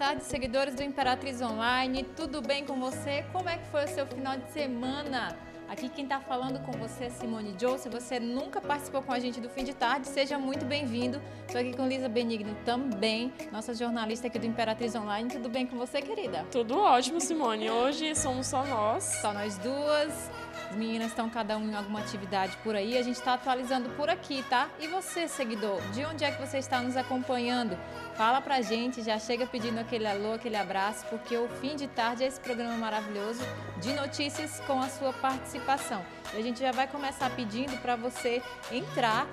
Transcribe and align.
boa 0.00 0.12
tarde, 0.12 0.24
seguidores 0.24 0.74
do 0.74 0.82
Imperatriz 0.82 1.42
Online. 1.42 2.04
Tudo 2.16 2.40
bem 2.40 2.64
com 2.64 2.80
você? 2.80 3.22
Como 3.34 3.50
é 3.50 3.58
que 3.58 3.66
foi 3.66 3.84
o 3.84 3.88
seu 3.88 4.06
final 4.06 4.34
de 4.34 4.50
semana? 4.50 5.36
Aqui 5.68 5.90
quem 5.90 6.04
está 6.04 6.18
falando 6.18 6.58
com 6.60 6.72
você 6.72 7.04
é 7.04 7.10
Simone 7.10 7.54
Joe. 7.60 7.78
Se 7.78 7.90
você 7.90 8.18
nunca 8.18 8.62
participou 8.62 9.02
com 9.02 9.12
a 9.12 9.18
gente 9.18 9.42
do 9.42 9.50
fim 9.50 9.62
de 9.62 9.74
tarde, 9.74 10.08
seja 10.08 10.38
muito 10.38 10.64
bem-vindo. 10.64 11.20
Estou 11.46 11.60
aqui 11.60 11.76
com 11.76 11.86
Lisa 11.86 12.08
Benigno 12.08 12.56
também, 12.64 13.30
nossa 13.52 13.74
jornalista 13.74 14.28
aqui 14.28 14.38
do 14.38 14.46
Imperatriz 14.46 14.94
Online. 14.94 15.28
Tudo 15.28 15.50
bem 15.50 15.66
com 15.66 15.76
você, 15.76 16.00
querida? 16.00 16.46
Tudo 16.50 16.78
ótimo, 16.78 17.20
Simone. 17.20 17.70
Hoje 17.70 18.14
somos 18.14 18.46
só 18.46 18.64
nós. 18.64 19.04
Só 19.20 19.34
nós 19.34 19.58
duas. 19.58 20.30
As 20.70 20.76
meninas 20.76 21.08
estão 21.08 21.28
cada 21.28 21.58
um 21.58 21.68
em 21.68 21.74
alguma 21.74 21.98
atividade 21.98 22.56
por 22.58 22.76
aí. 22.76 22.96
A 22.96 23.02
gente 23.02 23.16
está 23.16 23.34
atualizando 23.34 23.90
por 23.90 24.08
aqui, 24.08 24.44
tá? 24.48 24.68
E 24.78 24.86
você, 24.86 25.26
seguidor, 25.26 25.80
de 25.92 26.04
onde 26.04 26.24
é 26.24 26.30
que 26.30 26.40
você 26.40 26.58
está 26.58 26.80
nos 26.80 26.96
acompanhando? 26.96 27.76
Fala 28.14 28.40
pra 28.40 28.62
gente, 28.62 29.02
já 29.02 29.18
chega 29.18 29.44
pedindo 29.46 29.80
aquele 29.80 30.06
alô, 30.06 30.34
aquele 30.34 30.56
abraço, 30.56 31.04
porque 31.06 31.36
o 31.36 31.48
fim 31.60 31.74
de 31.74 31.88
tarde 31.88 32.22
é 32.22 32.28
esse 32.28 32.38
programa 32.38 32.76
maravilhoso 32.76 33.42
de 33.80 33.92
notícias 33.94 34.60
com 34.60 34.80
a 34.80 34.88
sua 34.88 35.12
participação. 35.12 36.06
E 36.32 36.38
a 36.38 36.42
gente 36.42 36.60
já 36.60 36.70
vai 36.70 36.86
começar 36.86 37.28
pedindo 37.30 37.76
para 37.78 37.96
você 37.96 38.40
entrar 38.70 39.26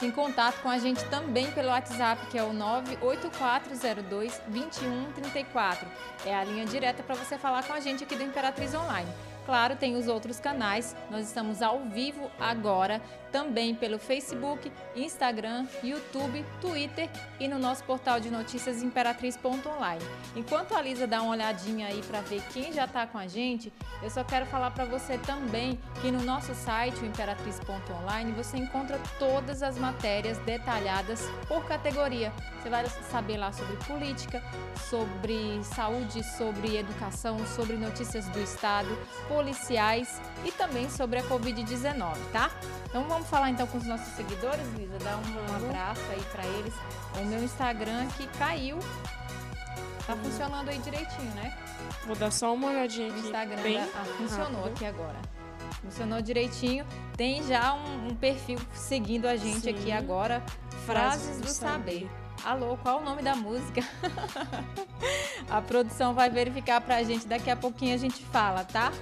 em 0.00 0.10
contato 0.10 0.62
com 0.62 0.70
a 0.70 0.78
gente 0.78 1.04
também 1.10 1.50
pelo 1.52 1.68
WhatsApp, 1.68 2.26
que 2.28 2.38
é 2.38 2.42
o 2.42 2.54
98402 2.54 4.40
2134. 4.48 5.86
É 6.24 6.34
a 6.34 6.42
linha 6.42 6.64
direta 6.64 7.02
para 7.02 7.16
você 7.16 7.36
falar 7.36 7.64
com 7.64 7.74
a 7.74 7.80
gente 7.80 8.02
aqui 8.02 8.16
do 8.16 8.22
Imperatriz 8.22 8.74
Online. 8.74 9.33
Claro, 9.44 9.76
tem 9.76 9.96
os 9.96 10.08
outros 10.08 10.40
canais. 10.40 10.96
Nós 11.10 11.26
estamos 11.26 11.60
ao 11.60 11.80
vivo 11.80 12.30
agora, 12.40 13.00
também 13.34 13.74
pelo 13.74 13.98
Facebook, 13.98 14.70
Instagram, 14.94 15.66
YouTube, 15.82 16.44
Twitter 16.60 17.10
e 17.40 17.48
no 17.48 17.58
nosso 17.58 17.82
portal 17.82 18.20
de 18.20 18.30
notícias 18.30 18.80
imperatriz.online. 18.80 20.00
Enquanto 20.36 20.72
a 20.72 20.80
Lisa 20.80 21.04
dá 21.04 21.20
uma 21.20 21.32
olhadinha 21.32 21.88
aí 21.88 22.00
para 22.02 22.20
ver 22.20 22.40
quem 22.52 22.72
já 22.72 22.84
está 22.84 23.08
com 23.08 23.18
a 23.18 23.26
gente, 23.26 23.72
eu 24.00 24.08
só 24.08 24.22
quero 24.22 24.46
falar 24.46 24.70
para 24.70 24.84
você 24.84 25.18
também 25.18 25.80
que 26.00 26.12
no 26.12 26.22
nosso 26.22 26.54
site, 26.54 27.00
o 27.00 27.06
imperatriz.online, 27.06 28.30
você 28.30 28.56
encontra 28.56 29.00
todas 29.18 29.64
as 29.64 29.76
matérias 29.76 30.38
detalhadas 30.38 31.28
por 31.48 31.64
categoria. 31.64 32.32
Você 32.62 32.70
vai 32.70 32.86
saber 33.10 33.36
lá 33.36 33.50
sobre 33.50 33.76
política, 33.78 34.44
sobre 34.88 35.60
saúde, 35.64 36.22
sobre 36.22 36.76
educação, 36.76 37.44
sobre 37.48 37.76
notícias 37.76 38.28
do 38.28 38.40
Estado, 38.40 38.96
policiais 39.26 40.20
e 40.44 40.52
também 40.52 40.88
sobre 40.88 41.18
a 41.18 41.22
Covid-19, 41.24 42.16
tá? 42.32 42.48
Então 42.88 43.02
vamos 43.08 43.23
falar 43.24 43.50
então 43.50 43.66
com 43.66 43.78
os 43.78 43.86
nossos 43.86 44.14
seguidores, 44.14 44.66
Lisa, 44.76 44.98
dar 44.98 45.16
um, 45.16 45.52
um 45.52 45.56
abraço 45.56 46.02
aí 46.10 46.22
para 46.32 46.46
eles. 46.46 46.74
O 47.20 47.24
meu 47.24 47.42
Instagram 47.42 48.06
que 48.16 48.26
caiu, 48.38 48.78
tá 50.06 50.16
funcionando 50.16 50.68
aí 50.68 50.78
direitinho, 50.78 51.34
né? 51.34 51.56
Vou 52.06 52.16
dar 52.16 52.30
só 52.30 52.54
uma 52.54 52.68
olhadinha 52.68 53.08
aqui. 53.08 53.20
O 53.20 53.24
Instagram 53.24 53.62
bem 53.62 53.78
da, 53.78 53.84
ah, 53.84 54.04
funcionou 54.16 54.62
rápido. 54.62 54.72
aqui 54.72 54.84
agora. 54.86 55.16
Funcionou 55.82 56.22
direitinho. 56.22 56.86
Tem 57.16 57.42
já 57.42 57.74
um, 57.74 58.08
um 58.08 58.14
perfil 58.14 58.58
seguindo 58.72 59.26
a 59.26 59.36
gente 59.36 59.62
Sim. 59.62 59.70
aqui 59.70 59.92
agora. 59.92 60.42
Frases 60.86 61.40
do 61.40 61.48
saber. 61.48 62.08
Alô, 62.44 62.76
qual 62.76 63.00
o 63.00 63.02
nome 63.02 63.22
da 63.22 63.34
música? 63.34 63.80
a 65.48 65.62
produção 65.62 66.12
vai 66.12 66.28
verificar 66.28 66.78
pra 66.78 67.02
gente, 67.02 67.26
daqui 67.26 67.48
a 67.48 67.56
pouquinho 67.56 67.94
a 67.94 67.96
gente 67.96 68.22
fala, 68.26 68.62
tá? 68.64 68.92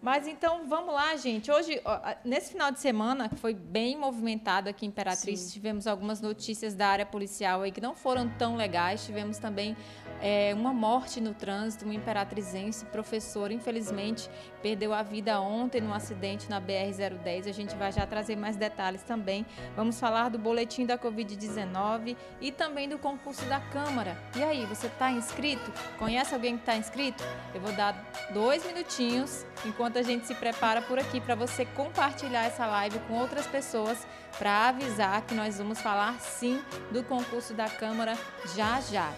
Mas 0.00 0.26
então 0.26 0.66
vamos 0.66 0.92
lá, 0.92 1.14
gente. 1.14 1.48
Hoje, 1.48 1.80
nesse 2.24 2.50
final 2.50 2.72
de 2.72 2.80
semana, 2.80 3.28
que 3.28 3.36
foi 3.36 3.54
bem 3.54 3.96
movimentado 3.96 4.68
aqui 4.68 4.84
em 4.84 4.88
Imperatriz, 4.88 5.38
Sim. 5.38 5.52
tivemos 5.52 5.86
algumas 5.86 6.20
notícias 6.20 6.74
da 6.74 6.88
área 6.88 7.06
policial 7.06 7.62
aí 7.62 7.70
que 7.70 7.80
não 7.80 7.94
foram 7.94 8.28
tão 8.30 8.56
legais. 8.56 9.06
Tivemos 9.06 9.38
também 9.38 9.76
é, 10.22 10.54
uma 10.54 10.72
morte 10.72 11.20
no 11.20 11.34
trânsito, 11.34 11.84
uma 11.84 11.94
imperatrizense, 11.94 12.84
professora, 12.86 13.52
infelizmente, 13.52 14.30
perdeu 14.62 14.94
a 14.94 15.02
vida 15.02 15.40
ontem 15.40 15.80
num 15.80 15.92
acidente 15.92 16.48
na 16.48 16.60
BR-010. 16.60 17.48
A 17.48 17.52
gente 17.52 17.74
vai 17.74 17.90
já 17.90 18.06
trazer 18.06 18.36
mais 18.36 18.56
detalhes 18.56 19.02
também. 19.02 19.44
Vamos 19.74 19.98
falar 19.98 20.28
do 20.28 20.38
boletim 20.38 20.86
da 20.86 20.96
Covid-19 20.96 22.16
e 22.40 22.52
também 22.52 22.88
do 22.88 22.98
concurso 22.98 23.44
da 23.46 23.58
Câmara. 23.58 24.16
E 24.36 24.42
aí, 24.44 24.64
você 24.66 24.86
está 24.86 25.10
inscrito? 25.10 25.72
Conhece 25.98 26.32
alguém 26.32 26.54
que 26.54 26.62
está 26.62 26.76
inscrito? 26.76 27.24
Eu 27.52 27.60
vou 27.60 27.72
dar 27.72 27.92
dois 28.32 28.64
minutinhos 28.64 29.44
enquanto 29.66 29.98
a 29.98 30.02
gente 30.02 30.26
se 30.26 30.34
prepara 30.36 30.80
por 30.80 31.00
aqui 31.00 31.20
para 31.20 31.34
você 31.34 31.64
compartilhar 31.64 32.44
essa 32.44 32.64
live 32.66 33.00
com 33.00 33.14
outras 33.14 33.46
pessoas 33.46 34.06
para 34.38 34.68
avisar 34.68 35.22
que 35.22 35.34
nós 35.34 35.58
vamos 35.58 35.80
falar 35.80 36.18
sim 36.20 36.62
do 36.92 37.02
concurso 37.02 37.52
da 37.54 37.68
Câmara 37.68 38.16
já 38.54 38.80
já. 38.80 39.12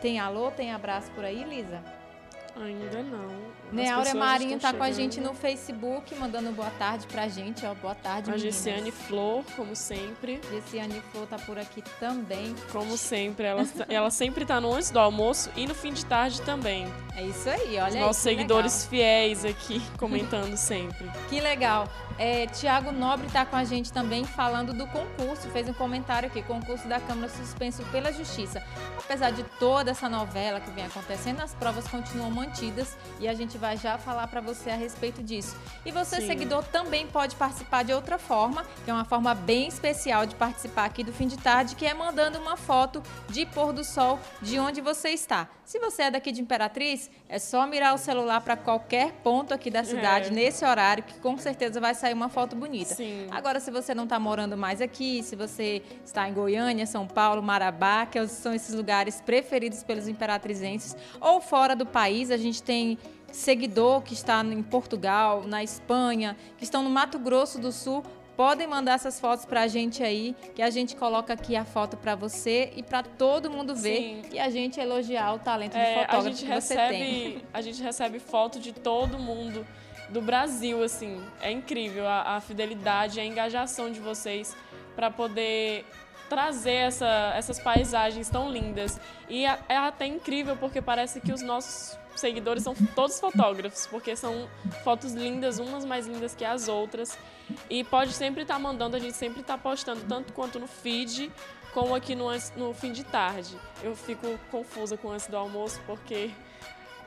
Tem 0.00 0.18
alô, 0.18 0.50
tem 0.50 0.72
abraço 0.72 1.10
por 1.12 1.24
aí, 1.24 1.44
Lisa? 1.44 1.82
Ainda 2.56 3.02
não. 3.04 3.26
As 3.68 3.72
Neáurea 3.72 4.04
pessoas 4.12 4.14
Marinho 4.26 4.58
tá 4.58 4.72
com 4.74 4.82
a 4.82 4.86
chegando. 4.86 4.96
gente 4.96 5.20
no 5.20 5.32
Facebook, 5.32 6.14
mandando 6.16 6.50
boa 6.50 6.68
tarde 6.78 7.06
pra 7.06 7.28
gente, 7.28 7.64
ó. 7.64 7.72
Boa 7.74 7.94
tarde, 7.94 8.28
A 8.28 8.34
meninas. 8.34 8.54
Gessiane 8.54 8.90
Flor, 8.90 9.44
como 9.54 9.74
sempre. 9.76 10.40
Gessiane 10.50 11.00
Flor 11.12 11.26
tá 11.28 11.38
por 11.38 11.56
aqui 11.58 11.80
também. 12.00 12.54
Como 12.72 12.96
sempre, 12.98 13.46
ela, 13.46 13.62
ela 13.88 14.10
sempre 14.10 14.44
tá 14.44 14.60
no 14.60 14.74
antes 14.74 14.90
do 14.90 14.98
almoço 14.98 15.48
e 15.56 15.64
no 15.66 15.74
fim 15.74 15.92
de 15.92 16.04
tarde 16.04 16.42
também. 16.42 16.86
É 17.16 17.22
isso 17.22 17.48
aí, 17.48 17.76
olha 17.78 17.88
Os 17.88 17.94
aí. 17.94 18.00
nossos 18.00 18.22
seguidores 18.22 18.84
fiéis 18.86 19.44
aqui 19.44 19.80
comentando 19.96 20.56
sempre. 20.56 21.04
legal. 21.04 21.22
Que 21.28 21.40
legal. 21.40 21.88
É, 22.20 22.46
Tiago 22.48 22.92
Nobre 22.92 23.26
tá 23.28 23.46
com 23.46 23.56
a 23.56 23.64
gente 23.64 23.90
também 23.90 24.26
falando 24.26 24.74
do 24.74 24.86
concurso. 24.88 25.48
Fez 25.48 25.66
um 25.70 25.72
comentário 25.72 26.28
aqui: 26.28 26.42
concurso 26.42 26.86
da 26.86 27.00
Câmara 27.00 27.30
suspenso 27.30 27.82
pela 27.84 28.12
Justiça. 28.12 28.62
Apesar 28.98 29.30
de 29.30 29.42
toda 29.58 29.92
essa 29.92 30.06
novela 30.06 30.60
que 30.60 30.70
vem 30.70 30.84
acontecendo, 30.84 31.40
as 31.40 31.54
provas 31.54 31.88
continuam 31.88 32.30
mantidas 32.30 32.94
e 33.18 33.26
a 33.26 33.32
gente 33.32 33.56
vai 33.56 33.78
já 33.78 33.96
falar 33.96 34.28
para 34.28 34.42
você 34.42 34.68
a 34.68 34.76
respeito 34.76 35.22
disso. 35.22 35.56
E 35.82 35.90
você, 35.90 36.20
Sim. 36.20 36.26
seguidor, 36.26 36.62
também 36.64 37.06
pode 37.06 37.36
participar 37.36 37.84
de 37.84 37.94
outra 37.94 38.18
forma, 38.18 38.66
que 38.84 38.90
é 38.90 38.92
uma 38.92 39.06
forma 39.06 39.34
bem 39.34 39.66
especial 39.66 40.26
de 40.26 40.34
participar 40.34 40.84
aqui 40.84 41.02
do 41.02 41.14
fim 41.14 41.26
de 41.26 41.38
tarde, 41.38 41.74
que 41.74 41.86
é 41.86 41.94
mandando 41.94 42.38
uma 42.38 42.54
foto 42.54 43.02
de 43.30 43.46
pôr 43.46 43.72
do 43.72 43.82
sol 43.82 44.20
de 44.42 44.58
onde 44.58 44.82
você 44.82 45.08
está. 45.08 45.48
Se 45.70 45.78
você 45.78 46.02
é 46.02 46.10
daqui 46.10 46.32
de 46.32 46.40
Imperatriz, 46.40 47.08
é 47.28 47.38
só 47.38 47.64
mirar 47.64 47.94
o 47.94 47.96
celular 47.96 48.40
para 48.40 48.56
qualquer 48.56 49.12
ponto 49.22 49.54
aqui 49.54 49.70
da 49.70 49.84
cidade 49.84 50.26
É. 50.26 50.30
nesse 50.32 50.64
horário, 50.64 51.04
que 51.04 51.14
com 51.20 51.38
certeza 51.38 51.80
vai 51.80 51.94
sair 51.94 52.12
uma 52.12 52.28
foto 52.28 52.56
bonita. 52.56 52.96
Sim. 52.96 53.28
Agora, 53.30 53.60
se 53.60 53.70
você 53.70 53.94
não 53.94 54.02
está 54.02 54.18
morando 54.18 54.56
mais 54.56 54.80
aqui, 54.80 55.22
se 55.22 55.36
você 55.36 55.80
está 56.04 56.28
em 56.28 56.34
Goiânia, 56.34 56.84
São 56.86 57.06
Paulo, 57.06 57.40
Marabá, 57.40 58.04
que 58.04 58.26
são 58.26 58.52
esses 58.52 58.74
lugares 58.74 59.20
preferidos 59.20 59.84
pelos 59.84 60.08
imperatrizenses, 60.08 60.96
ou 61.20 61.40
fora 61.40 61.76
do 61.76 61.86
país, 61.86 62.32
a 62.32 62.36
gente 62.36 62.60
tem 62.60 62.98
seguidor 63.30 64.02
que 64.02 64.12
está 64.12 64.42
em 64.42 64.64
Portugal, 64.64 65.44
na 65.46 65.62
Espanha, 65.62 66.36
que 66.58 66.64
estão 66.64 66.82
no 66.82 66.90
Mato 66.90 67.16
Grosso 67.16 67.60
do 67.60 67.70
Sul. 67.70 68.02
Podem 68.40 68.66
mandar 68.66 68.94
essas 68.94 69.20
fotos 69.20 69.44
para 69.44 69.60
a 69.60 69.66
gente 69.68 70.02
aí, 70.02 70.34
que 70.54 70.62
a 70.62 70.70
gente 70.70 70.96
coloca 70.96 71.30
aqui 71.34 71.54
a 71.54 71.62
foto 71.62 71.94
para 71.98 72.14
você 72.14 72.72
e 72.74 72.82
para 72.82 73.02
todo 73.02 73.50
mundo 73.50 73.74
ver 73.76 73.98
Sim. 73.98 74.22
e 74.32 74.38
a 74.38 74.48
gente 74.48 74.80
elogiar 74.80 75.34
o 75.34 75.38
talento 75.38 75.72
de 75.72 75.78
É, 75.78 75.96
a 75.96 76.00
fotógrafo 76.06 76.38
gente 76.38 76.46
que 76.50 76.60
você 76.62 76.74
tem. 76.74 76.86
recebe, 77.02 77.44
a 77.52 77.60
gente 77.60 77.82
recebe 77.82 78.18
foto 78.18 78.58
de 78.58 78.72
todo 78.72 79.18
mundo 79.18 79.66
do 80.08 80.22
Brasil, 80.22 80.82
assim. 80.82 81.22
É 81.42 81.50
incrível 81.52 82.08
a, 82.08 82.36
a 82.36 82.40
fidelidade, 82.40 83.20
a 83.20 83.24
engajação 83.26 83.92
de 83.92 84.00
vocês 84.00 84.56
para 84.96 85.10
poder 85.10 85.84
trazer 86.30 86.72
essa- 86.88 87.34
essas 87.36 87.58
paisagens 87.60 88.30
tão 88.30 88.48
lindas. 88.50 88.98
E 89.28 89.44
a- 89.44 89.58
é 89.68 89.76
até 89.76 90.06
incrível 90.06 90.56
porque 90.56 90.80
parece 90.80 91.20
que 91.20 91.30
os 91.30 91.42
nossos 91.42 91.98
seguidores 92.16 92.62
são 92.62 92.74
todos 92.94 93.18
fotógrafos, 93.20 93.86
porque 93.86 94.14
são 94.16 94.48
fotos 94.82 95.12
lindas, 95.12 95.58
umas 95.58 95.84
mais 95.84 96.06
lindas 96.06 96.34
que 96.34 96.44
as 96.44 96.68
outras. 96.68 97.18
E 97.68 97.84
pode 97.84 98.12
sempre 98.12 98.42
estar 98.42 98.58
mandando, 98.58 98.96
a 98.96 98.98
gente 98.98 99.16
sempre 99.16 99.40
está 99.40 99.56
postando, 99.56 100.02
tanto 100.08 100.32
quanto 100.32 100.58
no 100.58 100.66
feed, 100.66 101.30
como 101.72 101.94
aqui 101.94 102.14
no, 102.14 102.28
no 102.56 102.74
fim 102.74 102.92
de 102.92 103.04
tarde. 103.04 103.56
Eu 103.82 103.94
fico 103.94 104.38
confusa 104.50 104.96
com 104.96 105.10
antes 105.10 105.26
do 105.26 105.36
almoço, 105.36 105.80
porque 105.86 106.30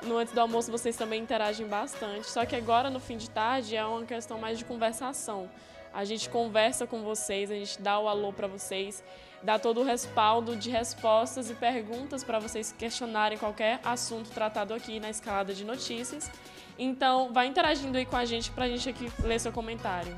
no 0.04 0.18
antes 0.18 0.34
do 0.34 0.42
almoço 0.42 0.72
vocês 0.72 0.96
também 0.96 1.22
interagem 1.22 1.68
bastante. 1.68 2.30
Só 2.30 2.46
que 2.46 2.56
agora, 2.56 2.90
no 2.90 3.00
fim 3.00 3.18
de 3.18 3.30
tarde, 3.30 3.76
é 3.76 3.86
uma 3.86 4.06
questão 4.06 4.40
mais 4.40 4.58
de 4.58 4.66
conversação. 4.66 5.50
A 5.94 6.04
gente 6.06 6.30
conversa 6.30 6.88
com 6.88 7.04
vocês, 7.04 7.52
a 7.52 7.56
gente 7.56 7.80
dá 7.82 8.00
o 8.00 8.08
alô 8.08 8.34
para 8.34 8.48
vocês, 8.48 9.04
dá 9.44 9.60
todo 9.60 9.82
o 9.82 9.84
respaldo 9.84 10.56
de 10.56 10.70
respostas 10.70 11.50
e 11.50 11.54
perguntas 11.54 12.24
para 12.24 12.40
vocês 12.40 12.74
questionarem 12.78 13.38
qualquer 13.38 13.80
assunto 13.84 14.30
tratado 14.30 14.74
aqui 14.74 15.00
na 15.00 15.10
escalada 15.10 15.54
de 15.54 15.66
notícias. 15.66 16.32
Então, 16.80 17.32
vai 17.32 17.48
interagindo 17.48 17.98
aí 17.98 18.06
com 18.06 18.16
a 18.16 18.26
gente 18.26 18.50
para 18.52 18.66
a 18.66 18.68
gente 18.68 18.90
aqui 18.90 19.12
ler 19.20 19.40
seu 19.40 19.52
comentário. 19.52 20.18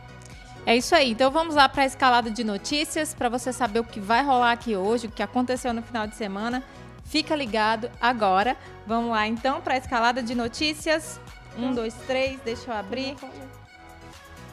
É 0.65 0.75
isso 0.75 0.95
aí. 0.95 1.11
Então 1.11 1.29
vamos 1.29 1.53
lá 1.53 1.69
para 1.69 1.83
a 1.83 1.85
escalada 1.85 2.31
de 2.31 2.43
notícias 2.43 3.13
para 3.13 3.29
você 3.29 3.53
saber 3.53 3.79
o 3.79 3.83
que 3.83 3.99
vai 3.99 4.23
rolar 4.23 4.51
aqui 4.51 4.75
hoje, 4.75 5.05
o 5.05 5.11
que 5.11 5.21
aconteceu 5.21 5.71
no 5.73 5.83
final 5.83 6.07
de 6.07 6.15
semana. 6.15 6.63
Fica 7.03 7.35
ligado 7.35 7.91
agora. 8.01 8.57
Vamos 8.87 9.11
lá 9.11 9.27
então 9.27 9.61
para 9.61 9.75
a 9.75 9.77
escalada 9.77 10.23
de 10.23 10.33
notícias. 10.33 11.19
Um, 11.55 11.71
dois, 11.71 11.93
três. 12.07 12.39
Deixa 12.41 12.71
eu 12.71 12.75
abrir. 12.75 13.15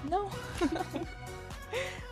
Não. 0.05 0.29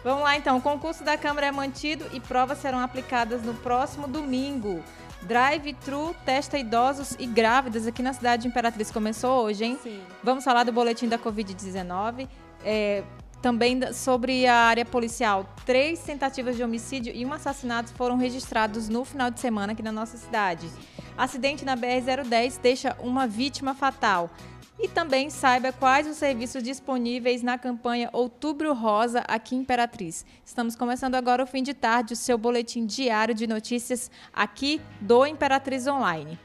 Vamos 0.03 0.23
lá 0.23 0.37
então. 0.37 0.57
O 0.57 0.63
concurso 0.63 1.05
da 1.05 1.17
Câmara 1.17 1.47
é 1.47 1.53
mantido 1.53 2.05
e 2.13 2.21
provas 2.21 2.59
serão 2.59 2.81
aplicadas 2.81 3.43
no 3.43 3.55
próximo 3.55 4.09
domingo. 4.09 4.83
Drive-thru 5.23 6.15
testa 6.25 6.59
idosos 6.59 7.15
e 7.19 7.27
grávidas 7.27 7.87
aqui 7.87 8.03
na 8.03 8.13
cidade 8.13 8.43
de 8.43 8.49
Imperatriz. 8.49 8.91
Começou 8.91 9.43
hoje, 9.43 9.65
hein? 9.65 9.79
Sim. 9.83 10.01
Vamos 10.23 10.45
falar 10.45 10.65
do 10.65 10.73
boletim 10.73 11.09
da 11.09 11.19
Covid-19. 11.19 12.27
É, 12.65 13.03
também 13.43 13.93
sobre 13.93 14.47
a 14.47 14.55
área 14.55 14.85
policial. 14.85 15.47
Três 15.67 16.01
tentativas 16.01 16.57
de 16.57 16.63
homicídio 16.63 17.15
e 17.15 17.25
um 17.25 17.33
assassinato 17.33 17.93
foram 17.95 18.17
registrados 18.17 18.89
no 18.89 19.05
final 19.05 19.31
de 19.31 19.41
semana 19.41 19.73
aqui 19.73 19.83
na 19.83 19.93
nossa 19.93 20.17
cidade. 20.17 20.69
Acidente 21.17 21.65
na 21.65 21.77
BR-010 21.77 22.59
deixa 22.61 22.97
uma 23.01 23.27
vítima 23.27 23.75
fatal. 23.75 24.31
E 24.83 24.89
também 24.89 25.29
saiba 25.29 25.73
quais 25.73 26.07
os 26.07 26.17
serviços 26.17 26.63
disponíveis 26.63 27.43
na 27.43 27.59
campanha 27.59 28.09
Outubro 28.15 28.73
Rosa 28.73 29.23
aqui 29.29 29.55
em 29.55 29.59
Imperatriz. 29.59 30.25
Estamos 30.43 30.75
começando 30.75 31.17
agora 31.17 31.43
o 31.43 31.47
fim 31.47 31.63
de 31.63 31.75
tarde, 31.75 32.15
o 32.15 32.17
seu 32.17 32.39
boletim 32.39 32.87
diário 32.87 33.35
de 33.35 33.47
notícias 33.47 34.11
aqui 34.33 34.81
do 34.99 35.27
Imperatriz 35.27 35.87
Online. 35.87 36.39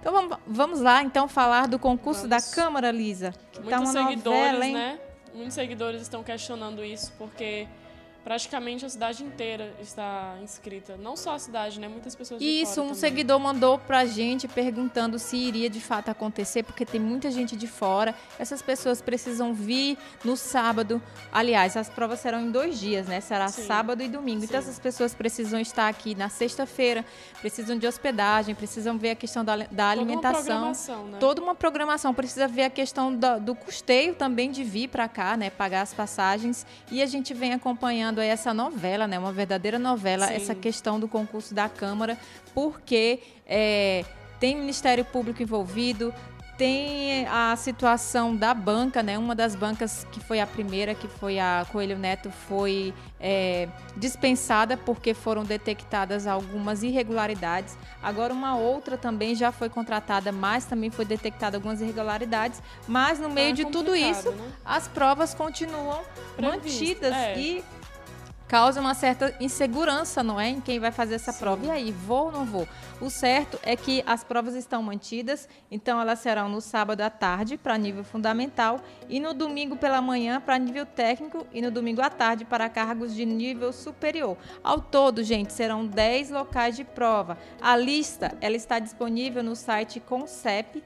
Então 0.00 0.36
vamos, 0.48 0.80
lá 0.80 1.00
então 1.04 1.28
falar 1.28 1.68
do 1.68 1.78
concurso 1.78 2.28
Vamos. 2.28 2.44
da 2.50 2.54
Câmara, 2.54 2.90
Lisa. 2.90 3.32
Que 3.52 3.62
tá 3.62 3.78
Muitos 3.78 3.94
uma 3.94 4.08
seguidores, 4.08 4.52
novela, 4.52 4.72
né? 4.72 5.00
Muitos 5.32 5.54
seguidores 5.54 6.02
estão 6.02 6.24
questionando 6.24 6.84
isso 6.84 7.12
porque 7.16 7.68
praticamente 8.30 8.84
a 8.84 8.88
cidade 8.88 9.22
inteira 9.22 9.72
está 9.80 10.34
inscrita. 10.42 10.96
Não 10.96 11.16
só 11.16 11.36
a 11.36 11.38
cidade, 11.38 11.78
né? 11.78 11.86
Muitas 11.86 12.12
pessoas 12.16 12.40
de 12.40 12.44
Isso, 12.44 12.80
um 12.80 12.86
também. 12.88 12.94
seguidor 12.96 13.38
mandou 13.38 13.78
pra 13.78 14.04
gente 14.04 14.48
perguntando 14.48 15.16
se 15.16 15.36
iria 15.36 15.70
de 15.70 15.80
fato 15.80 16.08
acontecer, 16.08 16.64
porque 16.64 16.84
tem 16.84 17.00
muita 17.00 17.30
gente 17.30 17.54
de 17.54 17.68
fora. 17.68 18.16
Essas 18.36 18.60
pessoas 18.60 19.00
precisam 19.00 19.54
vir 19.54 19.96
no 20.24 20.36
sábado. 20.36 21.00
Aliás, 21.32 21.76
as 21.76 21.88
provas 21.88 22.18
serão 22.18 22.40
em 22.40 22.50
dois 22.50 22.80
dias, 22.80 23.06
né? 23.06 23.20
Será 23.20 23.46
Sim. 23.46 23.62
sábado 23.64 24.02
e 24.02 24.08
domingo. 24.08 24.42
Então, 24.42 24.60
Sim. 24.60 24.70
essas 24.70 24.80
pessoas 24.80 25.14
precisam 25.14 25.60
estar 25.60 25.86
aqui 25.86 26.16
na 26.16 26.28
sexta-feira, 26.28 27.04
precisam 27.40 27.78
de 27.78 27.86
hospedagem, 27.86 28.56
precisam 28.56 28.98
ver 28.98 29.10
a 29.10 29.14
questão 29.14 29.44
da, 29.44 29.54
da 29.54 29.66
Toda 29.66 29.82
uma 29.84 29.90
alimentação. 29.92 30.42
programação, 30.42 31.04
né? 31.06 31.18
Toda 31.20 31.40
uma 31.40 31.54
programação. 31.54 32.12
Precisa 32.12 32.48
ver 32.48 32.64
a 32.64 32.70
questão 32.70 33.14
da- 33.16 33.38
do 33.38 33.54
custeio 33.54 34.16
também 34.16 34.50
de 34.50 34.64
vir 34.64 34.88
para 34.88 35.06
cá, 35.06 35.36
né? 35.36 35.48
Pagar 35.48 35.82
as 35.82 35.94
passagens. 35.94 36.66
E 36.90 37.00
a 37.00 37.06
gente 37.06 37.32
vem 37.32 37.52
acompanhando 37.52 38.15
aí 38.20 38.28
essa 38.28 38.52
novela, 38.52 39.06
né? 39.06 39.18
Uma 39.18 39.32
verdadeira 39.32 39.78
novela, 39.78 40.26
Sim. 40.28 40.34
essa 40.34 40.54
questão 40.54 40.98
do 41.00 41.08
concurso 41.08 41.54
da 41.54 41.68
Câmara, 41.68 42.18
porque 42.54 43.20
é, 43.46 44.04
tem 44.38 44.56
Ministério 44.56 45.04
Público 45.04 45.42
envolvido. 45.42 46.12
Tem 46.58 47.26
a 47.26 47.54
situação 47.54 48.34
da 48.34 48.54
banca, 48.54 49.02
né? 49.02 49.18
Uma 49.18 49.34
das 49.34 49.54
bancas 49.54 50.06
que 50.10 50.18
foi 50.18 50.40
a 50.40 50.46
primeira, 50.46 50.94
que 50.94 51.06
foi 51.06 51.38
a 51.38 51.66
Coelho 51.70 51.98
Neto, 51.98 52.30
foi 52.30 52.94
é, 53.20 53.68
dispensada 53.94 54.74
porque 54.74 55.12
foram 55.12 55.44
detectadas 55.44 56.26
algumas 56.26 56.82
irregularidades. 56.82 57.76
Agora 58.02 58.32
uma 58.32 58.56
outra 58.56 58.96
também 58.96 59.34
já 59.34 59.52
foi 59.52 59.68
contratada, 59.68 60.32
mas 60.32 60.64
também 60.64 60.88
foi 60.88 61.04
detectada 61.04 61.58
algumas 61.58 61.82
irregularidades. 61.82 62.62
Mas 62.88 63.18
no 63.18 63.28
meio 63.28 63.50
Tá 63.54 63.62
de 63.62 63.64
tudo 63.66 63.94
isso, 63.94 64.30
né? 64.30 64.52
as 64.64 64.88
provas 64.88 65.34
continuam 65.34 66.00
Previsto, 66.36 66.78
mantidas 66.78 67.12
é. 67.12 67.38
e 67.38 67.64
causa 68.48 68.80
uma 68.80 68.94
certa 68.94 69.34
insegurança, 69.40 70.22
não 70.22 70.40
é, 70.40 70.48
em 70.48 70.60
quem 70.60 70.78
vai 70.78 70.92
fazer 70.92 71.16
essa 71.16 71.32
Sim. 71.32 71.38
prova. 71.38 71.66
E 71.66 71.70
aí, 71.70 71.92
vou 71.92 72.26
ou 72.26 72.32
não 72.32 72.44
vou? 72.44 72.68
O 73.00 73.10
certo 73.10 73.58
é 73.62 73.76
que 73.76 74.02
as 74.06 74.24
provas 74.24 74.54
estão 74.54 74.82
mantidas, 74.82 75.48
então 75.70 76.00
elas 76.00 76.20
serão 76.20 76.48
no 76.48 76.60
sábado 76.60 77.00
à 77.02 77.10
tarde 77.10 77.58
para 77.58 77.76
nível 77.76 78.04
fundamental 78.04 78.80
e 79.08 79.20
no 79.20 79.34
domingo 79.34 79.76
pela 79.76 80.00
manhã 80.00 80.40
para 80.40 80.58
nível 80.58 80.86
técnico 80.86 81.46
e 81.52 81.60
no 81.60 81.70
domingo 81.70 82.00
à 82.00 82.08
tarde 82.08 82.44
para 82.44 82.68
cargos 82.68 83.14
de 83.14 83.26
nível 83.26 83.72
superior. 83.72 84.36
Ao 84.62 84.80
todo, 84.80 85.22
gente, 85.22 85.52
serão 85.52 85.86
10 85.86 86.30
locais 86.30 86.76
de 86.76 86.84
prova. 86.84 87.36
A 87.60 87.76
lista, 87.76 88.36
ela 88.40 88.56
está 88.56 88.78
disponível 88.78 89.42
no 89.42 89.56
site 89.56 90.00
concep.pi.com.br. 90.00 90.80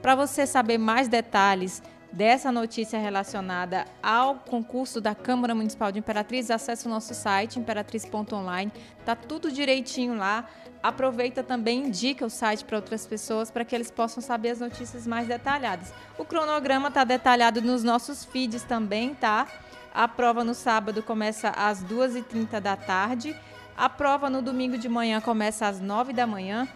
Para 0.00 0.14
você 0.14 0.46
saber 0.46 0.78
mais 0.78 1.08
detalhes 1.08 1.82
dessa 2.16 2.50
notícia 2.50 2.98
relacionada 2.98 3.84
ao 4.02 4.36
concurso 4.36 5.02
da 5.02 5.14
Câmara 5.14 5.54
Municipal 5.54 5.92
de 5.92 5.98
Imperatriz, 5.98 6.50
acesse 6.50 6.86
o 6.86 6.88
nosso 6.88 7.12
site 7.14 7.58
imperatriz.online. 7.58 8.72
Tá 9.04 9.14
tudo 9.14 9.52
direitinho 9.52 10.16
lá. 10.16 10.46
Aproveita 10.82 11.42
também, 11.42 11.88
indica 11.88 12.24
o 12.24 12.30
site 12.30 12.64
para 12.64 12.78
outras 12.78 13.06
pessoas 13.06 13.50
para 13.50 13.66
que 13.66 13.74
eles 13.74 13.90
possam 13.90 14.22
saber 14.22 14.50
as 14.50 14.60
notícias 14.60 15.06
mais 15.06 15.28
detalhadas. 15.28 15.92
O 16.16 16.24
cronograma 16.24 16.88
está 16.88 17.04
detalhado 17.04 17.60
nos 17.60 17.84
nossos 17.84 18.24
feeds 18.24 18.62
também, 18.62 19.14
tá? 19.14 19.46
A 19.92 20.08
prova 20.08 20.42
no 20.42 20.54
sábado 20.54 21.02
começa 21.02 21.50
às 21.50 21.84
2h30 21.84 22.60
da 22.60 22.76
tarde. 22.76 23.36
A 23.76 23.90
prova 23.90 24.30
no 24.30 24.40
domingo 24.40 24.78
de 24.78 24.88
manhã 24.88 25.20
começa 25.20 25.66
às 25.66 25.80
9 25.80 26.14
da 26.14 26.26
manhã. 26.26 26.66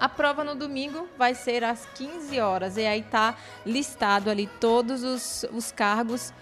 A 0.00 0.08
prova 0.08 0.42
no 0.42 0.54
domingo 0.54 1.06
vai 1.18 1.34
ser 1.34 1.62
às 1.62 1.84
15 1.94 2.40
horas 2.40 2.78
e 2.78 2.86
aí 2.86 3.02
tá 3.02 3.36
listado 3.66 4.30
ali 4.30 4.48
todos 4.58 5.04
os, 5.04 5.44
os 5.52 5.70
cargos 5.70 6.32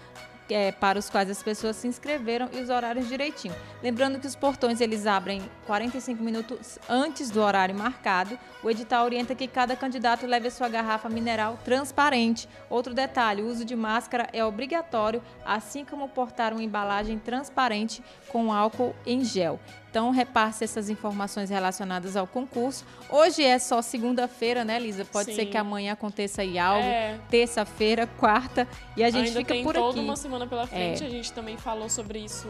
é, 0.49 0.71
para 0.71 0.97
os 0.97 1.09
quais 1.09 1.29
as 1.29 1.43
pessoas 1.43 1.75
se 1.75 1.85
inscreveram 1.85 2.47
e 2.53 2.61
os 2.61 2.69
horários 2.69 3.09
direitinho. 3.09 3.53
Lembrando 3.83 4.17
que 4.17 4.25
os 4.25 4.33
portões 4.33 4.79
eles 4.79 5.05
abrem 5.05 5.41
45 5.65 6.23
minutos 6.23 6.79
antes 6.87 7.29
do 7.29 7.41
horário 7.41 7.75
marcado. 7.75 8.39
O 8.63 8.69
edital 8.69 9.03
orienta 9.03 9.35
que 9.35 9.45
cada 9.45 9.75
candidato 9.75 10.25
leve 10.25 10.47
a 10.47 10.51
sua 10.51 10.69
garrafa 10.69 11.09
mineral 11.09 11.59
transparente. 11.65 12.47
Outro 12.69 12.93
detalhe, 12.93 13.41
o 13.41 13.47
uso 13.47 13.65
de 13.65 13.75
máscara 13.75 14.29
é 14.31 14.43
obrigatório, 14.43 15.21
assim 15.45 15.83
como 15.83 16.07
portar 16.07 16.53
uma 16.53 16.63
embalagem 16.63 17.19
transparente 17.19 18.01
com 18.29 18.53
álcool 18.53 18.95
em 19.05 19.23
gel. 19.23 19.59
Então, 19.89 20.11
repasse 20.11 20.63
essas 20.63 20.87
informações 20.89 21.49
relacionadas 21.49 22.15
ao 22.15 22.27
concurso. 22.27 22.85
Hoje 23.09 23.43
é 23.43 23.57
só 23.57 23.81
segunda-feira, 23.81 24.63
né, 24.63 24.77
Lisa? 24.77 25.03
Pode 25.03 25.33
ser 25.33 25.45
Sim. 25.45 25.49
que 25.51 25.57
amanhã 25.57 25.93
aconteça 25.93 26.43
aí 26.43 26.59
algo. 26.59 26.85
É. 26.85 27.17
Terça-feira, 27.29 28.05
quarta, 28.05 28.67
e 28.95 29.03
a 29.03 29.09
gente 29.09 29.29
Ainda 29.29 29.39
fica 29.39 29.53
tem 29.55 29.63
por 29.63 29.73
toda 29.73 29.97
aqui. 29.97 29.99
uma 29.99 30.15
semana 30.15 30.45
pela 30.45 30.67
frente. 30.67 31.03
É. 31.03 31.07
A 31.07 31.09
gente 31.09 31.33
também 31.33 31.57
falou 31.57 31.89
sobre 31.89 32.19
isso 32.19 32.47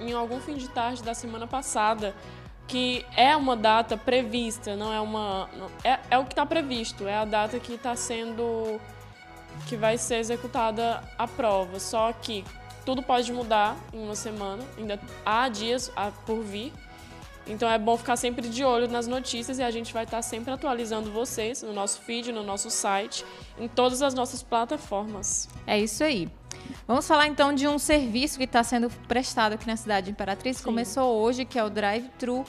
em 0.00 0.12
algum 0.12 0.40
fim 0.40 0.54
de 0.54 0.68
tarde 0.70 1.02
da 1.02 1.12
semana 1.12 1.46
passada. 1.46 2.14
Que 2.66 3.04
é 3.16 3.34
uma 3.34 3.56
data 3.56 3.96
prevista, 3.96 4.76
não 4.76 4.92
é 4.92 5.00
uma. 5.00 5.48
não- 5.56 5.70
é, 5.82 5.98
é 6.10 6.18
o 6.18 6.24
que 6.26 6.32
está 6.32 6.44
previsto, 6.44 7.06
é 7.08 7.16
a 7.16 7.24
data 7.24 7.58
que 7.58 7.74
está 7.74 7.94
sendo. 7.96 8.78
que 9.66 9.76
vai 9.76 9.96
ser 9.98 10.16
executada 10.16 11.02
a 11.18 11.26
prova. 11.26 11.80
Só 11.80 12.12
que 12.12 12.44
tudo 12.88 13.02
pode 13.02 13.30
mudar 13.34 13.76
em 13.92 14.02
uma 14.02 14.14
semana, 14.14 14.64
ainda 14.78 14.98
há 15.22 15.46
dias 15.50 15.92
por 16.24 16.42
vir. 16.42 16.72
Então 17.46 17.68
é 17.68 17.78
bom 17.78 17.98
ficar 17.98 18.16
sempre 18.16 18.48
de 18.48 18.64
olho 18.64 18.88
nas 18.88 19.06
notícias 19.06 19.58
e 19.58 19.62
a 19.62 19.70
gente 19.70 19.92
vai 19.92 20.04
estar 20.04 20.22
sempre 20.22 20.54
atualizando 20.54 21.12
vocês 21.12 21.62
no 21.62 21.74
nosso 21.74 22.00
feed, 22.00 22.32
no 22.32 22.42
nosso 22.42 22.70
site, 22.70 23.26
em 23.60 23.68
todas 23.68 24.00
as 24.00 24.14
nossas 24.14 24.42
plataformas. 24.42 25.50
É 25.66 25.78
isso 25.78 26.02
aí. 26.02 26.30
Vamos 26.86 27.06
falar 27.06 27.26
então 27.26 27.54
de 27.54 27.68
um 27.68 27.78
serviço 27.78 28.38
que 28.38 28.44
está 28.44 28.64
sendo 28.64 28.88
prestado 29.06 29.52
aqui 29.52 29.66
na 29.66 29.76
cidade 29.76 30.06
de 30.06 30.12
Imperatriz. 30.12 30.56
Sim. 30.56 30.64
Começou 30.64 31.14
hoje, 31.20 31.44
que 31.44 31.58
é 31.58 31.64
o 31.64 31.68
drive-thru 31.68 32.42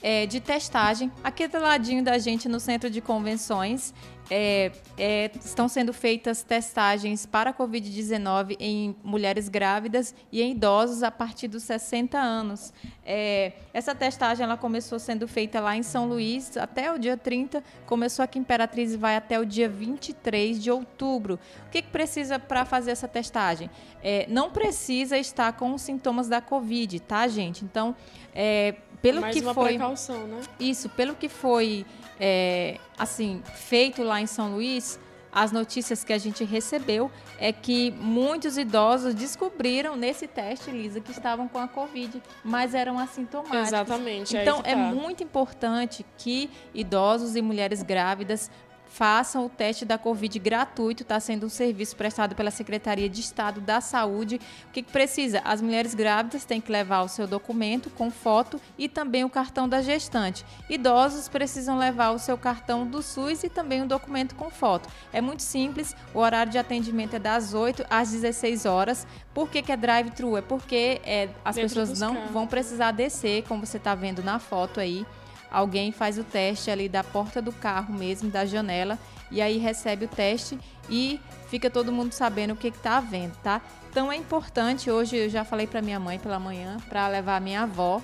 é, 0.00 0.26
de 0.26 0.40
testagem. 0.40 1.10
Aqui 1.22 1.46
do 1.48 1.58
ladinho 1.58 2.02
da 2.02 2.18
gente, 2.18 2.48
no 2.48 2.60
centro 2.60 2.88
de 2.90 3.00
convenções, 3.00 3.92
é, 4.30 4.72
é, 4.96 5.30
estão 5.44 5.68
sendo 5.68 5.92
feitas 5.92 6.42
testagens 6.42 7.26
para 7.26 7.50
a 7.50 7.54
Covid-19 7.54 8.56
em 8.58 8.96
mulheres 9.04 9.48
grávidas 9.48 10.14
e 10.30 10.40
em 10.40 10.52
idosos 10.52 11.02
a 11.02 11.10
partir 11.10 11.48
dos 11.48 11.64
60 11.64 12.18
anos. 12.18 12.72
É, 13.04 13.52
essa 13.74 13.94
testagem 13.94 14.44
ela 14.44 14.56
começou 14.56 14.98
sendo 14.98 15.28
feita 15.28 15.60
lá 15.60 15.76
em 15.76 15.82
São 15.82 16.06
Luís 16.06 16.56
até 16.56 16.90
o 16.92 16.98
dia 16.98 17.16
30, 17.16 17.62
começou 17.84 18.22
aqui 18.22 18.38
em 18.38 18.42
Imperatriz 18.42 18.94
e 18.94 18.96
vai 18.96 19.16
até 19.16 19.38
o 19.38 19.44
dia 19.44 19.68
23 19.68 20.62
de 20.62 20.70
outubro. 20.70 21.38
O 21.66 21.70
que, 21.70 21.82
que 21.82 21.90
precisa 21.90 22.38
para 22.38 22.64
fazer 22.64 22.92
essa 22.92 23.08
testagem? 23.08 23.68
É, 24.02 24.26
não 24.28 24.50
precisa 24.50 25.18
estar 25.18 25.52
com 25.52 25.74
os 25.74 25.82
sintomas 25.82 26.28
da 26.28 26.40
Covid, 26.40 27.00
tá, 27.00 27.28
gente? 27.28 27.64
Então, 27.64 27.94
é, 28.34 28.76
pelo 29.02 29.20
Mais 29.20 29.34
que 29.34 29.42
uma 29.42 29.52
foi. 29.52 29.70
precaução, 29.70 30.26
né? 30.26 30.40
Isso, 30.58 30.88
pelo 30.88 31.14
que 31.14 31.28
foi 31.28 31.84
é, 32.18 32.78
assim 32.96 33.42
feito 33.54 34.02
lá 34.02 34.20
em 34.20 34.26
São 34.26 34.54
Luís, 34.54 34.98
as 35.32 35.50
notícias 35.50 36.04
que 36.04 36.12
a 36.12 36.18
gente 36.18 36.44
recebeu 36.44 37.10
é 37.38 37.52
que 37.52 37.90
muitos 37.92 38.58
idosos 38.58 39.14
descobriram 39.14 39.96
nesse 39.96 40.28
teste, 40.28 40.70
Lisa, 40.70 41.00
que 41.00 41.10
estavam 41.10 41.48
com 41.48 41.58
a 41.58 41.66
Covid, 41.66 42.22
mas 42.44 42.74
eram 42.74 42.98
assintomáticos. 42.98 43.68
Exatamente. 43.68 44.36
aí 44.36 44.42
Então 44.42 44.60
é 44.62 44.74
tá. 44.74 44.76
muito 44.76 45.24
importante 45.24 46.04
que 46.18 46.50
idosos 46.74 47.34
e 47.34 47.42
mulheres 47.42 47.82
grávidas 47.82 48.50
façam 48.92 49.46
o 49.46 49.48
teste 49.48 49.86
da 49.86 49.96
Covid 49.96 50.38
gratuito, 50.38 51.02
está 51.02 51.18
sendo 51.18 51.46
um 51.46 51.48
serviço 51.48 51.96
prestado 51.96 52.34
pela 52.34 52.50
Secretaria 52.50 53.08
de 53.08 53.20
Estado 53.20 53.58
da 53.60 53.80
Saúde. 53.80 54.38
O 54.68 54.72
que, 54.72 54.82
que 54.82 54.92
precisa? 54.92 55.40
As 55.44 55.62
mulheres 55.62 55.94
grávidas 55.94 56.44
têm 56.44 56.60
que 56.60 56.70
levar 56.70 57.02
o 57.02 57.08
seu 57.08 57.26
documento 57.26 57.88
com 57.88 58.10
foto 58.10 58.60
e 58.76 58.90
também 58.90 59.24
o 59.24 59.30
cartão 59.30 59.66
da 59.66 59.80
gestante. 59.80 60.44
Idosos 60.68 61.26
precisam 61.26 61.78
levar 61.78 62.10
o 62.10 62.18
seu 62.18 62.36
cartão 62.36 62.86
do 62.86 63.02
SUS 63.02 63.42
e 63.44 63.48
também 63.48 63.80
um 63.80 63.86
documento 63.86 64.34
com 64.34 64.50
foto. 64.50 64.90
É 65.10 65.22
muito 65.22 65.42
simples, 65.42 65.96
o 66.12 66.18
horário 66.18 66.52
de 66.52 66.58
atendimento 66.58 67.16
é 67.16 67.18
das 67.18 67.54
8 67.54 67.86
às 67.88 68.10
16 68.10 68.66
horas. 68.66 69.06
Por 69.32 69.48
que, 69.48 69.62
que 69.62 69.72
é 69.72 69.76
drive-thru? 69.76 70.36
É 70.36 70.42
porque 70.42 71.00
é, 71.02 71.30
as 71.42 71.56
Dentro 71.56 71.80
pessoas 71.80 71.98
não 71.98 72.14
carros. 72.14 72.30
vão 72.30 72.46
precisar 72.46 72.90
descer, 72.90 73.42
como 73.44 73.64
você 73.64 73.78
está 73.78 73.94
vendo 73.94 74.22
na 74.22 74.38
foto 74.38 74.78
aí 74.80 75.06
alguém 75.52 75.92
faz 75.92 76.18
o 76.18 76.24
teste 76.24 76.70
ali 76.70 76.88
da 76.88 77.04
porta 77.04 77.42
do 77.42 77.52
carro 77.52 77.94
mesmo, 77.94 78.30
da 78.30 78.46
janela, 78.46 78.98
e 79.30 79.40
aí 79.40 79.58
recebe 79.58 80.06
o 80.06 80.08
teste 80.08 80.58
e 80.88 81.20
fica 81.48 81.70
todo 81.70 81.92
mundo 81.92 82.12
sabendo 82.12 82.54
o 82.54 82.56
que 82.56 82.68
está 82.68 82.96
havendo, 82.96 83.36
tá? 83.42 83.60
Então 83.90 84.10
é 84.10 84.16
importante, 84.16 84.90
hoje 84.90 85.16
eu 85.16 85.28
já 85.28 85.44
falei 85.44 85.66
para 85.66 85.82
minha 85.82 86.00
mãe 86.00 86.18
pela 86.18 86.38
manhã, 86.38 86.78
para 86.88 87.06
levar 87.08 87.36
a 87.36 87.40
minha 87.40 87.62
avó 87.62 88.00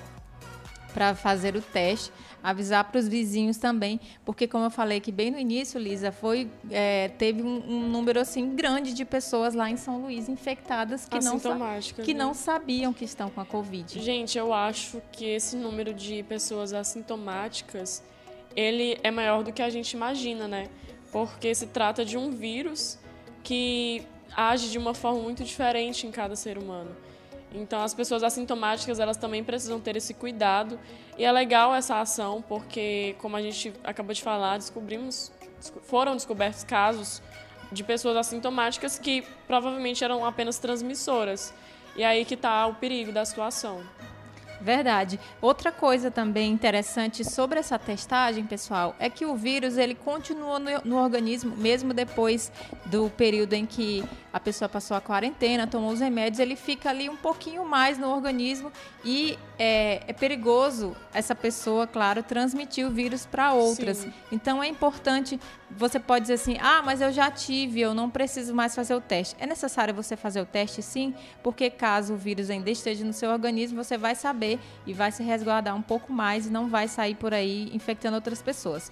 para 0.99 1.15
fazer 1.15 1.55
o 1.55 1.63
teste 1.63 2.11
avisar 2.43 2.83
para 2.85 2.99
os 2.99 3.07
vizinhos 3.07 3.57
também, 3.57 4.01
porque 4.25 4.49
como 4.49 4.65
eu 4.65 4.71
falei 4.71 5.01
que 5.01 5.13
bem 5.13 5.31
no 5.31 5.39
início, 5.39 5.79
Lisa, 5.79 6.11
foi 6.11 6.51
é, 6.73 7.09
teve 7.17 7.41
um, 7.41 7.63
um, 7.69 7.89
número 7.89 8.19
assim 8.19 8.57
grande 8.57 8.93
de 8.93 9.05
pessoas 9.05 9.55
lá 9.55 9.71
em 9.71 9.77
São 9.77 10.01
Luís 10.01 10.29
infectadas 10.29 11.05
que 11.05 11.21
não 11.21 11.39
que 12.03 12.15
né? 12.15 12.19
não 12.19 12.35
sabiam 12.35 12.93
que 12.93 13.05
estão 13.05 13.31
com 13.31 13.41
a 13.41 13.45
Covid. 13.45 14.01
Gente, 14.01 14.37
eu 14.37 14.53
acho 14.53 15.01
que 15.13 15.25
esse 15.25 15.57
número 15.57 15.95
de 15.95 16.25
pessoas 16.25 16.73
assintomáticas 16.73 18.03
ele 18.57 18.99
é 19.05 19.11
maior 19.13 19.45
do 19.45 19.53
que 19.53 19.63
a 19.63 19.71
gente 19.71 19.93
imagina, 19.93 20.49
né? 20.49 20.69
Porque 21.13 21.55
se 21.55 21.69
trata 21.69 22.05
de 22.05 22.17
um 22.17 22.31
vírus 22.31 22.99
que 23.45 24.03
age 24.37 24.69
de 24.71 24.79
uma 24.79 24.95
forma 24.95 25.21
muito 25.21 25.45
diferente 25.45 26.09
em 26.09 26.11
cada 26.11 26.35
ser 26.35 26.59
humano. 26.59 26.91
Então, 27.53 27.83
as 27.83 27.95
pessoas 27.95 28.23
assintomáticas, 28.23 29.01
elas 29.01 29.17
também 29.17 29.43
precisam 29.43 29.81
ter 29.81 29.97
esse 29.97 30.13
cuidado. 30.13 30.79
E 31.17 31.25
é 31.25 31.33
legal 31.33 31.75
essa 31.75 32.01
ação, 32.01 32.43
porque, 32.47 33.17
como 33.19 33.37
a 33.37 33.43
gente 33.43 33.73
acabou 33.83 34.13
de 34.13 34.23
falar, 34.23 34.59
descobrimos, 34.59 35.33
foram 35.83 36.15
descobertos 36.15 36.63
casos 36.65 37.23
de 37.73 37.83
pessoas 37.83 38.17
assintomáticas 38.17 38.99
que 38.99 39.23
provavelmente 39.47 40.05
eram 40.05 40.25
apenas 40.25 40.59
transmissoras. 40.59 41.53
E 41.97 42.05
aí 42.05 42.25
que 42.25 42.35
está 42.35 42.67
o 42.67 42.75
perigo 42.75 43.13
da 43.13 43.25
situação. 43.25 43.83
Verdade. 44.61 45.21
Outra 45.41 45.71
coisa 45.71 46.11
também 46.11 46.53
interessante 46.53 47.25
sobre 47.25 47.61
essa 47.61 47.79
testagem, 47.79 48.45
pessoal, 48.45 48.95
é 48.99 49.09
que 49.09 49.25
o 49.25 49.35
vírus 49.37 49.79
ele 49.79 49.95
continua 49.95 50.59
no, 50.59 50.71
no, 50.85 50.97
organismo 50.97 51.57
mesmo 51.57 51.95
depois 51.95 52.51
do 52.87 53.09
período 53.11 53.55
em 53.55 53.65
que 53.65 54.05
a 54.33 54.41
pessoa 54.41 54.69
passou 54.69 54.97
a 54.97 55.01
quarentena, 55.01 55.67
tomou 55.67 55.93
os 55.93 56.01
remédios, 56.01 56.39
ele 56.39 56.57
fica 56.57 56.91
ali 56.91 57.09
um 57.09 57.17
pouquinho 57.17 57.65
mais 57.65 57.99
no 57.99 58.09
organismo 58.09 58.71
e 59.05 59.39
é, 59.59 60.03
é 60.07 60.13
perigoso 60.13 60.95
essa 61.13 61.35
pessoa, 61.35 61.87
claro, 61.87 62.23
transmitir 62.23 62.87
o 62.87 62.91
vírus 62.91 63.27
para 63.27 63.53
outras. 63.53 63.99
Sim. 63.99 64.13
Então 64.31 64.63
é 64.63 64.69
importante, 64.69 65.41
você 65.71 66.01
pode 66.01 66.23
dizer 66.23 66.35
assim, 66.35 66.57
ah, 66.61 66.83
mas 66.83 67.01
eu 67.01 67.13
já 67.13 67.31
tive, 67.31 67.81
eu 67.81 67.95
não 67.95 68.09
preciso 68.09 68.55
mais 68.55 68.75
fazer 68.75 68.95
o 68.95 69.01
teste. 69.01 69.37
É 69.39 69.47
necessário 69.47 69.95
você 69.95 70.17
fazer 70.17 70.41
o 70.41 70.47
teste 70.47 70.83
sim, 70.83 71.15
porque 71.43 71.71
caso 71.71 72.15
o 72.15 72.17
vírus 72.17 72.51
ainda 72.51 72.71
esteja 72.71 73.05
no 73.05 73.13
seu 73.13 73.31
organismo, 73.31 73.83
você 73.83 73.99
vai 73.99 74.15
saber 74.15 74.59
e 74.87 74.93
vai 74.93 75.13
se 75.13 75.23
resguardar 75.23 75.75
um 75.75 75.83
pouco 75.83 76.13
mais 76.13 76.47
e 76.47 76.51
não 76.51 76.69
vai 76.69 76.89
sair 76.89 77.15
por 77.15 77.35
aí 77.35 77.71
infectando 77.75 78.17
outras 78.17 78.41
pessoas. 78.41 78.91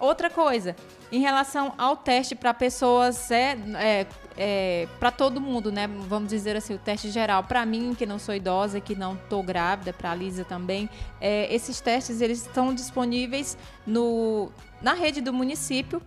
Outra 0.00 0.30
coisa, 0.30 0.76
em 1.10 1.18
relação 1.18 1.74
ao 1.76 1.96
teste 1.96 2.36
para 2.36 2.54
pessoas, 2.54 3.32
é, 3.32 3.58
é, 3.74 4.06
é 4.36 4.88
para 5.00 5.10
todo 5.10 5.40
mundo, 5.40 5.72
né? 5.72 5.88
Vamos 5.88 6.28
dizer 6.28 6.54
assim, 6.54 6.74
o 6.74 6.78
teste 6.78 7.10
geral. 7.10 7.42
Para 7.42 7.66
mim, 7.66 7.96
que 7.98 8.06
não 8.06 8.16
sou 8.16 8.32
idosa, 8.32 8.80
que 8.80 8.94
não 8.94 9.14
estou 9.14 9.42
grávida, 9.42 9.92
para 9.92 10.12
a 10.12 10.14
Lisa 10.14 10.44
também, 10.44 10.88
é, 11.20 11.52
esses 11.52 11.80
testes 11.80 12.20
eles 12.20 12.42
estão 12.42 12.72
disponíveis 12.72 13.58
no, 13.84 14.52
na 14.80 14.94
rede 14.94 15.20
do 15.20 15.32
município 15.32 16.00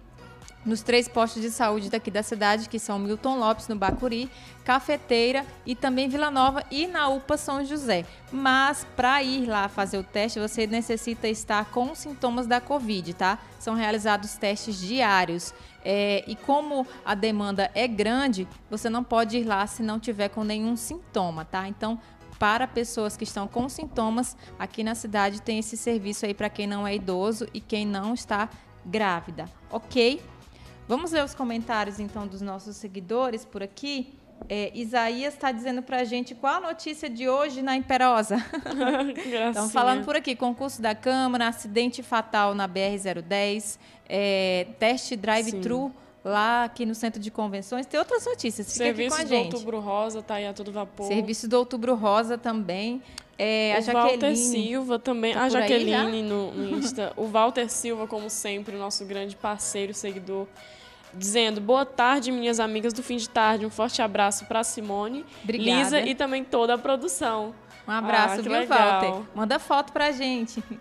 nos 0.66 0.82
três 0.82 1.08
postos 1.08 1.42
de 1.42 1.50
saúde 1.50 1.90
daqui 1.90 2.12
da 2.12 2.22
cidade, 2.24 2.70
que 2.70 2.80
são 2.80 3.00
Milton 3.00 3.38
Lopes, 3.38 3.68
no 3.68 3.76
Bacuri, 3.76 4.30
Cafeteira 4.64 5.46
e 5.66 5.76
também 5.76 6.08
Vila 6.08 6.30
Nova 6.30 6.64
e 6.70 6.88
na 6.88 7.10
UPA 7.10 7.38
São 7.38 7.66
José. 7.66 8.06
Mas 8.32 8.86
para 8.96 9.22
ir 9.24 9.48
lá 9.48 9.68
fazer 9.68 9.98
o 9.98 10.04
teste, 10.04 10.40
você 10.40 10.68
necessita 10.68 11.28
estar 11.28 11.66
com 11.66 11.94
sintomas 11.96 12.46
da 12.48 12.62
Covid, 12.62 13.14
tá? 13.14 13.40
São 13.60 13.74
realizados 13.74 14.36
testes 14.36 14.80
diários. 14.80 15.54
É, 15.84 16.24
e 16.28 16.36
como 16.36 16.86
a 17.04 17.16
demanda 17.16 17.72
é 17.74 17.88
grande, 17.88 18.48
você 18.70 18.90
não 18.90 19.04
pode 19.04 19.38
ir 19.38 19.44
lá 19.44 19.66
se 19.66 19.82
não 19.82 20.00
tiver 20.00 20.30
com 20.30 20.44
nenhum 20.44 20.76
sintoma, 20.76 21.44
tá? 21.44 21.68
Então, 21.68 22.00
para 22.38 22.68
pessoas 22.68 23.18
que 23.18 23.24
estão 23.24 23.48
com 23.48 23.68
sintomas, 23.68 24.36
aqui 24.58 24.84
na 24.84 24.96
cidade 24.96 25.42
tem 25.42 25.60
esse 25.60 25.78
serviço 25.78 26.26
aí 26.26 26.34
para 26.34 26.50
quem 26.50 26.66
não 26.66 26.88
é 26.88 26.96
idoso 26.96 27.48
e 27.54 27.60
quem 27.60 27.86
não 27.86 28.14
está 28.14 28.50
grávida, 28.86 29.46
ok? 29.70 30.22
Vamos 30.92 31.10
ver 31.12 31.24
os 31.24 31.34
comentários 31.34 32.02
então 32.02 32.28
dos 32.28 32.42
nossos 32.42 32.76
seguidores 32.76 33.46
por 33.46 33.64
aqui. 33.64 34.14
É, 34.50 34.74
Isaías 34.76 35.34
está 35.34 35.50
dizendo 35.50 35.82
para 35.82 36.02
a 36.02 36.04
gente 36.04 36.36
qual 36.36 36.56
a 36.56 36.60
notícia 36.60 37.10
de 37.10 37.30
hoje 37.30 37.62
na 37.62 37.78
Imperosa. 37.78 38.36
Estão 39.48 39.70
falando 39.70 40.04
por 40.04 40.18
aqui: 40.18 40.36
concurso 40.36 40.82
da 40.82 40.94
Câmara, 40.94 41.48
acidente 41.48 42.04
fatal 42.04 42.54
na 42.54 42.68
BR-010, 42.68 43.80
é, 44.10 44.68
teste 44.80 45.16
drive-thru 45.16 45.94
lá 46.26 46.66
aqui 46.66 46.86
no 46.86 46.94
centro 46.94 47.22
de 47.22 47.32
convenções. 47.32 47.86
Tem 47.86 47.98
outras 47.98 48.26
notícias. 48.26 48.74
Fica 48.74 48.84
Serviço 48.84 49.16
aqui 49.16 49.30
com 49.30 49.34
a 49.34 49.38
gente. 49.38 49.50
do 49.50 49.56
Outubro 49.56 49.80
Rosa 49.80 50.20
está 50.20 50.34
aí 50.34 50.46
a 50.46 50.52
todo 50.52 50.74
vapor. 50.74 51.08
Serviço 51.08 51.48
do 51.48 51.54
Outubro 51.54 51.96
Rosa 51.96 52.38
também. 52.38 53.02
É, 53.40 53.76
o 53.76 53.78
a 53.78 53.80
Jaqueline, 53.80 54.10
Walter 54.10 54.36
Silva 54.36 55.00
também. 55.00 55.34
Tá 55.36 55.44
a 55.44 55.50
Jaqueline 55.50 56.22
no, 56.22 56.52
no 56.52 56.78
Insta. 56.78 57.14
o 57.16 57.28
Walter 57.28 57.70
Silva, 57.70 58.06
como 58.08 58.30
sempre, 58.30 58.76
nosso 58.76 59.06
grande 59.06 59.38
parceiro, 59.38 59.94
seguidor 59.94 60.50
dizendo 61.14 61.60
boa 61.62 61.86
tarde, 61.86 62.32
minhas 62.32 62.60
amigas 62.60 62.94
do 62.94 63.04
fim 63.04 63.18
de 63.18 63.30
tarde. 63.30 63.66
Um 63.66 63.70
forte 63.70 64.02
abraço 64.02 64.46
para 64.46 64.64
Simone, 64.64 65.26
Obrigada. 65.44 65.70
Lisa 65.70 66.02
e 66.02 66.16
também 66.16 66.44
toda 66.44 66.74
a 66.74 66.78
produção. 66.78 67.54
Um 67.92 67.94
abraço, 67.94 68.40
ah, 68.40 68.42
viu, 68.42 68.52
legal. 68.54 69.02
Walter? 69.02 69.24
Manda 69.36 69.60
foto 69.60 69.92
pra 69.92 70.12
gente. 70.12 70.64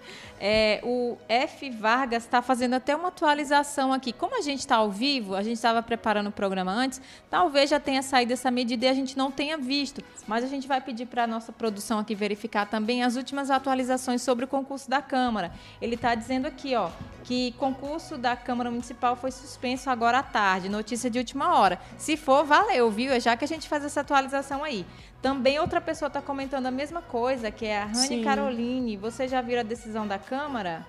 É, 0.43 0.81
o 0.83 1.19
F. 1.29 1.69
Vargas 1.69 2.25
está 2.25 2.40
fazendo 2.40 2.73
até 2.73 2.97
uma 2.97 3.09
atualização 3.09 3.93
aqui. 3.93 4.11
Como 4.11 4.38
a 4.38 4.40
gente 4.40 4.61
está 4.61 4.76
ao 4.76 4.90
vivo, 4.90 5.35
a 5.35 5.43
gente 5.43 5.57
estava 5.57 5.83
preparando 5.83 6.29
o 6.29 6.33
programa 6.33 6.73
antes, 6.73 6.99
talvez 7.29 7.69
já 7.69 7.79
tenha 7.79 8.02
saído 8.02 8.33
essa 8.33 8.50
medida 8.50 8.87
e 8.87 8.88
a 8.88 8.95
gente 8.95 9.19
não 9.19 9.31
tenha 9.31 9.59
visto. 9.59 10.02
Mas 10.26 10.43
a 10.43 10.47
gente 10.47 10.67
vai 10.67 10.81
pedir 10.81 11.05
para 11.05 11.25
a 11.25 11.26
nossa 11.26 11.52
produção 11.52 11.99
aqui 11.99 12.14
verificar 12.14 12.64
também 12.64 13.02
as 13.02 13.17
últimas 13.17 13.50
atualizações 13.50 14.23
sobre 14.23 14.47
o 14.47 14.49
concurso 14.49 14.88
da 14.88 15.02
Câmara. 15.02 15.52
Ele 15.79 15.95
está 15.95 16.14
dizendo 16.14 16.47
aqui, 16.47 16.75
ó, 16.75 16.88
que 17.23 17.52
concurso 17.59 18.17
da 18.17 18.35
Câmara 18.35 18.71
Municipal 18.71 19.17
foi 19.17 19.31
suspenso 19.31 19.90
agora 19.90 20.21
à 20.21 20.23
tarde. 20.23 20.71
Notícia 20.71 21.11
de 21.11 21.19
última 21.19 21.59
hora. 21.59 21.79
Se 21.99 22.17
for, 22.17 22.47
valeu, 22.47 22.90
viu? 22.90 23.12
É 23.12 23.21
já 23.21 23.37
que 23.37 23.45
a 23.45 23.49
gente 23.49 23.69
faz 23.69 23.85
essa 23.85 24.00
atualização 24.00 24.64
aí. 24.64 24.87
Também 25.22 25.58
outra 25.58 25.80
pessoa 25.80 26.06
está 26.06 26.22
comentando 26.22 26.66
a 26.66 26.70
mesma 26.70 27.02
coisa, 27.02 27.50
que 27.50 27.66
é 27.66 27.82
a 27.82 27.84
Rani 27.84 28.24
Caroline. 28.24 28.96
Você 28.96 29.28
já 29.28 29.42
viu 29.42 29.60
a 29.60 29.62
decisão 29.62 30.06
da 30.06 30.18
Câmara 30.18 30.86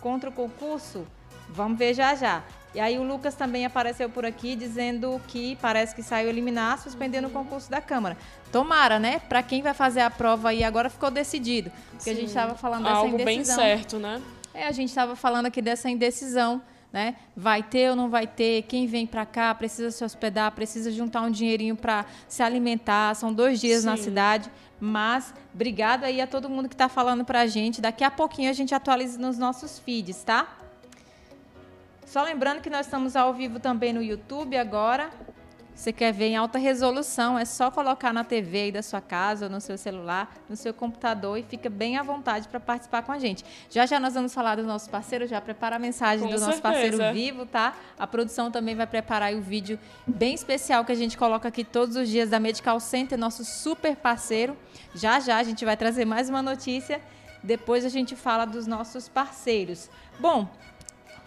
contra 0.00 0.30
o 0.30 0.32
concurso? 0.32 1.04
Vamos 1.48 1.78
ver 1.78 1.92
já 1.94 2.14
já. 2.14 2.42
E 2.74 2.80
aí 2.80 2.98
o 2.98 3.02
Lucas 3.02 3.34
também 3.34 3.64
apareceu 3.64 4.08
por 4.10 4.24
aqui 4.24 4.54
dizendo 4.54 5.20
que 5.28 5.56
parece 5.56 5.94
que 5.94 6.02
saiu 6.02 6.28
eliminar, 6.28 6.78
suspendendo 6.78 7.26
o 7.26 7.30
concurso 7.30 7.70
da 7.70 7.80
Câmara. 7.80 8.16
Tomara, 8.52 8.98
né? 8.98 9.18
Para 9.28 9.42
quem 9.42 9.62
vai 9.62 9.74
fazer 9.74 10.00
a 10.00 10.10
prova 10.10 10.50
aí 10.50 10.62
agora 10.62 10.90
ficou 10.90 11.10
decidido. 11.10 11.72
Porque 11.90 12.04
Sim. 12.04 12.10
a 12.10 12.14
gente 12.14 12.28
estava 12.28 12.54
falando 12.54 12.84
dessa 12.84 12.96
Algo 12.96 13.20
indecisão. 13.20 13.56
bem 13.56 13.76
certo, 13.76 13.98
né? 13.98 14.22
É, 14.52 14.66
a 14.66 14.72
gente 14.72 14.90
estava 14.90 15.16
falando 15.16 15.46
aqui 15.46 15.60
dessa 15.60 15.88
indecisão 15.90 16.62
né? 16.92 17.16
Vai 17.36 17.62
ter 17.62 17.90
ou 17.90 17.96
não 17.96 18.08
vai 18.08 18.26
ter? 18.26 18.62
Quem 18.62 18.86
vem 18.86 19.06
para 19.06 19.26
cá 19.26 19.54
precisa 19.54 19.90
se 19.90 20.04
hospedar, 20.04 20.50
precisa 20.52 20.90
juntar 20.90 21.22
um 21.22 21.30
dinheirinho 21.30 21.76
para 21.76 22.06
se 22.28 22.42
alimentar. 22.42 23.14
São 23.14 23.32
dois 23.32 23.60
dias 23.60 23.80
Sim. 23.80 23.86
na 23.86 23.96
cidade. 23.96 24.50
Mas 24.80 25.34
obrigado 25.54 26.04
aí 26.04 26.20
a 26.20 26.26
todo 26.26 26.48
mundo 26.48 26.68
que 26.68 26.74
está 26.74 26.88
falando 26.88 27.24
para 27.24 27.40
a 27.40 27.46
gente. 27.46 27.80
Daqui 27.80 28.04
a 28.04 28.10
pouquinho 28.10 28.50
a 28.50 28.52
gente 28.52 28.74
atualiza 28.74 29.18
nos 29.18 29.38
nossos 29.38 29.78
feeds, 29.78 30.22
tá? 30.22 30.56
Só 32.04 32.22
lembrando 32.22 32.60
que 32.60 32.70
nós 32.70 32.86
estamos 32.86 33.16
ao 33.16 33.34
vivo 33.34 33.58
também 33.58 33.92
no 33.92 34.02
YouTube 34.02 34.56
agora. 34.56 35.10
Você 35.76 35.92
quer 35.92 36.10
ver 36.10 36.28
em 36.28 36.36
alta 36.36 36.58
resolução, 36.58 37.38
é 37.38 37.44
só 37.44 37.70
colocar 37.70 38.10
na 38.10 38.24
TV 38.24 38.62
aí 38.62 38.72
da 38.72 38.82
sua 38.82 39.02
casa, 39.02 39.44
ou 39.44 39.50
no 39.50 39.60
seu 39.60 39.76
celular, 39.76 40.34
no 40.48 40.56
seu 40.56 40.72
computador 40.72 41.38
e 41.38 41.42
fica 41.42 41.68
bem 41.68 41.98
à 41.98 42.02
vontade 42.02 42.48
para 42.48 42.58
participar 42.58 43.02
com 43.02 43.12
a 43.12 43.18
gente. 43.18 43.44
Já 43.68 43.84
já 43.84 44.00
nós 44.00 44.14
vamos 44.14 44.32
falar 44.32 44.56
do 44.56 44.62
nosso 44.62 44.88
parceiro, 44.88 45.26
já 45.26 45.38
prepara 45.38 45.76
a 45.76 45.78
mensagem 45.78 46.26
com 46.26 46.32
do 46.32 46.38
certeza. 46.38 46.46
nosso 46.46 46.62
parceiro 46.62 47.12
vivo, 47.12 47.44
tá? 47.44 47.76
A 47.98 48.06
produção 48.06 48.50
também 48.50 48.74
vai 48.74 48.86
preparar 48.86 49.34
o 49.34 49.42
vídeo 49.42 49.78
bem 50.06 50.34
especial 50.34 50.82
que 50.82 50.92
a 50.92 50.96
gente 50.96 51.18
coloca 51.18 51.46
aqui 51.46 51.62
todos 51.62 51.94
os 51.94 52.08
dias 52.08 52.30
da 52.30 52.40
Medical 52.40 52.80
Center, 52.80 53.18
nosso 53.18 53.44
super 53.44 53.94
parceiro. 53.96 54.56
Já 54.94 55.20
já 55.20 55.36
a 55.36 55.42
gente 55.42 55.62
vai 55.62 55.76
trazer 55.76 56.06
mais 56.06 56.30
uma 56.30 56.40
notícia. 56.40 57.02
Depois 57.42 57.84
a 57.84 57.90
gente 57.90 58.16
fala 58.16 58.46
dos 58.46 58.66
nossos 58.66 59.10
parceiros. 59.10 59.90
Bom, 60.18 60.48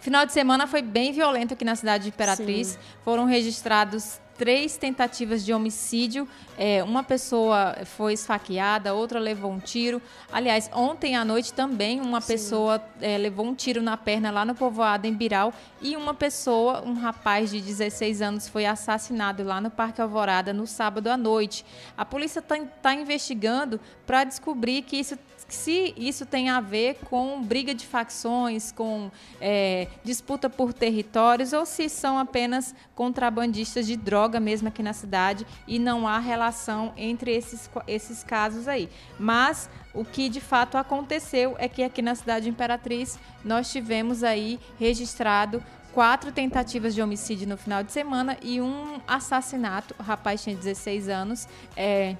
Final 0.00 0.24
de 0.24 0.32
semana 0.32 0.66
foi 0.66 0.80
bem 0.80 1.12
violento 1.12 1.52
aqui 1.52 1.62
na 1.62 1.76
cidade 1.76 2.04
de 2.04 2.08
Imperatriz. 2.08 2.68
Sim. 2.68 2.78
Foram 3.04 3.26
registrados 3.26 4.18
três 4.40 4.78
tentativas 4.78 5.44
de 5.44 5.52
homicídio. 5.52 6.26
É, 6.56 6.82
uma 6.82 7.02
pessoa 7.02 7.76
foi 7.84 8.14
esfaqueada, 8.14 8.94
outra 8.94 9.20
levou 9.20 9.52
um 9.52 9.58
tiro. 9.60 10.00
Aliás, 10.32 10.70
ontem 10.72 11.14
à 11.14 11.22
noite 11.26 11.52
também 11.52 12.00
uma 12.00 12.22
Sim. 12.22 12.32
pessoa 12.32 12.82
é, 13.02 13.18
levou 13.18 13.44
um 13.44 13.54
tiro 13.54 13.82
na 13.82 13.98
perna 13.98 14.30
lá 14.30 14.42
no 14.46 14.54
povoado 14.54 15.06
em 15.06 15.12
Biral. 15.12 15.52
E 15.82 15.94
uma 15.94 16.14
pessoa, 16.14 16.82
um 16.86 16.94
rapaz 16.94 17.50
de 17.50 17.60
16 17.60 18.22
anos, 18.22 18.48
foi 18.48 18.64
assassinado 18.64 19.44
lá 19.44 19.60
no 19.60 19.70
Parque 19.70 20.00
Alvorada 20.00 20.54
no 20.54 20.66
sábado 20.66 21.08
à 21.08 21.18
noite. 21.18 21.62
A 21.94 22.06
polícia 22.06 22.38
está 22.38 22.56
tá 22.80 22.94
investigando 22.94 23.78
para 24.06 24.24
descobrir 24.24 24.80
que 24.80 24.96
isso 24.96 25.18
se 25.54 25.94
isso 25.96 26.24
tem 26.26 26.48
a 26.48 26.60
ver 26.60 26.96
com 27.08 27.42
briga 27.42 27.74
de 27.74 27.86
facções, 27.86 28.72
com 28.72 29.10
é, 29.40 29.88
disputa 30.04 30.48
por 30.48 30.72
territórios, 30.72 31.52
ou 31.52 31.66
se 31.66 31.88
são 31.88 32.18
apenas 32.18 32.74
contrabandistas 32.94 33.86
de 33.86 33.96
droga 33.96 34.38
mesmo 34.38 34.68
aqui 34.68 34.82
na 34.82 34.92
cidade 34.92 35.46
e 35.66 35.78
não 35.78 36.06
há 36.06 36.18
relação 36.18 36.92
entre 36.96 37.34
esses, 37.34 37.70
esses 37.86 38.22
casos 38.22 38.68
aí. 38.68 38.88
Mas 39.18 39.68
o 39.92 40.04
que 40.04 40.28
de 40.28 40.40
fato 40.40 40.76
aconteceu 40.76 41.56
é 41.58 41.68
que 41.68 41.82
aqui 41.82 42.02
na 42.02 42.14
cidade 42.14 42.44
de 42.44 42.50
Imperatriz 42.50 43.18
nós 43.44 43.70
tivemos 43.70 44.22
aí 44.22 44.58
registrado 44.78 45.62
quatro 45.92 46.32
tentativas 46.32 46.94
de 46.94 47.02
homicídio 47.02 47.48
no 47.48 47.56
final 47.56 47.82
de 47.82 47.92
semana 47.92 48.36
e 48.42 48.60
um 48.60 49.00
assassinato. 49.06 49.94
O 49.98 50.02
rapaz 50.02 50.42
tinha 50.42 50.56
16 50.56 51.08
anos. 51.08 51.48
É, 51.76 52.16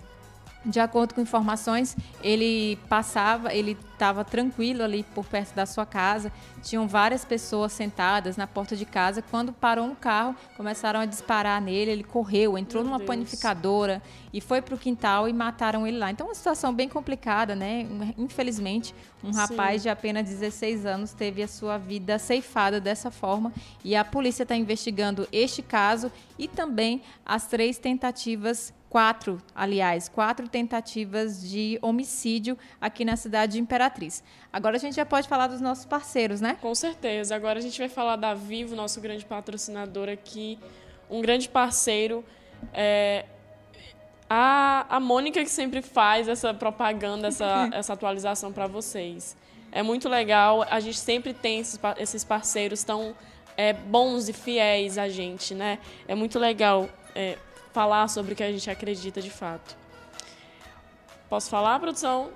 de 0.64 0.78
acordo 0.78 1.14
com 1.14 1.20
informações, 1.20 1.96
ele 2.22 2.76
passava, 2.88 3.54
ele 3.54 3.78
estava 3.92 4.24
tranquilo 4.24 4.82
ali 4.82 5.02
por 5.14 5.24
perto 5.24 5.54
da 5.54 5.64
sua 5.64 5.86
casa. 5.86 6.30
Tinham 6.62 6.86
várias 6.86 7.24
pessoas 7.24 7.72
sentadas 7.72 8.36
na 8.36 8.46
porta 8.46 8.76
de 8.76 8.84
casa. 8.84 9.22
Quando 9.22 9.52
parou 9.52 9.86
um 9.86 9.94
carro, 9.94 10.36
começaram 10.56 11.00
a 11.00 11.06
disparar 11.06 11.60
nele. 11.62 11.90
Ele 11.90 12.04
correu, 12.04 12.58
entrou 12.58 12.82
Meu 12.82 12.90
numa 12.90 12.98
Deus. 12.98 13.08
panificadora 13.08 14.02
e 14.32 14.40
foi 14.40 14.60
para 14.60 14.74
o 14.74 14.78
quintal 14.78 15.28
e 15.28 15.32
mataram 15.32 15.86
ele 15.86 15.98
lá. 15.98 16.10
Então, 16.10 16.26
uma 16.26 16.34
situação 16.34 16.74
bem 16.74 16.88
complicada, 16.88 17.54
né? 17.54 17.86
Infelizmente, 18.18 18.94
um 19.24 19.32
Sim. 19.32 19.38
rapaz 19.38 19.82
de 19.82 19.88
apenas 19.88 20.28
16 20.28 20.84
anos 20.84 21.12
teve 21.12 21.42
a 21.42 21.48
sua 21.48 21.78
vida 21.78 22.18
ceifada 22.18 22.80
dessa 22.80 23.10
forma. 23.10 23.52
E 23.82 23.96
a 23.96 24.04
polícia 24.04 24.42
está 24.42 24.56
investigando 24.56 25.26
este 25.32 25.62
caso 25.62 26.12
e 26.38 26.46
também 26.46 27.02
as 27.24 27.46
três 27.46 27.78
tentativas 27.78 28.74
quatro, 28.90 29.40
aliás, 29.54 30.08
quatro 30.08 30.48
tentativas 30.48 31.48
de 31.48 31.78
homicídio 31.80 32.58
aqui 32.80 33.04
na 33.04 33.16
cidade 33.16 33.52
de 33.52 33.60
Imperatriz. 33.60 34.22
Agora 34.52 34.76
a 34.76 34.80
gente 34.80 34.96
já 34.96 35.06
pode 35.06 35.28
falar 35.28 35.46
dos 35.46 35.60
nossos 35.60 35.86
parceiros, 35.86 36.40
né? 36.40 36.58
Com 36.60 36.74
certeza. 36.74 37.36
Agora 37.36 37.60
a 37.60 37.62
gente 37.62 37.78
vai 37.78 37.88
falar 37.88 38.16
da 38.16 38.34
Vivo, 38.34 38.74
nosso 38.74 39.00
grande 39.00 39.24
patrocinador 39.24 40.08
aqui, 40.08 40.58
um 41.08 41.22
grande 41.22 41.48
parceiro. 41.48 42.24
É, 42.74 43.26
a, 44.28 44.86
a 44.96 44.98
Mônica 44.98 45.40
que 45.40 45.50
sempre 45.50 45.82
faz 45.82 46.26
essa 46.26 46.52
propaganda, 46.52 47.28
essa, 47.28 47.70
essa 47.72 47.92
atualização 47.92 48.52
para 48.52 48.66
vocês. 48.66 49.36
É 49.70 49.84
muito 49.84 50.08
legal. 50.08 50.66
A 50.68 50.80
gente 50.80 50.98
sempre 50.98 51.32
tem 51.32 51.60
esses, 51.60 51.78
esses 51.96 52.24
parceiros 52.24 52.82
tão 52.82 53.14
é, 53.56 53.72
bons 53.72 54.28
e 54.28 54.32
fiéis 54.32 54.98
a 54.98 55.08
gente, 55.08 55.54
né? 55.54 55.78
É 56.08 56.14
muito 56.16 56.40
legal 56.40 56.88
é, 57.14 57.38
falar 57.72 58.08
sobre 58.08 58.32
o 58.32 58.36
que 58.36 58.42
a 58.42 58.50
gente 58.50 58.70
acredita 58.70 59.20
de 59.20 59.30
fato. 59.30 59.76
Posso 61.28 61.48
falar, 61.48 61.78
produção? 61.78 62.30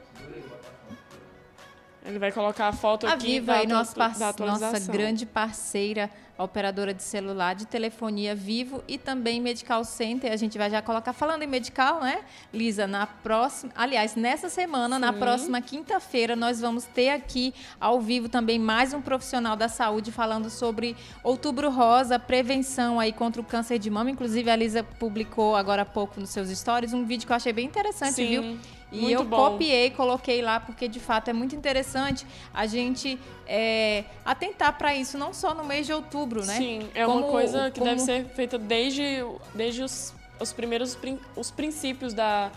Ele 2.05 2.19
vai 2.19 2.31
colocar 2.31 2.69
a 2.69 2.73
foto 2.73 3.07
a 3.07 3.15
aqui 3.15 3.41
Viva 3.41 3.53
da, 3.55 3.59
aí, 3.61 3.67
nossa, 3.67 4.15
nossa 4.39 4.93
grande 4.93 5.25
parceira 5.25 6.11
a 6.37 6.43
operadora 6.43 6.93
de 6.93 7.03
celular, 7.03 7.55
de 7.55 7.67
telefonia 7.67 8.35
Vivo 8.35 8.83
e 8.89 8.99
também 8.99 9.41
Medical 9.41 9.85
Center. 9.85 10.33
A 10.33 10.37
gente 10.37 10.59
vai 10.59 10.69
já 10.69 10.83
colocar, 10.83 11.13
falando 11.13 11.43
em 11.43 11.47
medical, 11.47 12.01
né, 12.01 12.21
Lisa, 12.53 12.87
na 12.87 13.07
próxima, 13.07 13.73
aliás, 13.75 14.17
nessa 14.17 14.49
semana, 14.49 14.97
Sim. 14.97 15.01
na 15.01 15.13
próxima 15.13 15.61
quinta-feira, 15.61 16.35
nós 16.35 16.61
vamos 16.61 16.85
ter 16.85 17.11
aqui 17.11 17.55
ao 17.81 18.01
vivo 18.01 18.29
também 18.29 18.59
mais 18.59 18.93
um 18.93 19.01
profissional 19.01 19.57
da 19.57 19.69
saúde 19.69 20.11
falando 20.11 20.51
sobre 20.51 20.97
Outubro 21.23 21.71
Rosa, 21.71 22.19
prevenção 22.19 22.99
aí 22.99 23.13
contra 23.13 23.41
o 23.41 23.45
câncer 23.45 23.79
de 23.79 23.89
mama. 23.89 24.11
Inclusive, 24.11 24.51
a 24.51 24.57
Lisa 24.57 24.83
publicou 24.83 25.55
agora 25.55 25.83
há 25.83 25.87
pouco 25.87 26.21
nos 26.21 26.31
seus 26.31 26.49
stories 26.49 26.93
um 26.93 27.05
vídeo 27.05 27.27
que 27.27 27.33
eu 27.33 27.37
achei 27.37 27.53
bem 27.53 27.67
interessante, 27.67 28.15
Sim. 28.15 28.27
viu? 28.27 28.59
E 28.95 29.01
muito 29.01 29.21
eu 29.21 29.25
bom. 29.25 29.37
copiei, 29.37 29.91
coloquei 29.91 30.41
lá, 30.41 30.61
porque 30.61 30.87
de 30.87 31.01
fato 31.01 31.29
é 31.29 31.33
muito 31.33 31.57
interessante 31.57 32.25
a 32.53 32.67
gente 32.67 33.19
é, 33.47 34.05
atentar 34.25 34.79
para 34.79 34.95
isso, 34.95 35.19
não 35.19 35.35
só 35.35 35.53
no 35.53 35.65
mês 35.65 35.87
de 35.87 35.93
outubro, 35.93 36.45
né? 36.45 36.57
Sim, 36.57 36.89
é 36.95 37.05
como, 37.05 37.19
uma 37.19 37.31
coisa 37.31 37.71
que 37.71 37.81
como... 37.81 37.91
deve 37.91 38.01
ser 38.01 38.27
feita 38.29 38.57
desde, 38.57 39.25
desde 39.55 39.83
os, 39.83 40.15
os 40.39 40.53
primeiros 40.53 40.97
os 41.37 41.51
princípios 41.51 42.15
da, 42.15 42.53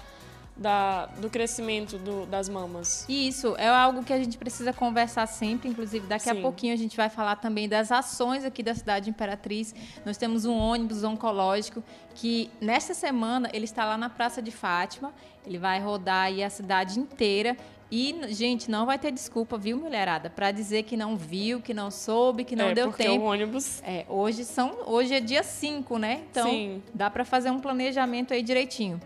da, 0.57 1.05
do 1.05 1.29
crescimento 1.29 1.97
do, 1.97 2.25
das 2.25 2.49
mamas. 2.49 3.05
Isso, 3.07 3.55
é 3.57 3.67
algo 3.67 4.03
que 4.03 4.11
a 4.11 4.17
gente 4.17 4.37
precisa 4.37 4.73
conversar 4.73 5.27
sempre, 5.27 5.69
inclusive 5.69 6.07
daqui 6.07 6.29
Sim. 6.29 6.39
a 6.39 6.41
pouquinho 6.41 6.73
a 6.73 6.77
gente 6.77 6.97
vai 6.97 7.09
falar 7.09 7.35
também 7.37 7.69
das 7.69 7.91
ações 7.91 8.43
aqui 8.43 8.63
da 8.63 8.73
cidade 8.73 9.09
Imperatriz. 9.09 9.73
Nós 10.05 10.17
temos 10.17 10.45
um 10.45 10.57
ônibus 10.57 11.03
oncológico 11.03 11.83
que 12.15 12.49
nesta 12.59 12.93
semana 12.93 13.49
ele 13.53 13.65
está 13.65 13.85
lá 13.85 13.97
na 13.97 14.09
Praça 14.09 14.41
de 14.41 14.51
Fátima 14.51 15.13
ele 15.47 15.57
vai 15.57 15.79
rodar 15.79 16.25
aí 16.25 16.43
a 16.43 16.49
cidade 16.49 16.99
inteira 16.99 17.55
e, 17.89 18.13
gente, 18.33 18.69
não 18.69 18.85
vai 18.85 18.99
ter 18.99 19.11
desculpa, 19.11 19.57
viu, 19.57 19.77
mulherada? 19.77 20.29
Para 20.29 20.51
dizer 20.51 20.83
que 20.83 20.97
não 20.97 21.15
viu, 21.15 21.61
que 21.61 21.73
não 21.73 21.89
soube, 21.89 22.43
que 22.43 22.53
não 22.53 22.65
é, 22.65 22.73
deu 22.73 22.89
porque 22.89 23.03
tempo. 23.03 23.23
o 23.23 23.29
ônibus. 23.29 23.81
É, 23.81 24.05
hoje 24.09 24.43
são, 24.43 24.77
hoje 24.85 25.13
é 25.15 25.21
dia 25.21 25.41
5, 25.41 25.97
né? 25.97 26.23
Então, 26.29 26.49
Sim. 26.49 26.83
dá 26.93 27.09
para 27.09 27.23
fazer 27.23 27.49
um 27.49 27.61
planejamento 27.61 28.33
aí 28.33 28.43
direitinho. 28.43 28.99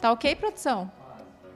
Tá 0.00 0.12
OK, 0.12 0.36
produção? 0.36 0.88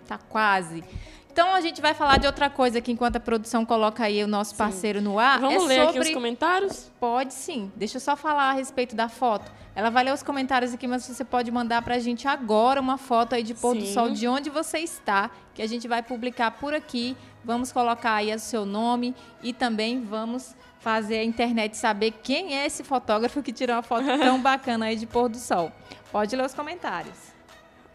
Tá 0.06 0.18
quase. 0.18 0.84
Então 1.32 1.54
a 1.54 1.62
gente 1.62 1.80
vai 1.80 1.94
falar 1.94 2.18
de 2.18 2.26
outra 2.26 2.50
coisa 2.50 2.78
aqui 2.78 2.92
enquanto 2.92 3.16
a 3.16 3.20
produção 3.20 3.64
coloca 3.64 4.04
aí 4.04 4.22
o 4.22 4.28
nosso 4.28 4.54
parceiro 4.54 4.98
sim. 4.98 5.04
no 5.04 5.18
ar. 5.18 5.40
Vamos 5.40 5.64
é 5.64 5.66
ler 5.66 5.86
sobre... 5.86 5.98
aqui 5.98 6.08
os 6.08 6.14
comentários? 6.14 6.90
Pode 7.00 7.32
sim. 7.32 7.72
Deixa 7.74 7.96
eu 7.96 8.00
só 8.02 8.14
falar 8.14 8.50
a 8.50 8.52
respeito 8.52 8.94
da 8.94 9.08
foto. 9.08 9.50
Ela 9.74 9.88
vai 9.88 10.04
ler 10.04 10.12
os 10.12 10.22
comentários 10.22 10.74
aqui, 10.74 10.86
mas 10.86 11.06
você 11.06 11.24
pode 11.24 11.50
mandar 11.50 11.80
para 11.80 11.94
a 11.94 11.98
gente 11.98 12.28
agora 12.28 12.78
uma 12.78 12.98
foto 12.98 13.34
aí 13.34 13.42
de 13.42 13.54
pôr 13.54 13.72
Sim. 13.72 13.80
do 13.80 13.86
sol 13.86 14.10
de 14.10 14.28
onde 14.28 14.50
você 14.50 14.80
está, 14.80 15.30
que 15.54 15.62
a 15.62 15.66
gente 15.66 15.88
vai 15.88 16.02
publicar 16.02 16.50
por 16.50 16.74
aqui. 16.74 17.16
Vamos 17.42 17.72
colocar 17.72 18.16
aí 18.16 18.34
o 18.34 18.38
seu 18.38 18.66
nome 18.66 19.14
e 19.42 19.54
também 19.54 20.02
vamos 20.04 20.54
fazer 20.80 21.18
a 21.18 21.24
internet 21.24 21.78
saber 21.78 22.12
quem 22.22 22.58
é 22.58 22.66
esse 22.66 22.84
fotógrafo 22.84 23.42
que 23.42 23.52
tirou 23.52 23.76
uma 23.76 23.82
foto 23.82 24.04
tão 24.20 24.38
bacana 24.42 24.86
aí 24.86 24.96
de 24.96 25.06
pôr 25.06 25.30
do 25.30 25.38
sol. 25.38 25.72
Pode 26.10 26.36
ler 26.36 26.44
os 26.44 26.52
comentários. 26.52 27.31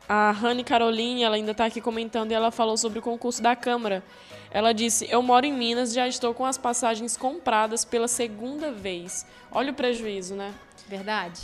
A 0.08 0.32
Rani 0.32 0.64
Caroline, 0.64 1.24
ela 1.24 1.36
ainda 1.36 1.52
está 1.52 1.66
aqui 1.66 1.82
comentando 1.82 2.32
e 2.32 2.34
ela 2.34 2.50
falou 2.50 2.78
sobre 2.78 3.00
o 3.00 3.02
concurso 3.02 3.42
da 3.42 3.56
Câmara. 3.56 4.04
Ela 4.50 4.74
disse: 4.74 5.06
Eu 5.10 5.22
moro 5.22 5.46
em 5.46 5.52
Minas, 5.52 5.94
já 5.94 6.08
estou 6.08 6.34
com 6.34 6.46
as 6.46 6.58
passagens 6.58 7.18
compradas 7.18 7.84
pela 7.84 8.08
segunda 8.08 8.72
vez. 8.72 9.26
Olha 9.52 9.72
o 9.72 9.76
prejuízo, 9.76 10.36
né? 10.36 10.54
Verdade. 10.88 11.42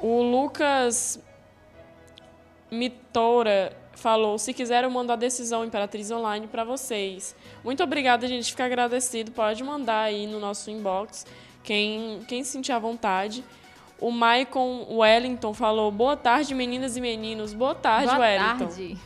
O 0.00 0.22
Lucas 0.22 1.20
Mitora 2.70 3.76
falou: 3.98 4.38
se 4.38 4.54
quiser, 4.54 4.84
eu 4.84 4.90
mando 4.90 5.12
a 5.12 5.16
decisão 5.16 5.64
Imperatriz 5.64 6.10
Online 6.10 6.46
para 6.46 6.64
vocês. 6.64 7.34
Muito 7.64 7.82
obrigada, 7.82 8.24
a 8.24 8.28
gente 8.28 8.50
fica 8.50 8.64
agradecido. 8.64 9.32
Pode 9.32 9.62
mandar 9.62 10.02
aí 10.02 10.26
no 10.26 10.38
nosso 10.38 10.70
inbox, 10.70 11.26
quem, 11.62 12.20
quem 12.28 12.44
sentir 12.44 12.72
à 12.72 12.78
vontade. 12.78 13.44
O 14.00 14.10
Maicon 14.10 14.86
Wellington 14.90 15.52
falou: 15.52 15.90
boa 15.90 16.16
tarde, 16.16 16.54
meninas 16.54 16.96
e 16.96 17.00
meninos. 17.00 17.52
Boa 17.52 17.74
tarde, 17.74 18.06
boa 18.06 18.18
Wellington. 18.18 18.66
Tarde. 18.66 18.98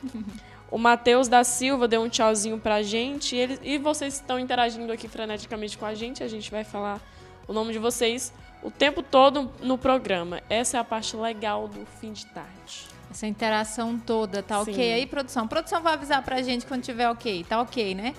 O 0.70 0.78
Matheus 0.78 1.28
da 1.28 1.44
Silva 1.44 1.86
deu 1.86 2.00
um 2.00 2.08
tchauzinho 2.08 2.58
pra 2.58 2.82
gente. 2.82 3.36
E, 3.36 3.74
e 3.74 3.78
vocês 3.78 4.14
estão 4.14 4.38
interagindo 4.38 4.90
aqui 4.90 5.06
freneticamente 5.06 5.76
com 5.76 5.84
a 5.84 5.92
gente. 5.92 6.22
A 6.22 6.28
gente 6.28 6.50
vai 6.50 6.64
falar 6.64 6.98
o 7.46 7.52
nome 7.52 7.74
de 7.74 7.78
vocês 7.78 8.32
o 8.62 8.70
tempo 8.70 9.02
todo 9.02 9.50
no 9.60 9.76
programa. 9.76 10.40
Essa 10.48 10.78
é 10.78 10.80
a 10.80 10.84
parte 10.84 11.14
legal 11.16 11.68
do 11.68 11.84
fim 12.00 12.12
de 12.12 12.24
tarde. 12.26 12.86
Essa 13.10 13.26
interação 13.26 13.98
toda, 13.98 14.42
tá 14.42 14.64
Sim. 14.64 14.70
ok 14.70 14.92
aí, 14.94 15.06
produção? 15.06 15.46
produção 15.46 15.82
vai 15.82 15.92
avisar 15.92 16.22
pra 16.22 16.40
gente 16.40 16.64
quando 16.64 16.82
tiver 16.82 17.10
ok. 17.10 17.44
Tá 17.44 17.60
ok, 17.60 17.94
né? 17.94 18.14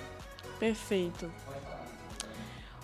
Perfeito. 0.59 1.31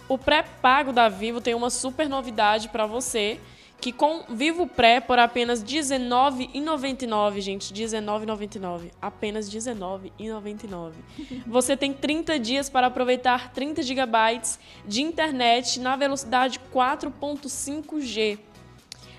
O 0.07 0.17
pré-pago 0.17 0.91
da 0.91 1.07
Vivo 1.07 1.39
tem 1.39 1.53
uma 1.53 1.69
super 1.69 2.09
novidade 2.09 2.69
para 2.69 2.87
você 2.87 3.39
que 3.81 3.93
com 3.93 4.23
Vivo 4.29 4.67
Pré 4.67 4.99
por 4.99 5.17
apenas 5.19 5.61
R$19,99, 5.61 7.39
gente, 7.39 7.73
R$19,99, 7.73 8.91
apenas 9.01 9.51
R$19,99. 9.51 10.91
Você 11.47 11.77
tem 11.77 11.93
30 11.93 12.37
dias 12.39 12.69
para 12.69 12.87
aproveitar 12.87 13.51
30 13.53 13.81
GB 13.81 14.41
de 14.85 15.01
internet 15.01 15.79
na 15.79 15.95
velocidade 15.95 16.59
4.5G. 16.73 18.39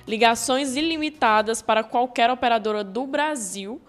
Ligações 0.07 0.77
ilimitadas 0.77 1.63
para 1.63 1.83
qualquer 1.83 2.31
operadora 2.31 2.85
do 2.85 3.07
Brasil 3.07 3.81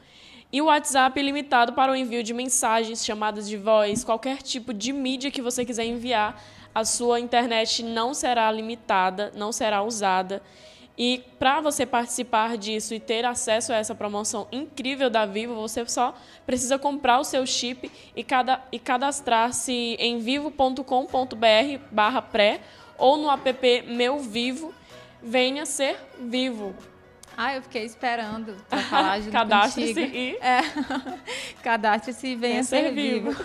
e 0.52 0.62
o 0.62 0.66
WhatsApp 0.66 1.18
ilimitado 1.20 1.74
para 1.74 1.92
o 1.92 1.96
envio 1.96 2.22
de 2.22 2.34
mensagens, 2.34 3.06
chamadas 3.06 3.48
de 3.48 3.56
voz, 3.58 4.04
qualquer 4.04 4.42
tipo 4.42 4.74
de 4.74 4.92
mídia 4.92 5.32
que 5.32 5.42
você 5.42 5.64
quiser 5.64 5.86
enviar 5.86 6.42
a 6.74 6.86
sua 6.86 7.20
internet 7.20 7.84
não 7.84 8.14
será 8.14 8.52
limitada, 8.52 9.32
não 9.36 9.52
será 9.52 9.84
usada. 9.84 10.42
E 10.98 11.24
para 11.40 11.62
você 11.62 11.86
participar 11.86 12.58
disso 12.58 12.94
e 12.94 13.00
ter 13.00 13.26
acesso 13.26 13.74
a 13.74 13.78
essa 13.78 13.96
promoção 13.96 14.48
incrível 14.52 15.10
da 15.10 15.26
Vivo, 15.26 15.56
você 15.56 15.86
só 15.88 16.14
precisa 16.46 16.78
comprar 16.78 17.20
o 17.20 17.24
seu 17.24 17.46
chip 17.46 17.92
e, 18.16 18.24
cada, 18.24 18.62
e 18.72 18.78
cadastrar-se 18.78 19.74
em 20.00 20.20
vivo.com.br 20.20 20.84
barra 21.92 22.22
pré 22.22 22.62
ou 22.98 23.18
no 23.18 23.32
app 23.32 23.84
Meu 23.88 24.20
Vivo. 24.20 24.74
Venha 25.24 25.66
ser 25.66 25.98
vivo. 26.20 26.76
Ah, 27.44 27.56
eu 27.56 27.64
fiquei 27.64 27.84
esperando 27.84 28.56
para 28.70 28.84
falar 28.84 29.20
junto 29.20 29.32
Cadastre-se 29.32 30.00
e... 30.00 30.38
É. 30.46 30.62
Cadastre-se 31.64 32.28
e 32.28 32.36
venha, 32.36 32.54
venha 32.54 32.64
ser, 32.64 32.84
ser 32.84 32.94
vivo. 32.94 33.32
vivo. 33.32 33.44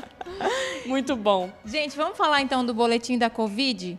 Muito 0.88 1.14
bom. 1.14 1.52
Gente, 1.62 1.94
vamos 1.94 2.16
falar 2.16 2.40
então 2.40 2.64
do 2.64 2.72
boletim 2.72 3.18
da 3.18 3.28
Covid? 3.28 3.98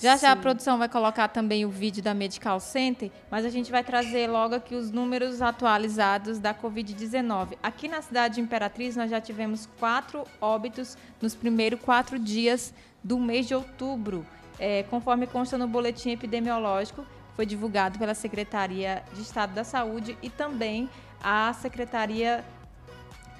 Já 0.00 0.16
Sim. 0.16 0.22
já 0.22 0.32
a 0.32 0.36
produção 0.36 0.78
vai 0.78 0.88
colocar 0.88 1.28
também 1.28 1.66
o 1.66 1.68
vídeo 1.68 2.02
da 2.02 2.14
Medical 2.14 2.58
Center, 2.58 3.10
mas 3.30 3.44
a 3.44 3.50
gente 3.50 3.70
vai 3.70 3.84
trazer 3.84 4.28
logo 4.28 4.54
aqui 4.54 4.74
os 4.74 4.90
números 4.90 5.42
atualizados 5.42 6.38
da 6.38 6.54
Covid-19. 6.54 7.58
Aqui 7.62 7.88
na 7.88 8.00
cidade 8.00 8.36
de 8.36 8.40
Imperatriz, 8.40 8.96
nós 8.96 9.10
já 9.10 9.20
tivemos 9.20 9.68
quatro 9.78 10.24
óbitos 10.40 10.96
nos 11.20 11.34
primeiros 11.34 11.80
quatro 11.80 12.18
dias 12.18 12.72
do 13.04 13.18
mês 13.18 13.46
de 13.46 13.54
outubro, 13.54 14.24
é, 14.58 14.84
conforme 14.84 15.26
consta 15.26 15.58
no 15.58 15.68
boletim 15.68 16.12
epidemiológico, 16.12 17.04
foi 17.36 17.44
divulgado 17.44 17.98
pela 17.98 18.14
Secretaria 18.14 19.04
de 19.12 19.20
Estado 19.20 19.52
da 19.52 19.62
Saúde 19.62 20.16
e 20.22 20.30
também 20.30 20.88
a 21.22 21.52
Secretaria 21.52 22.42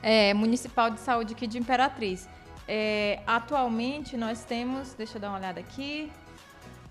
é, 0.02 0.35
Municipal 0.35 0.90
de 0.90 1.00
Saúde 1.00 1.32
aqui 1.32 1.46
de 1.46 1.59
Imperatriz. 1.59 2.28
É, 2.68 3.20
atualmente 3.26 4.16
nós 4.16 4.44
temos, 4.44 4.92
deixa 4.92 5.16
eu 5.16 5.20
dar 5.20 5.30
uma 5.30 5.38
olhada 5.38 5.59
aqui, 5.59 6.12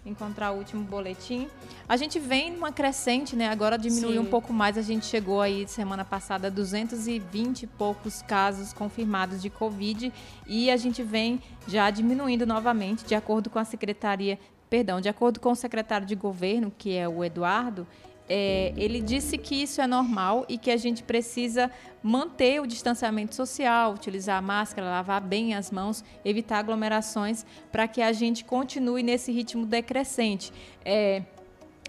encontrar 0.05 0.51
o 0.51 0.57
último 0.57 0.83
boletim. 0.83 1.47
A 1.87 1.97
gente 1.97 2.19
vem 2.19 2.51
numa 2.51 2.71
crescente, 2.71 3.35
né? 3.35 3.49
Agora 3.49 3.77
diminuiu 3.77 4.21
Sim. 4.21 4.27
um 4.27 4.29
pouco 4.29 4.53
mais. 4.53 4.77
A 4.77 4.81
gente 4.81 5.05
chegou 5.05 5.41
aí 5.41 5.67
semana 5.67 6.05
passada 6.05 6.47
a 6.47 6.49
220 6.49 7.63
e 7.63 7.67
poucos 7.67 8.21
casos 8.21 8.71
confirmados 8.71 9.41
de 9.41 9.49
Covid 9.49 10.13
e 10.45 10.69
a 10.69 10.77
gente 10.77 11.03
vem 11.03 11.41
já 11.67 11.89
diminuindo 11.89 12.45
novamente, 12.45 13.03
de 13.05 13.15
acordo 13.15 13.49
com 13.49 13.59
a 13.59 13.65
Secretaria, 13.65 14.39
perdão, 14.69 14.99
de 14.99 15.10
acordo 15.10 15.39
com 15.39 15.51
o 15.51 15.56
secretário 15.56 16.06
de 16.06 16.15
governo, 16.15 16.71
que 16.78 16.95
é 16.95 17.08
o 17.08 17.23
Eduardo, 17.23 17.88
é, 18.28 18.73
ele 18.75 19.01
disse 19.01 19.38
que 19.38 19.56
isso 19.56 19.80
é 19.82 19.88
normal 19.88 20.45
e 20.49 20.58
que 20.58 20.71
a 20.71 20.78
gente 20.78 21.04
precisa 21.04 21.69
manter 22.01 22.60
o 22.60 22.65
distanciamento 22.65 23.36
social, 23.36 23.93
utilizar 23.93 24.38
a 24.38 24.41
máscara, 24.41 24.88
lavar 24.88 25.21
bem 25.21 25.54
as 25.54 25.69
mãos, 25.69 26.04
evitar 26.23 26.60
aglomerações, 26.60 27.45
para 27.71 27.88
que 27.88 28.01
a 28.01 28.12
gente 28.12 28.43
continue 28.43 29.04
nesse 29.04 29.32
ritmo 29.32 29.65
decrescente. 29.65 30.51
É, 30.84 31.21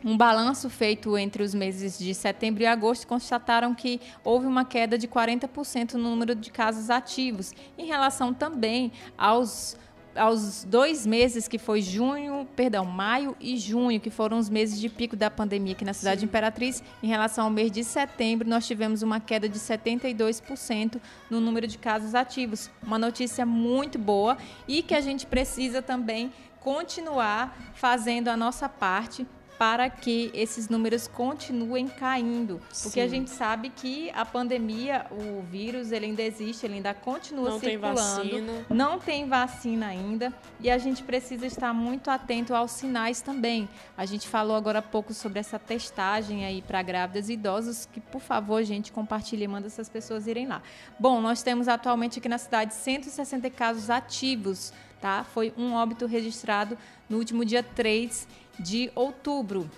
um 0.05 0.17
balanço 0.17 0.69
feito 0.69 1.17
entre 1.17 1.43
os 1.43 1.55
meses 1.55 1.99
de 1.99 2.15
setembro 2.15 2.63
e 2.63 2.67
agosto 2.67 3.07
constataram 3.07 3.75
que 3.75 3.99
houve 4.23 4.47
uma 4.47 4.65
queda 4.65 4.99
de 4.99 5.09
40% 5.09 5.95
no 5.95 6.11
número 6.11 6.35
de 6.35 6.51
casos 6.51 6.91
ativos, 6.91 7.55
em 7.79 7.87
relação 7.87 8.35
também 8.35 8.93
aos 9.17 9.77
aos 10.17 10.65
dois 10.65 11.07
meses 11.07 11.47
que 11.49 11.59
foi 11.59 11.81
junho, 11.81 12.47
perdão, 12.57 12.85
maio 12.85 13.37
e 13.41 13.57
junho, 13.57 14.01
que 14.01 14.11
foram 14.11 14.39
os 14.39 14.49
meses 14.49 14.81
de 14.81 14.89
pico 14.89 15.17
da 15.17 15.31
pandemia 15.31 15.73
aqui 15.73 15.85
na 15.85 15.93
cidade 15.93 16.21
Sim. 16.21 16.27
de 16.27 16.31
Imperatriz, 16.31 16.83
em 17.03 17.07
relação 17.07 17.45
ao 17.45 17.51
mês 17.51 17.71
de 17.71 17.85
setembro, 17.85 18.49
nós 18.49 18.67
tivemos 18.67 19.03
uma 19.03 19.21
queda 19.21 19.49
de 19.49 19.59
72% 19.59 21.01
no 21.31 21.41
número 21.41 21.67
de 21.67 21.79
casos 21.79 22.15
ativos. 22.15 22.71
Uma 22.83 22.99
notícia 22.99 23.45
muito 23.47 23.99
boa 23.99 24.37
e 24.67 24.83
que 24.83 24.95
a 24.95 25.01
gente 25.01 25.27
precisa 25.27 25.83
também 25.83 26.33
continuar 26.61 27.57
fazendo 27.75 28.29
a 28.29 28.37
nossa 28.37 28.69
parte 28.69 29.27
para 29.59 29.89
que 29.89 30.31
esses 30.35 30.69
números 30.69 31.07
continuem 31.07 31.89
caindo. 31.89 32.61
Porque 32.83 33.01
Sim. 33.01 33.01
a 33.01 33.09
gente 33.09 33.31
sabe 33.31 33.71
que 33.71 34.11
a 34.11 34.25
pandemia, 34.25 35.07
o 35.11 35.43
vírus, 35.43 35.93
ele 35.93 36.07
ainda 36.07 36.23
existe, 36.23 36.67
ele 36.67 36.75
ainda 36.75 36.93
continua 36.95 37.51
não 37.51 37.61
circulando. 37.61 37.97
Tem 37.97 38.45
vacina. 38.45 38.67
Não 38.69 38.99
tem 38.99 39.29
vacina 39.29 39.87
ainda. 39.87 40.33
E 40.61 40.71
a 40.71 40.79
gente 40.79 41.03
precisa 41.03 41.47
estar 41.47 41.73
muito 41.73 42.11
atento 42.11 42.55
aos 42.55 42.73
sinais 42.73 43.21
também. 43.21 43.69
A 43.97 44.05
gente 44.05 44.29
falou 44.29 44.57
agora 44.57 44.81
há 44.81 44.83
pouco 44.83 45.15
sobre 45.15 45.39
essa 45.39 45.59
testagem 45.59 46.45
aí 46.45 46.63
para 46.63 46.83
grávidas 46.83 47.29
e 47.29 47.33
idosos, 47.33 47.87
que, 47.87 48.01
por 48.01 48.21
favor, 48.21 48.63
gente, 48.63 48.93
compartilhe 48.93 49.45
e 49.45 49.49
manda 49.49 49.67
essas 49.67 49.89
pessoas 49.89 50.27
irem 50.27 50.47
lá. 50.47 50.63
Bom, 50.99 51.21
nós 51.21 51.43
temos 51.43 51.69
atualmente 51.69 52.19
aqui 52.19 52.29
na 52.29 52.39
cidade 52.39 52.75
160 52.75 53.51
casos 53.51 53.91
ativos, 53.91 54.73
tá? 55.01 55.25
Foi 55.25 55.53
um 55.57 55.75
óbito 55.75 56.07
registrado 56.07 56.77
no 57.09 57.19
último 57.19 57.45
dia 57.45 57.63
3 57.63 58.27
de 58.59 58.91
outubro. 58.95 59.71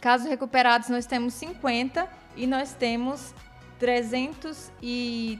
Casos 0.00 0.28
recuperados, 0.28 0.88
nós 0.88 1.06
temos 1.06 1.34
50 1.34 2.08
e 2.36 2.46
nós 2.46 2.72
temos 2.72 3.34
300 3.78 4.70
e 4.82 5.38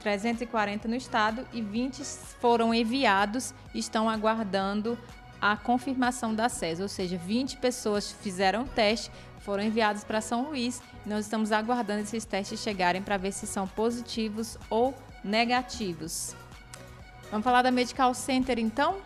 340 0.00 0.88
no 0.88 0.94
estado 0.94 1.46
e 1.52 1.60
20 1.60 2.02
foram 2.40 2.74
enviados 2.74 3.54
e 3.74 3.78
estão 3.78 4.08
aguardando 4.08 4.98
a 5.40 5.56
confirmação 5.56 6.34
da 6.34 6.48
SES, 6.48 6.80
ou 6.80 6.88
seja, 6.88 7.16
20 7.16 7.58
pessoas 7.58 8.10
fizeram 8.10 8.62
o 8.62 8.68
teste, 8.68 9.10
foram 9.40 9.62
enviadas 9.62 10.02
para 10.02 10.20
São 10.20 10.48
Luís 10.48 10.82
e 11.04 11.08
nós 11.08 11.26
estamos 11.26 11.52
aguardando 11.52 12.02
esses 12.02 12.24
testes 12.24 12.60
chegarem 12.60 13.02
para 13.02 13.16
ver 13.16 13.32
se 13.32 13.46
são 13.46 13.68
positivos 13.68 14.58
ou 14.70 14.94
negativos. 15.22 16.34
Vamos 17.30 17.44
falar 17.44 17.62
da 17.62 17.70
Medical 17.70 18.14
Center 18.14 18.58
então? 18.58 18.96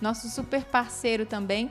nosso 0.00 0.28
super 0.28 0.64
parceiro 0.64 1.26
também. 1.26 1.70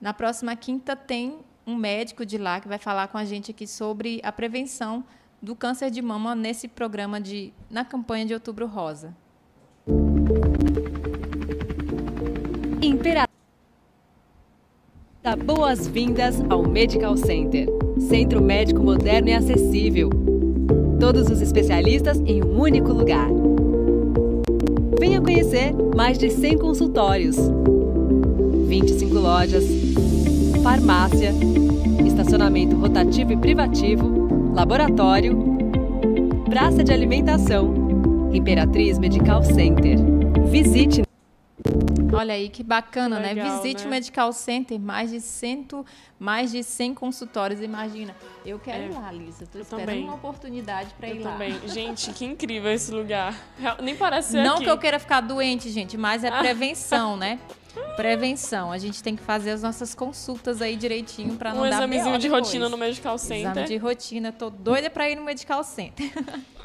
Na 0.00 0.14
próxima 0.14 0.54
quinta 0.56 0.96
tem 0.96 1.38
um 1.66 1.76
médico 1.76 2.24
de 2.24 2.38
lá 2.38 2.60
que 2.60 2.68
vai 2.68 2.78
falar 2.78 3.08
com 3.08 3.18
a 3.18 3.24
gente 3.24 3.50
aqui 3.50 3.66
sobre 3.66 4.20
a 4.22 4.32
prevenção 4.32 5.04
do 5.42 5.54
câncer 5.54 5.90
de 5.90 6.02
mama 6.02 6.34
nesse 6.34 6.68
programa 6.68 7.20
de 7.20 7.52
na 7.70 7.84
campanha 7.84 8.26
de 8.26 8.34
Outubro 8.34 8.66
Rosa. 8.66 9.14
Imperatriz. 12.82 13.30
Boas-vindas 15.44 16.40
ao 16.48 16.66
Medical 16.66 17.16
Center, 17.16 17.68
centro 17.98 18.42
médico 18.42 18.82
moderno 18.82 19.28
e 19.28 19.34
acessível. 19.34 20.08
Todos 20.98 21.28
os 21.28 21.40
especialistas 21.40 22.18
em 22.20 22.42
um 22.42 22.58
único 22.58 22.92
lugar 22.92 23.28
Venha 25.00 25.18
conhecer 25.18 25.74
mais 25.96 26.18
de 26.18 26.28
100 26.28 26.58
consultórios, 26.58 27.34
25 28.66 29.14
lojas, 29.14 29.64
farmácia, 30.62 31.32
estacionamento 32.06 32.76
rotativo 32.76 33.32
e 33.32 33.36
privativo, 33.38 34.52
laboratório, 34.54 35.38
praça 36.50 36.84
de 36.84 36.92
alimentação, 36.92 38.28
Imperatriz 38.30 38.98
Medical 38.98 39.42
Center. 39.42 39.96
Visite 40.50 41.00
Olha 42.12 42.34
aí 42.34 42.48
que 42.48 42.62
bacana, 42.62 43.18
né? 43.20 43.28
Legal, 43.28 43.46
né? 43.48 43.56
Visite 43.56 43.82
né? 43.82 43.86
o 43.86 43.90
Medical 43.90 44.32
Center, 44.32 44.78
mais 44.78 45.10
de, 45.10 45.20
cento, 45.20 45.84
mais 46.18 46.50
de 46.50 46.62
100 46.62 46.94
consultórios. 46.94 47.60
Imagina, 47.60 48.14
eu 48.44 48.58
quero 48.58 48.84
é, 48.84 48.86
ir 48.86 48.92
lá, 48.92 49.12
Lisa. 49.12 49.44
Estou 49.44 49.60
esperando 49.60 49.86
também. 49.86 50.04
uma 50.04 50.14
oportunidade 50.14 50.92
para 50.98 51.08
ir 51.08 51.20
lá. 51.20 51.32
também. 51.32 51.68
Gente, 51.68 52.12
que 52.12 52.24
incrível 52.24 52.72
esse 52.72 52.90
lugar. 52.90 53.34
Nem 53.82 53.96
parece 53.96 54.32
ser 54.32 54.42
Não 54.42 54.56
aqui. 54.56 54.64
que 54.64 54.70
eu 54.70 54.78
queira 54.78 54.98
ficar 54.98 55.20
doente, 55.20 55.70
gente, 55.70 55.96
mas 55.96 56.24
é 56.24 56.30
prevenção, 56.30 57.16
né? 57.16 57.38
Prevenção. 57.96 58.72
A 58.72 58.78
gente 58.78 59.02
tem 59.02 59.16
que 59.16 59.22
fazer 59.22 59.50
as 59.50 59.62
nossas 59.62 59.94
consultas 59.94 60.62
aí 60.62 60.76
direitinho 60.76 61.36
para 61.36 61.52
não 61.52 61.60
um 61.60 61.70
dar 61.70 61.76
Um 61.76 61.78
examezinho 61.78 62.18
de 62.18 62.28
depois. 62.28 62.46
rotina 62.46 62.68
no 62.68 62.76
Medical 62.76 63.18
Center. 63.18 63.50
Exame 63.50 63.66
de 63.66 63.76
rotina. 63.76 64.32
Tô 64.32 64.50
doida 64.50 64.90
para 64.90 65.08
ir 65.10 65.16
no 65.16 65.22
Medical 65.22 65.62
Center. 65.62 66.10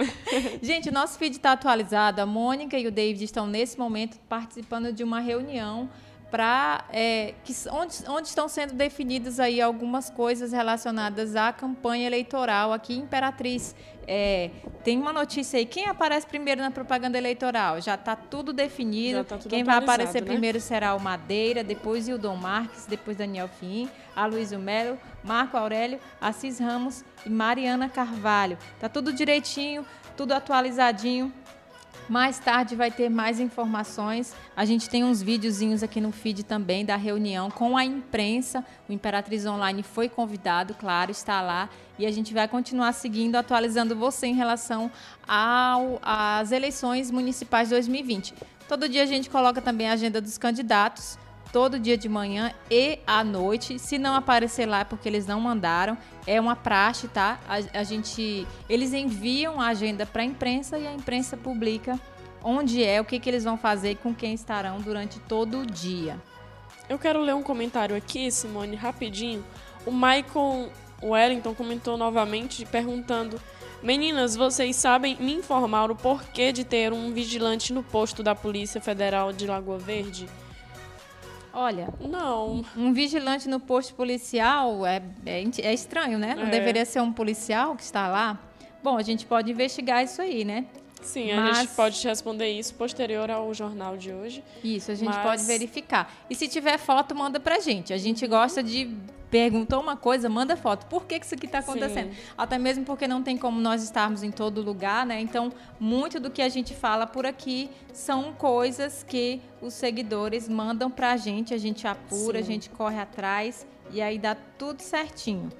gente, 0.62 0.90
o 0.90 0.92
nosso 0.92 1.18
feed 1.18 1.36
está 1.36 1.52
atualizado. 1.52 2.22
A 2.22 2.26
Mônica 2.26 2.78
e 2.78 2.88
o 2.88 2.92
David 2.92 3.24
estão 3.24 3.48
nesse 3.48 3.78
momento 3.78 4.18
participando 4.28 4.92
de 4.92 5.04
uma 5.04 5.20
reunião 5.20 5.90
para 6.32 6.84
é, 6.92 7.34
onde, 7.72 7.96
onde 8.10 8.28
estão 8.28 8.50
sendo 8.50 8.74
definidas 8.74 9.40
aí 9.40 9.62
algumas 9.62 10.10
coisas 10.10 10.52
relacionadas 10.52 11.36
à 11.36 11.54
campanha 11.54 12.08
eleitoral 12.08 12.74
aqui 12.74 12.94
em 12.94 13.00
Imperatriz. 13.00 13.76
É, 14.08 14.52
tem 14.84 15.00
uma 15.00 15.12
notícia 15.12 15.58
aí, 15.58 15.66
quem 15.66 15.88
aparece 15.88 16.28
primeiro 16.28 16.62
na 16.62 16.70
propaganda 16.70 17.18
eleitoral? 17.18 17.82
Já 17.82 17.96
está 17.96 18.16
tudo 18.16 18.54
definido. 18.54 19.24
Tá 19.24 19.38
tudo 19.38 19.50
quem 19.50 19.64
vai 19.64 19.78
aparecer 19.78 20.22
né? 20.22 20.28
primeiro 20.28 20.60
será 20.60 20.94
o 20.96 21.00
Madeira, 21.00 21.64
depois 21.64 22.08
o 22.08 22.18
Dom 22.18 22.36
Marques, 22.36 22.86
depois 22.86 23.18
Daniel 23.18 23.48
Fim, 23.48 23.90
a 24.16 24.26
Luísa 24.26 24.58
Melo, 24.58 24.98
Marco 25.24 25.58
Aurélio, 25.58 26.00
Assis 26.22 26.60
Ramos 26.60 27.04
e 27.26 27.30
Mariana 27.30 27.90
Carvalho. 27.90 28.58
Tá 28.80 28.88
tudo 28.88 29.12
direitinho, 29.12 29.86
tudo 30.16 30.34
atualizadinho. 30.34 31.34
Mais 32.08 32.38
tarde 32.38 32.76
vai 32.76 32.92
ter 32.92 33.10
mais 33.10 33.40
informações. 33.40 34.36
A 34.56 34.64
gente 34.64 34.88
tem 34.88 35.04
uns 35.04 35.24
videozinhos 35.24 35.82
aqui 35.82 36.00
no 36.00 36.12
feed 36.12 36.44
também 36.44 36.86
da 36.86 36.96
reunião 36.96 37.50
com 37.50 37.76
a 37.76 37.84
imprensa. 37.84 38.64
O 38.88 38.94
Imperatriz 38.94 39.44
Online 39.46 39.82
foi 39.82 40.08
convidado, 40.08 40.76
claro, 40.76 41.10
está 41.10 41.42
lá. 41.42 41.68
E 41.98 42.06
a 42.06 42.12
gente 42.12 42.32
vai 42.32 42.48
continuar 42.48 42.94
seguindo, 42.94 43.36
atualizando 43.36 43.96
você 43.96 44.28
em 44.28 44.36
relação 44.36 44.92
às 45.28 46.52
eleições 46.52 47.10
municipais 47.10 47.70
de 47.70 47.76
2020. 47.76 48.36
Todo 48.68 48.88
dia 48.88 49.02
a 49.02 49.08
gente 49.08 49.30
coloca 49.30 49.60
também 49.60 49.90
a 49.90 49.94
agenda 49.94 50.22
dos 50.22 50.38
candidatos, 50.38 51.18
todo 51.56 51.80
dia 51.80 51.98
de 51.98 52.10
manhã 52.10 52.52
e 52.70 53.00
à 53.08 53.24
noite. 53.24 53.80
Se 53.80 53.98
não 53.98 54.14
aparecer 54.14 54.66
lá 54.66 54.82
é 54.82 54.84
porque 54.84 55.08
eles 55.08 55.26
não 55.26 55.40
mandaram, 55.40 55.98
é 56.28 56.38
uma 56.38 56.54
praxe, 56.54 57.08
tá? 57.08 57.40
A, 57.48 57.80
a 57.80 57.84
gente, 57.84 58.46
eles 58.68 58.92
enviam 58.92 59.62
a 59.62 59.68
agenda 59.68 60.06
para 60.06 60.22
a 60.22 60.26
imprensa 60.26 60.78
e 60.78 60.86
a 60.86 60.94
imprensa 60.94 61.38
publica 61.38 61.98
onde 62.44 62.84
é, 62.84 63.00
o 63.00 63.06
que, 63.06 63.22
que 63.22 63.30
eles 63.30 63.46
vão 63.46 63.58
fazer 63.58 63.92
e 63.92 63.96
com 63.96 64.14
quem 64.14 64.34
estarão 64.34 64.82
durante 64.82 65.18
todo 65.18 65.60
o 65.60 65.66
dia. 65.66 66.22
Eu 66.90 67.00
quero 67.00 67.22
ler 67.22 67.34
um 67.34 67.42
comentário 67.42 67.96
aqui, 67.96 68.30
Simone, 68.30 68.76
rapidinho. 68.76 69.42
O 69.86 69.92
Michael 69.94 70.70
Wellington 71.02 71.56
comentou 71.56 71.96
novamente 71.96 72.66
perguntando 72.66 73.40
Meninas, 73.82 74.36
vocês 74.36 74.76
sabem 74.76 75.16
me 75.22 75.34
informar 75.34 75.90
o 75.90 75.96
porquê 75.96 76.52
de 76.52 76.66
ter 76.66 76.92
um 76.92 77.14
vigilante 77.14 77.72
no 77.72 77.82
posto 77.82 78.22
da 78.22 78.36
Polícia 78.36 78.82
Federal 78.82 79.32
de 79.32 79.48
Lagoa 79.48 79.78
Verde? 79.78 80.28
Olha, 81.56 81.88
não. 82.02 82.66
Um 82.76 82.92
vigilante 82.92 83.48
no 83.48 83.62
posto 83.62 83.96
policial 83.96 84.86
é, 84.86 85.02
é, 85.26 85.42
é 85.62 85.74
estranho, 85.74 86.20
né? 86.20 86.36
Não 86.36 86.48
é. 86.48 86.50
deveria 86.50 86.86
ser 86.86 87.02
um 87.02 87.14
policial 87.14 87.76
que 87.76 87.84
está 87.84 88.10
lá? 88.10 88.38
Bom, 88.84 88.98
a 88.98 89.02
gente 89.02 89.26
pode 89.26 89.50
investigar 89.50 90.04
isso 90.04 90.22
aí, 90.22 90.44
né? 90.44 90.66
Sim, 91.02 91.32
a 91.32 91.54
gente 91.54 91.74
pode 91.74 92.06
responder 92.06 92.50
isso 92.50 92.74
posterior 92.74 93.30
ao 93.30 93.54
jornal 93.54 93.96
de 93.96 94.12
hoje. 94.12 94.44
Isso, 94.64 94.92
a 94.92 94.96
gente 94.96 95.14
mas... 95.14 95.24
pode 95.24 95.44
verificar. 95.44 96.12
E 96.30 96.36
se 96.36 96.48
tiver 96.48 96.78
foto, 96.78 97.16
manda 97.16 97.40
pra 97.40 97.60
gente. 97.60 97.94
A 97.94 97.98
gente 97.98 98.26
gosta 98.28 98.62
de 98.62 98.90
perguntou 99.36 99.82
uma 99.82 99.98
coisa, 99.98 100.30
manda 100.30 100.56
foto. 100.56 100.86
Por 100.86 101.06
que, 101.06 101.20
que 101.20 101.26
isso 101.26 101.36
aqui 101.36 101.46
está 101.46 101.60
acontecendo? 101.60 102.14
Sim. 102.14 102.20
Até 102.38 102.58
mesmo 102.58 102.86
porque 102.86 103.06
não 103.06 103.22
tem 103.22 103.38
como 103.38 103.60
nós 103.60 103.84
estarmos 103.84 104.24
em 104.24 104.32
todo 104.32 104.62
lugar, 104.62 105.06
né? 105.06 105.20
Então, 105.20 105.52
muito 105.78 106.22
do 106.22 106.30
que 106.30 106.42
a 106.42 106.48
gente 106.48 106.74
fala 106.74 107.06
por 107.06 107.26
aqui 107.26 107.70
são 107.92 108.32
coisas 108.32 109.04
que 109.04 109.42
os 109.62 109.74
seguidores 109.74 110.48
mandam 110.48 110.90
para 110.90 111.12
a 111.12 111.18
gente, 111.18 111.54
a 111.54 111.58
gente 111.58 111.86
apura, 111.86 112.38
Sim. 112.38 112.44
a 112.44 112.46
gente 112.46 112.70
corre 112.70 112.98
atrás 112.98 113.68
e 113.92 114.02
aí 114.02 114.18
dá 114.18 114.38
tudo 114.58 114.80
certinho. 114.80 115.52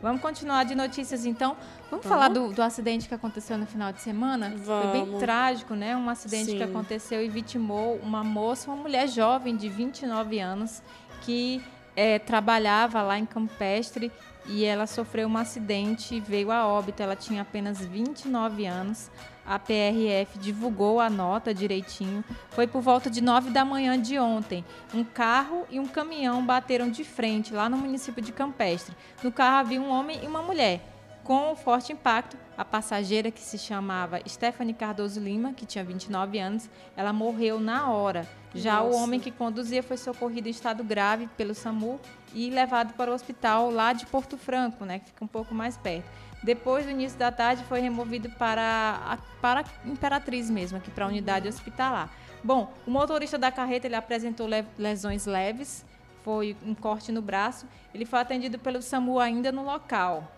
Vamos 0.00 0.22
continuar 0.22 0.62
de 0.62 0.76
notícias 0.76 1.26
então. 1.26 1.56
Vamos, 1.90 2.06
Vamos? 2.06 2.06
falar 2.06 2.28
do, 2.28 2.52
do, 2.52 2.62
acidente 2.62 3.08
que 3.08 3.14
aconteceu 3.14 3.58
no 3.58 3.66
final 3.66 3.92
de 3.92 4.02
semana? 4.02 4.54
Vamos. 4.56 4.66
Foi 4.66 4.92
bem 4.92 5.18
trágico, 5.18 5.74
né? 5.74 5.96
Um 5.96 6.08
acidente 6.08 6.52
Sim. 6.52 6.58
que 6.58 6.62
aconteceu 6.62 7.24
e 7.24 7.28
vitimou 7.28 7.96
uma 7.96 8.22
moça, 8.22 8.70
uma 8.70 8.80
mulher 8.80 9.08
jovem 9.08 9.56
de 9.56 9.68
29 9.68 10.38
anos 10.38 10.80
que 11.22 11.60
é, 11.96 12.18
trabalhava 12.18 13.02
lá 13.02 13.18
em 13.18 13.24
Campestre 13.24 14.12
e 14.46 14.64
ela 14.64 14.86
sofreu 14.86 15.26
um 15.26 15.36
acidente 15.36 16.14
e 16.14 16.20
veio 16.20 16.52
a 16.52 16.66
óbito. 16.66 17.02
Ela 17.02 17.16
tinha 17.16 17.42
apenas 17.42 17.84
29 17.84 18.66
anos. 18.66 19.10
A 19.44 19.58
PRF 19.58 20.38
divulgou 20.38 21.00
a 21.00 21.08
nota 21.08 21.54
direitinho. 21.54 22.24
Foi 22.50 22.66
por 22.66 22.82
volta 22.82 23.08
de 23.08 23.20
9 23.20 23.50
da 23.50 23.64
manhã 23.64 24.00
de 24.00 24.18
ontem. 24.18 24.64
Um 24.92 25.04
carro 25.04 25.64
e 25.70 25.80
um 25.80 25.86
caminhão 25.86 26.44
bateram 26.44 26.90
de 26.90 27.04
frente 27.04 27.54
lá 27.54 27.68
no 27.68 27.76
município 27.76 28.22
de 28.22 28.32
Campestre. 28.32 28.94
No 29.22 29.32
carro 29.32 29.58
havia 29.58 29.80
um 29.80 29.90
homem 29.90 30.20
e 30.22 30.26
uma 30.26 30.42
mulher. 30.42 30.95
Com 31.26 31.50
o 31.50 31.56
forte 31.56 31.92
impacto, 31.92 32.36
a 32.56 32.64
passageira 32.64 33.32
que 33.32 33.40
se 33.40 33.58
chamava 33.58 34.20
Stephanie 34.28 34.72
Cardoso 34.72 35.18
Lima, 35.18 35.52
que 35.52 35.66
tinha 35.66 35.82
29 35.82 36.38
anos, 36.38 36.70
ela 36.96 37.12
morreu 37.12 37.58
na 37.58 37.90
hora. 37.90 38.28
Já 38.54 38.76
Nossa. 38.76 38.96
o 38.96 39.02
homem 39.02 39.18
que 39.18 39.32
conduzia 39.32 39.82
foi 39.82 39.96
socorrido 39.96 40.46
em 40.46 40.52
estado 40.52 40.84
grave 40.84 41.28
pelo 41.36 41.52
SAMU 41.52 41.98
e 42.32 42.48
levado 42.48 42.94
para 42.94 43.10
o 43.10 43.14
hospital 43.14 43.72
lá 43.72 43.92
de 43.92 44.06
Porto 44.06 44.38
Franco, 44.38 44.84
né, 44.84 45.00
que 45.00 45.06
fica 45.06 45.24
um 45.24 45.28
pouco 45.28 45.52
mais 45.52 45.76
perto. 45.76 46.08
Depois 46.44 46.84
do 46.84 46.92
início 46.92 47.18
da 47.18 47.32
tarde, 47.32 47.64
foi 47.64 47.80
removido 47.80 48.30
para 48.30 49.00
a, 49.04 49.18
para 49.42 49.62
a 49.62 49.88
Imperatriz 49.88 50.48
mesmo, 50.48 50.78
aqui 50.78 50.92
para 50.92 51.06
a 51.06 51.08
unidade 51.08 51.48
hospitalar. 51.48 52.08
Bom, 52.44 52.72
o 52.86 52.90
motorista 52.92 53.36
da 53.36 53.50
carreta 53.50 53.88
ele 53.88 53.96
apresentou 53.96 54.46
lesões 54.78 55.26
leves, 55.26 55.84
foi 56.22 56.56
um 56.64 56.74
corte 56.74 57.10
no 57.10 57.22
braço. 57.22 57.66
Ele 57.94 58.04
foi 58.04 58.18
atendido 58.18 58.58
pelo 58.58 58.82
SAMU 58.82 59.20
ainda 59.20 59.50
no 59.52 59.64
local. 59.64 60.32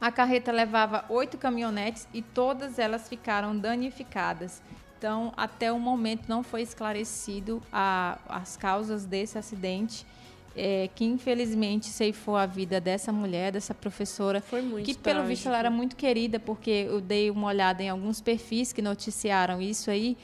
A 0.00 0.12
carreta 0.12 0.52
levava 0.52 1.04
oito 1.08 1.36
caminhonetes 1.36 2.06
e 2.14 2.22
todas 2.22 2.78
elas 2.78 3.08
ficaram 3.08 3.56
danificadas. 3.56 4.62
Então, 4.96 5.32
até 5.36 5.72
o 5.72 5.78
momento 5.78 6.28
não 6.28 6.42
foi 6.42 6.62
esclarecido 6.62 7.62
a, 7.72 8.18
as 8.28 8.56
causas 8.56 9.04
desse 9.04 9.38
acidente. 9.38 10.06
É, 10.60 10.90
que 10.92 11.04
infelizmente 11.04 11.86
ceifou 11.86 12.36
a 12.36 12.44
vida 12.44 12.80
dessa 12.80 13.12
mulher, 13.12 13.52
dessa 13.52 13.72
professora, 13.72 14.40
Foi 14.40 14.60
muito 14.60 14.84
que 14.86 14.94
pelo 14.94 15.18
trágico. 15.18 15.28
visto 15.28 15.46
ela 15.46 15.58
era 15.58 15.70
muito 15.70 15.94
querida, 15.94 16.40
porque 16.40 16.88
eu 16.88 17.00
dei 17.00 17.30
uma 17.30 17.46
olhada 17.46 17.80
em 17.80 17.88
alguns 17.88 18.20
perfis 18.20 18.72
que 18.72 18.82
noticiaram 18.82 19.62
isso 19.62 19.88
aí, 19.88 20.16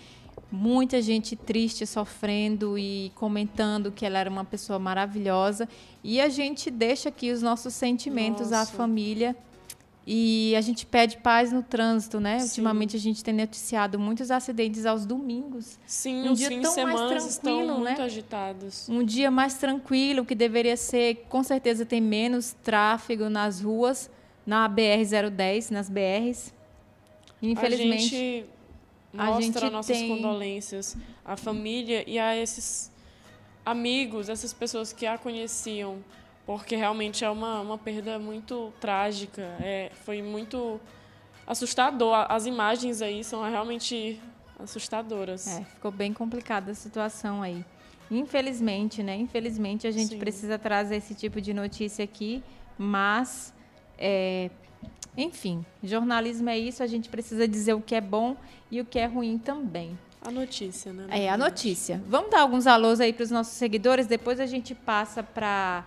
muita 0.51 1.01
gente 1.01 1.37
triste, 1.37 1.87
sofrendo 1.87 2.77
e 2.77 3.13
comentando 3.15 3.93
que 3.93 4.05
ela 4.05 4.19
era 4.19 4.29
uma 4.29 4.45
pessoa 4.45 4.77
maravilhosa, 4.77 5.69
e 6.03 6.21
a 6.21 6.29
gente 6.29 6.69
deixa 6.69 7.11
aqui 7.11 7.31
os 7.31 7.41
nossos 7.41 7.73
sentimentos 7.73 8.51
Nossa. 8.51 8.63
à 8.63 8.67
família 8.77 9.37
e 10.07 10.55
a 10.55 10.61
gente 10.61 10.85
pede 10.85 11.17
paz 11.17 11.51
no 11.51 11.63
trânsito, 11.63 12.21
né? 12.21 12.39
Sim. 12.39 12.47
Ultimamente 12.47 12.95
a 12.97 13.01
gente 13.01 13.25
tem 13.25 13.33
noticiado 13.33 13.99
muitos 13.99 14.31
acidentes 14.31 14.85
aos 14.85 15.07
domingos. 15.07 15.79
Sim, 15.87 16.29
um 16.29 16.35
dia 16.35 16.51
tão 16.61 16.75
mais 16.85 17.01
tranquilo, 17.01 17.29
estão 17.29 17.79
muito 17.79 17.99
né? 17.99 18.05
agitados. 18.05 18.89
Um 18.89 19.03
dia 19.03 19.31
mais 19.31 19.55
tranquilo, 19.55 20.25
que 20.25 20.35
deveria 20.35 20.77
ser, 20.77 21.25
com 21.29 21.43
certeza 21.43 21.87
tem 21.87 22.03
menos 22.03 22.55
tráfego 22.63 23.31
nas 23.31 23.63
ruas, 23.63 24.11
na 24.47 24.69
BR-010, 24.69 25.71
nas 25.71 25.89
BRs. 25.89 26.53
Infelizmente. 27.41 27.95
A 27.95 28.09
gente 28.09 28.47
mostra 29.15 29.37
a 29.37 29.41
gente 29.41 29.73
nossas 29.73 29.97
tem... 29.97 30.09
condolências 30.09 30.97
à 31.25 31.35
família 31.35 32.05
e 32.07 32.19
a 32.19 32.37
esses 32.37 32.93
amigos, 33.65 34.29
essas 34.29 34.53
pessoas 34.53 34.93
que 34.93 35.07
a 35.07 35.17
conheciam 35.17 35.99
porque 36.47 36.77
realmente 36.77 37.25
é 37.25 37.31
uma, 37.31 37.61
uma 37.61 37.79
perda 37.79 38.19
muito 38.19 38.73
trágica. 38.81 39.43
É, 39.61 39.91
foi 40.05 40.23
muito 40.23 40.81
assustador. 41.47 42.27
As 42.29 42.47
imagens 42.47 43.01
aí 43.03 43.25
são 43.25 43.43
realmente 43.43 44.21
assustadoras. 44.59 45.47
É, 45.47 45.65
ficou 45.65 45.91
bem 45.91 46.13
complicada 46.13 46.73
a 46.73 46.75
situação 46.75 47.43
aí. 47.43 47.65
Infelizmente, 48.11 49.03
né? 49.03 49.17
Infelizmente 49.17 49.87
a 49.87 49.91
gente 49.91 50.11
Sim. 50.11 50.19
precisa 50.19 50.59
trazer 50.59 50.97
esse 50.97 51.15
tipo 51.15 51.41
de 51.41 51.55
notícia 51.55 52.05
aqui, 52.05 52.43
mas 52.77 53.53
é, 53.99 54.51
enfim, 55.17 55.65
jornalismo 55.83 56.51
é 56.51 56.59
isso, 56.59 56.83
a 56.83 56.87
gente 56.87 57.09
precisa 57.09 57.47
dizer 57.47 57.75
o 57.75 57.81
que 57.81 57.95
é 57.95 58.01
bom 58.01 58.37
e 58.71 58.81
o 58.81 58.85
que 58.85 58.99
é 58.99 59.07
ruim 59.07 59.39
também. 59.39 59.99
A 60.21 60.31
notícia, 60.31 60.93
né? 60.93 61.07
É, 61.11 61.31
a 61.31 61.37
notícia. 61.37 62.03
Vamos 62.09 62.31
dar 62.31 62.41
alguns 62.41 62.67
alôs 62.67 63.01
aí 63.01 63.13
para 63.13 63.23
os 63.25 63.31
nossos 63.31 63.55
seguidores, 63.55 64.07
depois 64.07 64.41
a 64.41 64.47
gente 64.47 64.75
passa 64.75 65.23
para 65.23 65.85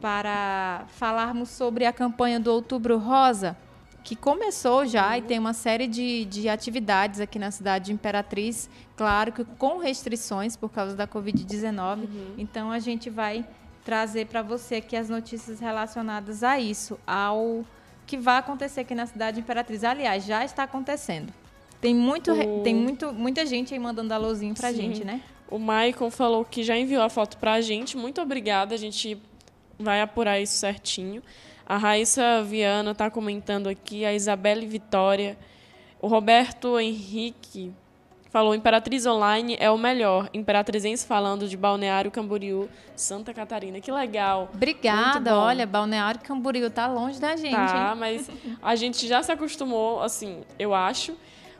para 0.00 0.84
falarmos 0.88 1.48
sobre 1.48 1.84
a 1.84 1.92
campanha 1.92 2.38
do 2.38 2.52
Outubro 2.52 2.98
Rosa, 2.98 3.56
que 4.04 4.16
começou 4.16 4.86
já 4.86 5.18
e 5.18 5.22
tem 5.22 5.38
uma 5.38 5.52
série 5.52 5.86
de, 5.86 6.24
de 6.24 6.48
atividades 6.48 7.20
aqui 7.20 7.38
na 7.38 7.50
cidade 7.50 7.86
de 7.86 7.92
Imperatriz, 7.92 8.70
claro 8.96 9.32
que 9.32 9.44
com 9.44 9.78
restrições 9.78 10.56
por 10.56 10.70
causa 10.70 10.96
da 10.96 11.06
Covid-19. 11.06 11.98
Uhum. 11.98 12.34
Então 12.38 12.70
a 12.70 12.78
gente 12.78 13.10
vai 13.10 13.44
trazer 13.84 14.26
para 14.26 14.42
você 14.42 14.76
aqui 14.76 14.96
as 14.96 15.08
notícias 15.08 15.60
relacionadas 15.60 16.42
a 16.42 16.58
isso, 16.58 16.98
ao 17.06 17.64
que 18.06 18.16
vai 18.16 18.38
acontecer 18.38 18.80
aqui 18.80 18.94
na 18.94 19.06
cidade 19.06 19.36
de 19.36 19.40
Imperatriz. 19.42 19.84
Aliás, 19.84 20.24
já 20.24 20.44
está 20.44 20.62
acontecendo. 20.62 21.32
Tem, 21.80 21.94
muito, 21.94 22.32
o... 22.32 22.62
tem 22.62 22.74
muito, 22.74 23.12
muita 23.12 23.44
gente 23.44 23.74
aí 23.74 23.80
mandando 23.80 24.12
alôzinho 24.14 24.54
para 24.54 24.68
a 24.68 24.72
gente, 24.72 25.04
né? 25.04 25.20
O 25.50 25.58
Maicon 25.58 26.10
falou 26.10 26.44
que 26.44 26.62
já 26.62 26.76
enviou 26.76 27.02
a 27.02 27.08
foto 27.08 27.36
para 27.38 27.54
a 27.54 27.60
gente. 27.60 27.96
Muito 27.96 28.20
obrigada. 28.20 28.74
A 28.74 28.78
gente 28.78 29.20
vai 29.78 30.00
apurar 30.00 30.40
isso 30.40 30.54
certinho. 30.54 31.22
A 31.66 31.76
Raíssa 31.76 32.42
Viana 32.42 32.92
está 32.92 33.10
comentando 33.10 33.68
aqui, 33.68 34.04
a 34.04 34.14
Isabelle 34.14 34.66
Vitória. 34.66 35.36
O 36.00 36.06
Roberto 36.06 36.78
Henrique 36.78 37.72
falou: 38.30 38.54
Imperatriz 38.54 39.04
Online 39.06 39.56
é 39.58 39.70
o 39.70 39.76
melhor. 39.76 40.28
Imperatrizense 40.32 41.06
falando 41.06 41.48
de 41.48 41.56
Balneário 41.56 42.10
Camboriú, 42.10 42.68
Santa 42.96 43.34
Catarina. 43.34 43.80
Que 43.80 43.92
legal. 43.92 44.48
Obrigada. 44.54 45.36
Olha, 45.36 45.66
Balneário 45.66 46.20
Camboriú 46.20 46.70
tá 46.70 46.86
longe 46.86 47.20
da 47.20 47.36
gente. 47.36 47.54
Tá, 47.54 47.90
hein? 47.92 47.98
mas 47.98 48.30
a 48.62 48.74
gente 48.74 49.06
já 49.06 49.22
se 49.22 49.32
acostumou, 49.32 50.02
assim, 50.02 50.42
eu 50.58 50.74
acho, 50.74 51.16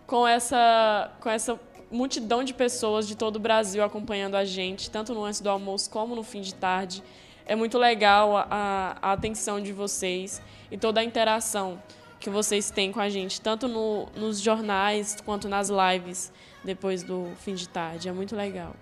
com 0.06 0.26
essa, 0.26 1.10
com 1.20 1.28
essa 1.28 1.58
multidão 1.90 2.44
de 2.44 2.54
pessoas 2.54 3.06
de 3.06 3.16
todo 3.16 3.36
o 3.36 3.40
Brasil 3.40 3.82
acompanhando 3.82 4.36
a 4.36 4.44
gente, 4.44 4.90
tanto 4.90 5.14
no 5.14 5.24
antes 5.24 5.40
do 5.40 5.50
almoço 5.50 5.90
como 5.90 6.14
no 6.14 6.22
fim 6.22 6.40
de 6.40 6.54
tarde. 6.54 7.02
É 7.48 7.56
muito 7.56 7.78
legal 7.78 8.36
a, 8.36 8.96
a 9.00 9.12
atenção 9.12 9.58
de 9.58 9.72
vocês 9.72 10.40
e 10.70 10.76
toda 10.76 11.00
a 11.00 11.04
interação 11.04 11.82
que 12.20 12.28
vocês 12.28 12.70
têm 12.70 12.92
com 12.92 13.00
a 13.00 13.08
gente, 13.08 13.40
tanto 13.40 13.66
no, 13.66 14.06
nos 14.14 14.38
jornais 14.38 15.16
quanto 15.24 15.48
nas 15.48 15.70
lives 15.70 16.30
depois 16.62 17.02
do 17.02 17.32
fim 17.36 17.54
de 17.54 17.66
tarde. 17.66 18.06
É 18.06 18.12
muito 18.12 18.36
legal. 18.36 18.76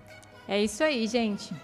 É 0.47 0.61
isso 0.61 0.83
aí, 0.83 1.07
gente. 1.07 1.55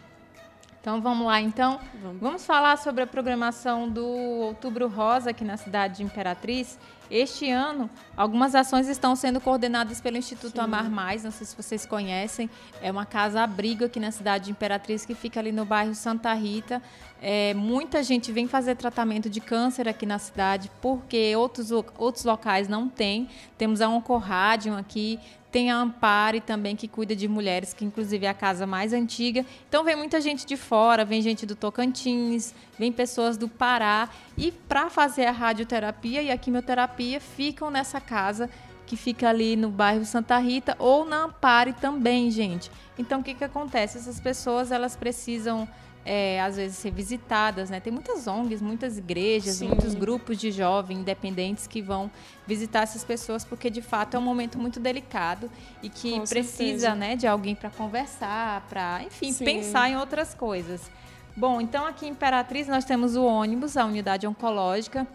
Então 0.84 1.00
vamos 1.00 1.26
lá, 1.26 1.40
então. 1.40 1.80
Vamos. 2.02 2.20
vamos. 2.20 2.46
falar 2.46 2.78
sobre 2.78 3.04
a 3.04 3.08
programação 3.08 3.88
do 3.88 4.06
Outubro 4.06 4.90
Rosa 4.90 5.30
aqui 5.30 5.46
na 5.46 5.56
cidade 5.56 5.96
de 5.96 6.04
Imperatriz. 6.04 6.78
Este 7.10 7.50
ano, 7.50 7.90
algumas 8.18 8.54
ações 8.54 8.90
estão 8.90 9.16
sendo 9.16 9.40
coordenadas 9.40 10.02
pelo 10.02 10.18
Instituto 10.18 10.56
Sim. 10.56 10.60
Amar 10.60 10.90
Mais, 10.90 11.24
não 11.24 11.32
sei 11.32 11.48
se 11.48 11.56
vocês 11.56 11.86
conhecem. 11.86 12.50
É 12.82 12.92
uma 12.92 13.06
casa-abrigo 13.06 13.86
aqui 13.86 13.98
na 13.98 14.12
cidade 14.12 14.46
de 14.46 14.52
Imperatriz 14.52 15.06
que 15.06 15.16
fica 15.16 15.40
ali 15.40 15.54
no 15.54 15.64
bairro 15.64 15.96
Santa 15.96 16.34
Rita. 16.34 16.82
É, 17.22 17.54
muita 17.54 18.04
gente 18.04 18.34
vem 18.34 18.46
fazer 18.46 18.76
tratamento 18.76 19.30
de 19.30 19.40
câncer 19.40 19.88
aqui 19.88 20.06
na 20.06 20.20
cidade 20.20 20.70
porque 20.82 21.34
outros, 21.38 21.72
outros 21.72 22.26
locais 22.26 22.68
não 22.68 22.90
têm. 22.90 23.30
Temos 23.58 23.80
a 23.80 23.88
Oncorrádio 23.88 24.76
aqui, 24.76 25.18
tem 25.54 25.70
a 25.70 25.78
Ampare 25.78 26.42
também, 26.42 26.76
que 26.76 26.88
cuida 26.88 27.16
de 27.16 27.28
mulheres, 27.28 27.76
que 27.76 27.86
inclusive 27.86 28.26
é 28.26 28.30
a 28.30 28.34
casa 28.34 28.66
mais 28.66 28.92
antiga. 28.92 29.46
Então 29.70 29.84
vem 29.84 29.96
muita 29.96 30.20
gente 30.20 30.48
de 30.48 30.58
fora, 30.58 31.06
vem 31.06 31.22
gente 31.22 31.46
do 31.46 31.56
Tocantins, 31.56 32.56
vem 32.78 32.92
pessoas 32.92 33.38
do 33.38 33.48
Pará. 33.48 34.10
E 34.36 34.52
para 34.52 34.90
fazer 34.90 35.28
a 35.28 35.32
radioterapia 35.32 36.24
e 36.24 36.32
a 36.32 36.38
quimioterapia, 36.40 37.20
ficam 37.20 37.70
nessa 37.70 38.02
casa 38.02 38.50
que 38.88 38.98
fica 38.98 39.30
ali 39.30 39.56
no 39.56 39.70
bairro 39.70 40.04
Santa 40.06 40.40
Rita 40.40 40.76
ou 40.80 41.06
na 41.06 41.26
Ampare 41.26 41.74
também, 41.74 42.32
gente. 42.32 42.72
Então 42.98 43.20
o 43.20 43.24
que, 43.24 43.36
que 43.36 43.44
acontece? 43.44 44.00
Essas 44.00 44.20
pessoas 44.20 44.72
elas 44.72 44.96
precisam 44.96 45.70
é, 46.06 46.42
às 46.42 46.58
vezes 46.58 46.78
ser 46.78 46.92
visitadas, 46.92 47.70
né? 47.70 47.80
Tem 47.80 47.92
muitas 47.92 48.28
ONGs, 48.28 48.62
muitas 48.62 48.98
igrejas, 48.98 49.56
Sim. 49.56 49.68
muitos 49.68 49.94
grupos 49.96 50.38
de 50.38 50.52
jovens 50.52 51.00
independentes 51.00 51.66
que 51.66 51.82
vão 51.82 52.12
visitar 52.46 52.82
essas 52.82 53.04
pessoas 53.04 53.46
porque 53.46 53.70
de 53.70 53.82
fato 53.82 54.16
é 54.16 54.20
um 54.20 54.24
momento 54.24 54.58
muito 54.58 54.80
delicado 54.80 55.50
e 55.82 55.90
que 55.90 56.12
Com 56.12 56.26
precisa, 56.26 56.58
certeza. 56.58 56.96
né, 56.96 57.16
de 57.16 57.26
alguém 57.26 57.56
para 57.56 57.70
conversar, 57.70 58.66
para, 58.70 59.02
enfim, 59.04 59.32
Sim. 59.32 59.46
pensar 59.46 59.90
em 59.90 59.96
outras 59.96 60.34
coisas. 60.34 60.92
Bom, 61.36 61.60
então 61.62 61.86
aqui 61.86 62.06
em 62.06 62.10
Imperatriz 62.10 62.68
nós 62.68 62.86
temos 62.86 63.16
o 63.16 63.24
ônibus, 63.24 63.78
a 63.78 63.86
unidade 63.86 64.28
oncológica. 64.28 65.08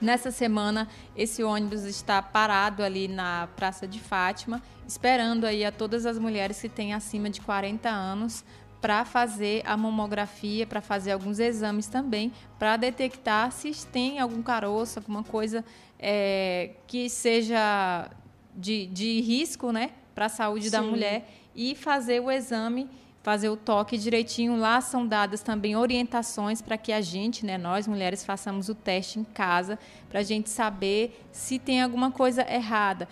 Nessa 0.00 0.32
semana, 0.32 0.88
esse 1.14 1.44
ônibus 1.44 1.84
está 1.84 2.20
parado 2.20 2.82
ali 2.82 3.06
na 3.06 3.48
Praça 3.54 3.86
de 3.86 4.00
Fátima, 4.00 4.60
esperando 4.84 5.44
aí 5.44 5.64
a 5.64 5.70
todas 5.70 6.06
as 6.06 6.18
mulheres 6.18 6.60
que 6.60 6.68
têm 6.68 6.92
acima 6.92 7.30
de 7.30 7.40
40 7.40 7.88
anos 7.88 8.44
para 8.82 9.04
fazer 9.04 9.62
a 9.64 9.76
mamografia, 9.76 10.66
para 10.66 10.82
fazer 10.82 11.12
alguns 11.12 11.38
exames 11.38 11.86
também, 11.86 12.32
para 12.58 12.76
detectar 12.76 13.52
se 13.52 13.72
tem 13.86 14.18
algum 14.18 14.42
caroço, 14.42 14.98
alguma 14.98 15.22
coisa 15.22 15.64
é, 15.98 16.72
que 16.88 17.08
seja 17.08 18.10
de, 18.54 18.86
de 18.86 19.20
risco 19.20 19.70
né, 19.70 19.92
para 20.14 20.26
a 20.26 20.28
saúde 20.28 20.64
Sim. 20.64 20.70
da 20.72 20.82
mulher 20.82 21.30
e 21.54 21.76
fazer 21.76 22.20
o 22.20 22.30
exame 22.30 22.88
fazer 23.22 23.48
o 23.48 23.56
toque 23.56 23.96
direitinho. 23.96 24.56
Lá 24.56 24.80
são 24.80 25.06
dadas 25.06 25.42
também 25.42 25.76
orientações 25.76 26.60
para 26.60 26.76
que 26.76 26.92
a 26.92 27.00
gente, 27.00 27.46
né, 27.46 27.56
nós 27.56 27.86
mulheres, 27.86 28.24
façamos 28.24 28.68
o 28.68 28.74
teste 28.74 29.18
em 29.18 29.24
casa, 29.24 29.78
para 30.08 30.20
a 30.20 30.22
gente 30.22 30.50
saber 30.50 31.24
se 31.30 31.58
tem 31.58 31.80
alguma 31.80 32.10
coisa 32.10 32.42
errada. 32.52 33.08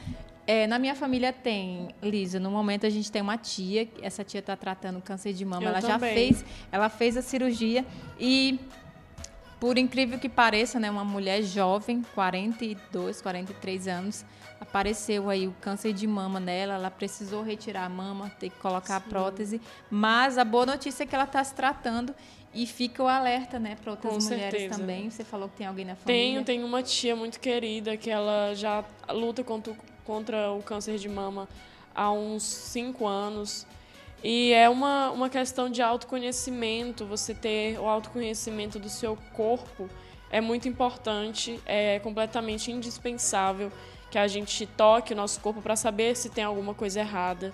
É, 0.51 0.67
na 0.67 0.81
minha 0.81 0.97
família 0.97 1.33
tem, 1.33 1.91
Lisa, 2.03 2.41
no 2.41 2.51
momento 2.51 2.85
a 2.85 2.91
gente 2.91 3.09
tem 3.13 3.23
uma 3.23 3.39
tia, 3.39 3.89
essa 4.03 4.25
tia 4.25 4.41
está 4.41 4.57
tratando 4.57 5.01
câncer 5.01 5.33
de 5.33 5.45
mama, 5.45 5.63
Eu 5.63 5.69
ela 5.69 5.81
também. 5.81 5.93
já 5.93 5.99
fez, 6.01 6.45
ela 6.73 6.89
fez 6.89 7.17
a 7.17 7.23
cirurgia 7.23 7.87
e 8.19 8.59
por 9.61 9.79
incrível 9.79 10.19
que 10.19 10.29
pareça, 10.29 10.81
né, 10.81 10.91
uma 10.91 11.05
mulher 11.05 11.41
jovem, 11.45 12.03
42, 12.17 13.23
43 13.23 13.87
anos, 13.87 14.25
apareceu 14.61 15.31
aí 15.31 15.47
o 15.47 15.53
câncer 15.61 15.93
de 15.93 16.09
mama 16.09 16.41
nela, 16.41 16.75
ela 16.75 16.91
precisou 16.91 17.45
retirar 17.45 17.85
a 17.85 17.89
mama, 17.89 18.29
ter 18.41 18.51
que 18.51 18.59
colocar 18.59 19.01
Sim. 19.01 19.07
a 19.07 19.09
prótese, 19.09 19.61
mas 19.89 20.37
a 20.37 20.45
boa 20.45 20.67
notícia 20.67 21.05
é 21.05 21.07
que 21.07 21.15
ela 21.15 21.25
está 21.25 21.45
se 21.45 21.55
tratando 21.55 22.13
e 22.53 22.67
fica 22.67 23.05
o 23.05 23.07
alerta, 23.07 23.61
né, 23.61 23.77
para 23.81 23.93
outras 23.93 24.15
Com 24.15 24.21
mulheres 24.31 24.51
certeza. 24.63 24.81
também. 24.81 25.09
Você 25.09 25.23
falou 25.23 25.49
que 25.49 25.59
tem 25.59 25.67
alguém 25.69 25.85
na 25.85 25.95
família? 25.95 26.25
Tenho, 26.25 26.45
tenho 26.45 26.67
uma 26.67 26.83
tia 26.83 27.15
muito 27.15 27.39
querida 27.39 27.97
que 27.97 28.11
ela 28.11 28.53
já 28.55 28.85
luta 29.11 29.45
contra, 29.45 29.73
contra 30.05 30.51
o 30.53 30.63
câncer 30.63 30.99
de 30.99 31.09
mama 31.09 31.49
há 31.95 32.11
uns 32.11 32.43
cinco 32.43 33.07
anos. 33.07 33.67
E 34.23 34.53
é 34.53 34.69
uma, 34.69 35.11
uma 35.11 35.31
questão 35.31 35.71
de 35.71 35.81
autoconhecimento, 35.81 37.07
você 37.07 37.35
ter 37.35 37.79
o 37.79 37.87
autoconhecimento 37.87 38.79
do 38.79 38.89
seu 38.89 39.17
corpo 39.33 39.89
é 40.31 40.41
muito 40.41 40.69
importante, 40.69 41.59
é 41.67 41.99
completamente 41.99 42.71
indispensável 42.71 43.73
que 44.11 44.19
a 44.19 44.29
gente 44.29 44.67
toque 44.67 45.13
o 45.13 45.17
nosso 45.17 45.41
corpo 45.41 45.61
para 45.61 45.75
saber 45.75 46.17
se 46.17 46.29
tem 46.29 46.45
alguma 46.45 46.75
coisa 46.75 47.01
errada, 47.01 47.53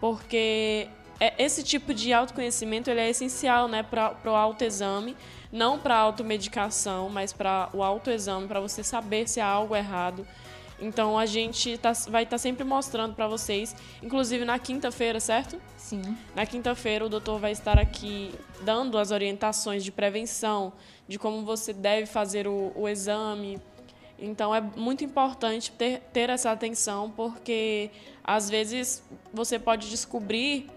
porque 0.00 0.88
é, 1.20 1.42
esse 1.42 1.62
tipo 1.62 1.92
de 1.92 2.12
autoconhecimento 2.12 2.90
ele 2.90 3.00
é 3.00 3.10
essencial 3.10 3.68
né, 3.68 3.82
para 3.82 4.16
o 4.24 4.30
autoexame, 4.30 5.16
não 5.50 5.78
para 5.78 5.94
a 5.94 6.00
automedicação, 6.00 7.08
mas 7.08 7.32
para 7.32 7.68
o 7.72 7.82
autoexame, 7.82 8.46
para 8.46 8.60
você 8.60 8.82
saber 8.82 9.28
se 9.28 9.40
há 9.40 9.46
algo 9.46 9.74
errado. 9.74 10.26
Então 10.80 11.18
a 11.18 11.26
gente 11.26 11.76
tá, 11.78 11.92
vai 12.08 12.22
estar 12.22 12.34
tá 12.34 12.38
sempre 12.38 12.64
mostrando 12.64 13.14
para 13.14 13.26
vocês, 13.26 13.74
inclusive 14.02 14.44
na 14.44 14.58
quinta-feira, 14.58 15.18
certo? 15.18 15.60
Sim. 15.76 16.02
Na 16.34 16.46
quinta-feira 16.46 17.04
o 17.04 17.08
doutor 17.08 17.40
vai 17.40 17.52
estar 17.52 17.78
aqui 17.78 18.32
dando 18.62 18.96
as 18.96 19.10
orientações 19.10 19.82
de 19.82 19.90
prevenção, 19.90 20.72
de 21.08 21.18
como 21.18 21.44
você 21.44 21.72
deve 21.72 22.06
fazer 22.06 22.46
o, 22.46 22.72
o 22.76 22.88
exame. 22.88 23.60
Então 24.18 24.54
é 24.54 24.60
muito 24.60 25.04
importante 25.04 25.70
ter, 25.72 26.00
ter 26.12 26.30
essa 26.30 26.50
atenção, 26.50 27.10
porque 27.10 27.90
às 28.22 28.48
vezes 28.48 29.02
você 29.32 29.58
pode 29.58 29.90
descobrir 29.90 30.68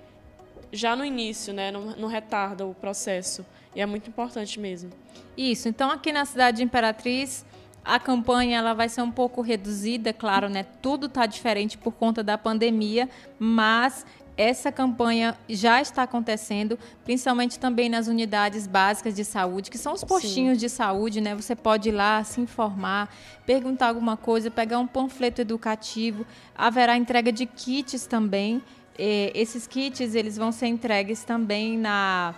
já 0.71 0.95
no 0.95 1.03
início, 1.03 1.53
né? 1.53 1.71
Não, 1.71 1.95
não 1.97 2.07
retarda 2.07 2.65
o 2.65 2.73
processo. 2.73 3.45
E 3.75 3.81
é 3.81 3.85
muito 3.85 4.09
importante 4.09 4.59
mesmo. 4.59 4.91
Isso. 5.37 5.67
Então 5.67 5.89
aqui 5.91 6.11
na 6.11 6.25
cidade 6.25 6.57
de 6.57 6.63
Imperatriz 6.63 7.45
a 7.83 7.99
campanha 7.99 8.57
ela 8.57 8.73
vai 8.73 8.87
ser 8.87 9.01
um 9.01 9.11
pouco 9.11 9.41
reduzida, 9.41 10.13
claro, 10.13 10.47
né? 10.49 10.63
Tudo 10.81 11.07
está 11.07 11.25
diferente 11.25 11.77
por 11.77 11.91
conta 11.91 12.23
da 12.23 12.37
pandemia, 12.37 13.09
mas 13.39 14.05
essa 14.37 14.71
campanha 14.71 15.37
já 15.49 15.81
está 15.81 16.03
acontecendo, 16.03 16.77
principalmente 17.03 17.59
também 17.59 17.89
nas 17.89 18.07
unidades 18.07 18.65
básicas 18.65 19.15
de 19.15 19.25
saúde, 19.25 19.69
que 19.69 19.77
são 19.77 19.93
os 19.93 20.03
postinhos 20.03 20.57
Sim. 20.57 20.61
de 20.61 20.69
saúde, 20.69 21.21
né? 21.21 21.35
Você 21.35 21.55
pode 21.55 21.89
ir 21.89 21.91
lá 21.91 22.23
se 22.23 22.39
informar, 22.39 23.13
perguntar 23.45 23.89
alguma 23.89 24.15
coisa, 24.15 24.49
pegar 24.49 24.79
um 24.79 24.87
panfleto 24.87 25.41
educativo. 25.41 26.25
Haverá 26.55 26.97
entrega 26.97 27.31
de 27.31 27.45
kits 27.45 28.05
também. 28.05 28.61
E 28.97 29.31
esses 29.35 29.67
kits 29.67 30.15
eles 30.15 30.37
vão 30.37 30.51
ser 30.51 30.67
entregues 30.67 31.23
também 31.23 31.77
na 31.77 32.33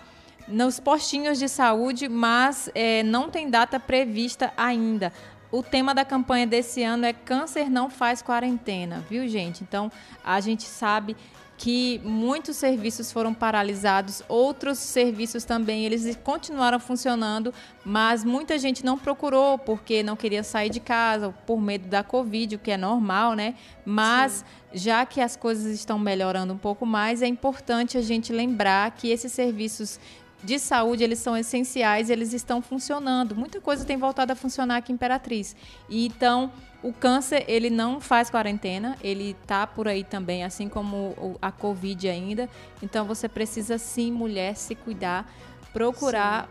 nos 0.47 0.77
postinhos 0.79 1.39
de 1.39 1.47
saúde, 1.47 2.09
mas 2.09 2.69
é, 2.75 3.01
não 3.03 3.29
tem 3.29 3.49
data 3.49 3.79
prevista 3.79 4.51
ainda. 4.57 5.13
O 5.53 5.61
tema 5.61 5.93
da 5.93 6.03
campanha 6.03 6.47
desse 6.47 6.81
ano 6.81 7.05
é 7.05 7.13
Câncer 7.13 7.69
não 7.69 7.87
faz 7.87 8.23
quarentena, 8.23 9.05
viu, 9.07 9.27
gente? 9.27 9.61
Então, 9.61 9.91
a 10.25 10.39
gente 10.39 10.63
sabe 10.63 11.15
que 11.59 12.01
muitos 12.03 12.57
serviços 12.57 13.11
foram 13.11 13.35
paralisados, 13.35 14.23
outros 14.27 14.79
serviços 14.79 15.43
também 15.45 15.85
eles 15.85 16.17
continuaram 16.23 16.79
funcionando, 16.79 17.53
mas 17.85 18.23
muita 18.23 18.57
gente 18.57 18.83
não 18.83 18.97
procurou 18.97 19.59
porque 19.59 20.01
não 20.01 20.15
queria 20.15 20.41
sair 20.41 20.71
de 20.71 20.79
casa, 20.79 21.29
por 21.45 21.61
medo 21.61 21.87
da 21.87 22.03
Covid, 22.03 22.55
o 22.55 22.59
que 22.59 22.71
é 22.71 22.77
normal, 22.77 23.35
né? 23.35 23.53
Mas 23.85 24.31
Sim. 24.31 24.45
já 24.73 25.05
que 25.05 25.21
as 25.21 25.35
coisas 25.35 25.71
estão 25.71 25.99
melhorando 25.99 26.51
um 26.51 26.57
pouco 26.57 26.83
mais, 26.83 27.21
é 27.21 27.27
importante 27.27 27.95
a 27.95 28.01
gente 28.01 28.33
lembrar 28.33 28.89
que 28.89 29.11
esses 29.11 29.31
serviços 29.31 29.99
de 30.43 30.59
saúde, 30.59 31.03
eles 31.03 31.19
são 31.19 31.37
essenciais, 31.37 32.09
eles 32.09 32.33
estão 32.33 32.61
funcionando. 32.61 33.35
Muita 33.35 33.61
coisa 33.61 33.85
tem 33.85 33.97
voltado 33.97 34.33
a 34.33 34.35
funcionar 34.35 34.77
aqui 34.77 34.91
em 34.91 34.95
Imperatriz. 34.95 35.55
E 35.89 36.05
então, 36.05 36.51
o 36.81 36.91
câncer, 36.91 37.45
ele 37.47 37.69
não 37.69 38.01
faz 38.01 38.29
quarentena, 38.29 38.97
ele 39.01 39.35
tá 39.47 39.65
por 39.65 39.87
aí 39.87 40.03
também, 40.03 40.43
assim 40.43 40.67
como 40.67 41.37
a 41.41 41.51
Covid 41.51 42.09
ainda. 42.09 42.49
Então, 42.81 43.05
você 43.05 43.29
precisa 43.29 43.77
sim, 43.77 44.11
mulher, 44.11 44.55
se 44.55 44.75
cuidar, 44.75 45.33
procurar 45.71 46.49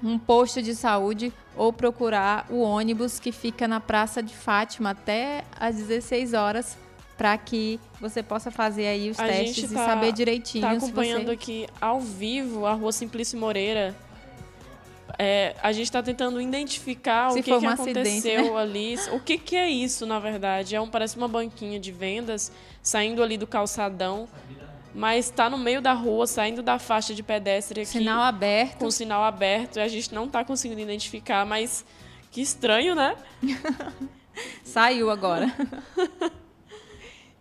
sim. 0.00 0.08
um 0.08 0.18
posto 0.18 0.60
de 0.60 0.74
saúde 0.74 1.32
ou 1.56 1.72
procurar 1.72 2.46
o 2.50 2.60
ônibus 2.60 3.20
que 3.20 3.30
fica 3.30 3.68
na 3.68 3.78
Praça 3.78 4.20
de 4.20 4.34
Fátima 4.34 4.90
até 4.90 5.44
às 5.58 5.76
16 5.76 6.34
horas 6.34 6.76
para 7.16 7.36
que 7.38 7.78
você 8.00 8.22
possa 8.22 8.50
fazer 8.50 8.86
aí 8.86 9.10
os 9.10 9.18
a 9.18 9.26
testes 9.26 9.70
tá, 9.70 9.82
e 9.82 9.86
saber 9.86 10.12
direitinho. 10.12 10.62
Tá 10.62 10.72
acompanhando 10.72 11.26
você... 11.26 11.32
aqui 11.32 11.66
ao 11.80 12.00
vivo 12.00 12.66
a 12.66 12.72
Rua 12.72 12.92
Simplício 12.92 13.38
Moreira. 13.38 13.94
É, 15.18 15.54
a 15.62 15.72
gente 15.72 15.84
está 15.84 16.02
tentando 16.02 16.40
identificar 16.40 17.30
Se 17.32 17.40
o 17.40 17.42
que, 17.42 17.52
um 17.52 17.60
que 17.60 17.66
aconteceu 17.66 18.54
né? 18.54 18.60
ali. 18.60 18.96
O 19.12 19.20
que, 19.20 19.36
que 19.36 19.56
é 19.56 19.68
isso, 19.68 20.06
na 20.06 20.18
verdade? 20.18 20.74
É 20.74 20.80
um, 20.80 20.88
parece 20.88 21.16
uma 21.16 21.28
banquinha 21.28 21.78
de 21.78 21.92
vendas 21.92 22.50
saindo 22.82 23.22
ali 23.22 23.36
do 23.36 23.46
calçadão, 23.46 24.26
mas 24.94 25.26
está 25.26 25.50
no 25.50 25.58
meio 25.58 25.80
da 25.82 25.92
rua, 25.92 26.26
saindo 26.26 26.62
da 26.62 26.78
faixa 26.78 27.14
de 27.14 27.22
pedestre 27.22 27.82
aqui. 27.82 27.90
Sinal 27.90 28.22
aberto. 28.22 28.78
Com 28.78 28.90
sinal 28.90 29.22
aberto. 29.22 29.78
A 29.78 29.88
gente 29.88 30.14
não 30.14 30.24
está 30.26 30.44
conseguindo 30.44 30.80
identificar, 30.80 31.44
mas 31.44 31.84
que 32.30 32.40
estranho, 32.40 32.94
né? 32.94 33.16
Saiu 34.64 35.10
agora. 35.10 35.54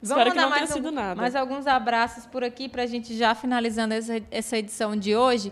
Espero 0.02 0.32
que 0.32 0.38
não 0.38 0.52
tenha 0.52 0.68
sido 0.68 0.91
nada. 0.91 1.16
Mais 1.22 1.36
alguns 1.36 1.68
abraços 1.68 2.26
por 2.26 2.43
aqui 2.43 2.68
para 2.68 2.84
a 2.84 2.88
gente 2.88 3.16
já 3.16 3.36
finalizando 3.36 3.93
essa, 3.93 4.22
essa 4.32 4.58
edição 4.58 4.95
de 4.95 5.16
hoje. 5.16 5.52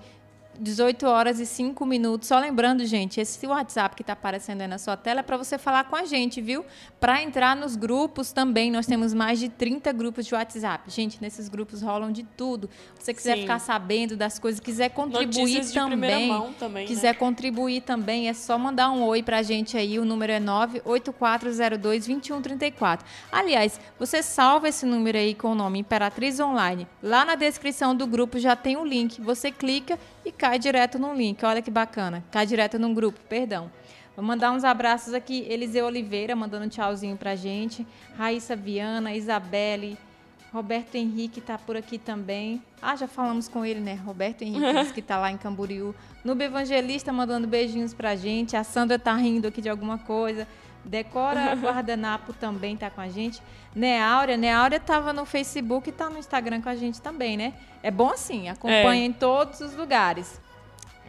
18 0.59 1.07
horas 1.07 1.39
e 1.39 1.45
5 1.45 1.85
minutos. 1.85 2.27
Só 2.27 2.37
lembrando, 2.37 2.85
gente, 2.85 3.19
esse 3.19 3.47
WhatsApp 3.47 3.95
que 3.95 4.03
está 4.03 4.13
aparecendo 4.13 4.61
aí 4.61 4.67
na 4.67 4.77
sua 4.77 4.97
tela 4.97 5.21
é 5.21 5.23
para 5.23 5.37
você 5.37 5.57
falar 5.57 5.85
com 5.85 5.95
a 5.95 6.03
gente, 6.03 6.41
viu? 6.41 6.65
Para 6.99 7.23
entrar 7.23 7.55
nos 7.55 7.75
grupos 7.75 8.31
também, 8.31 8.69
nós 8.69 8.85
temos 8.85 9.13
mais 9.13 9.39
de 9.39 9.47
30 9.47 9.91
grupos 9.93 10.25
de 10.25 10.35
WhatsApp. 10.35 10.91
Gente, 10.91 11.21
nesses 11.21 11.47
grupos 11.47 11.81
rolam 11.81 12.11
de 12.11 12.23
tudo. 12.23 12.69
Se 12.99 13.05
você 13.05 13.13
quiser 13.13 13.35
Sim. 13.35 13.41
ficar 13.43 13.59
sabendo 13.59 14.17
das 14.17 14.37
coisas, 14.37 14.59
quiser 14.59 14.89
contribuir 14.89 15.65
também, 15.71 16.29
também, 16.59 16.85
quiser 16.85 17.13
né? 17.13 17.15
contribuir 17.15 17.79
também, 17.81 18.27
é 18.27 18.33
só 18.33 18.57
mandar 18.57 18.91
um 18.91 19.03
oi 19.03 19.23
para 19.23 19.37
a 19.37 19.41
gente 19.41 19.77
aí. 19.77 19.97
O 19.97 20.03
número 20.03 20.33
é 20.33 20.39
984022134. 20.41 22.99
Aliás, 23.31 23.79
você 23.97 24.21
salva 24.21 24.67
esse 24.67 24.85
número 24.85 25.17
aí 25.17 25.33
com 25.33 25.53
o 25.53 25.55
nome 25.55 25.79
Imperatriz 25.79 26.41
Online. 26.41 26.85
Lá 27.01 27.23
na 27.23 27.35
descrição 27.35 27.95
do 27.95 28.05
grupo 28.05 28.37
já 28.37 28.53
tem 28.53 28.75
o 28.75 28.81
um 28.81 28.85
link. 28.85 29.21
Você 29.21 29.49
clica 29.49 29.97
e 30.25 30.31
cai 30.31 30.59
direto 30.59 30.99
no 30.99 31.13
link. 31.13 31.41
Olha 31.45 31.61
que 31.61 31.71
bacana. 31.71 32.21
Cai 32.29 32.45
direto 32.45 32.77
num 32.77 32.93
grupo, 32.93 33.17
perdão. 33.29 33.71
Vou 34.13 34.25
mandar 34.25 34.51
uns 34.51 34.65
abraços 34.65 35.13
aqui. 35.13 35.45
Eliseu 35.47 35.85
Oliveira 35.85 36.35
mandando 36.35 36.65
um 36.65 36.69
tchauzinho 36.69 37.15
pra 37.15 37.37
gente. 37.37 37.87
Raíssa 38.17 38.57
Viana, 38.57 39.15
Isabelle, 39.15 39.97
Roberto 40.51 40.95
Henrique 40.95 41.39
está 41.39 41.57
por 41.57 41.77
aqui 41.77 41.97
também. 41.97 42.61
Ah, 42.81 42.95
já 42.95 43.07
falamos 43.07 43.47
com 43.47 43.63
ele, 43.63 43.79
né? 43.79 43.93
Roberto 44.05 44.41
Henrique, 44.41 44.93
que 44.93 44.99
está 44.99 45.17
lá 45.17 45.31
em 45.31 45.37
Camboriú. 45.37 45.93
Nube 46.23 46.43
Evangelista 46.43 47.13
mandando 47.13 47.47
beijinhos 47.47 47.93
pra 47.93 48.15
gente. 48.15 48.55
A 48.55 48.63
Sandra 48.63 48.97
tá 48.97 49.13
rindo 49.15 49.47
aqui 49.47 49.61
de 49.61 49.69
alguma 49.69 49.99
coisa. 49.99 50.47
Decora 50.83 51.53
Guardanapo 51.59 52.33
também 52.33 52.75
tá 52.75 52.89
com 52.89 53.01
a 53.01 53.09
gente. 53.09 53.41
Neáurea, 53.75 54.37
Neáurea 54.37 54.77
estava 54.77 55.13
no 55.13 55.25
Facebook 55.25 55.89
e 55.89 55.91
tá 55.91 56.09
no 56.09 56.17
Instagram 56.17 56.61
com 56.61 56.69
a 56.69 56.75
gente 56.75 56.99
também, 56.99 57.37
né? 57.37 57.53
É 57.83 57.91
bom 57.91 58.09
assim, 58.09 58.49
acompanha 58.49 59.03
é. 59.03 59.05
em 59.05 59.13
todos 59.13 59.59
os 59.61 59.75
lugares. 59.75 60.41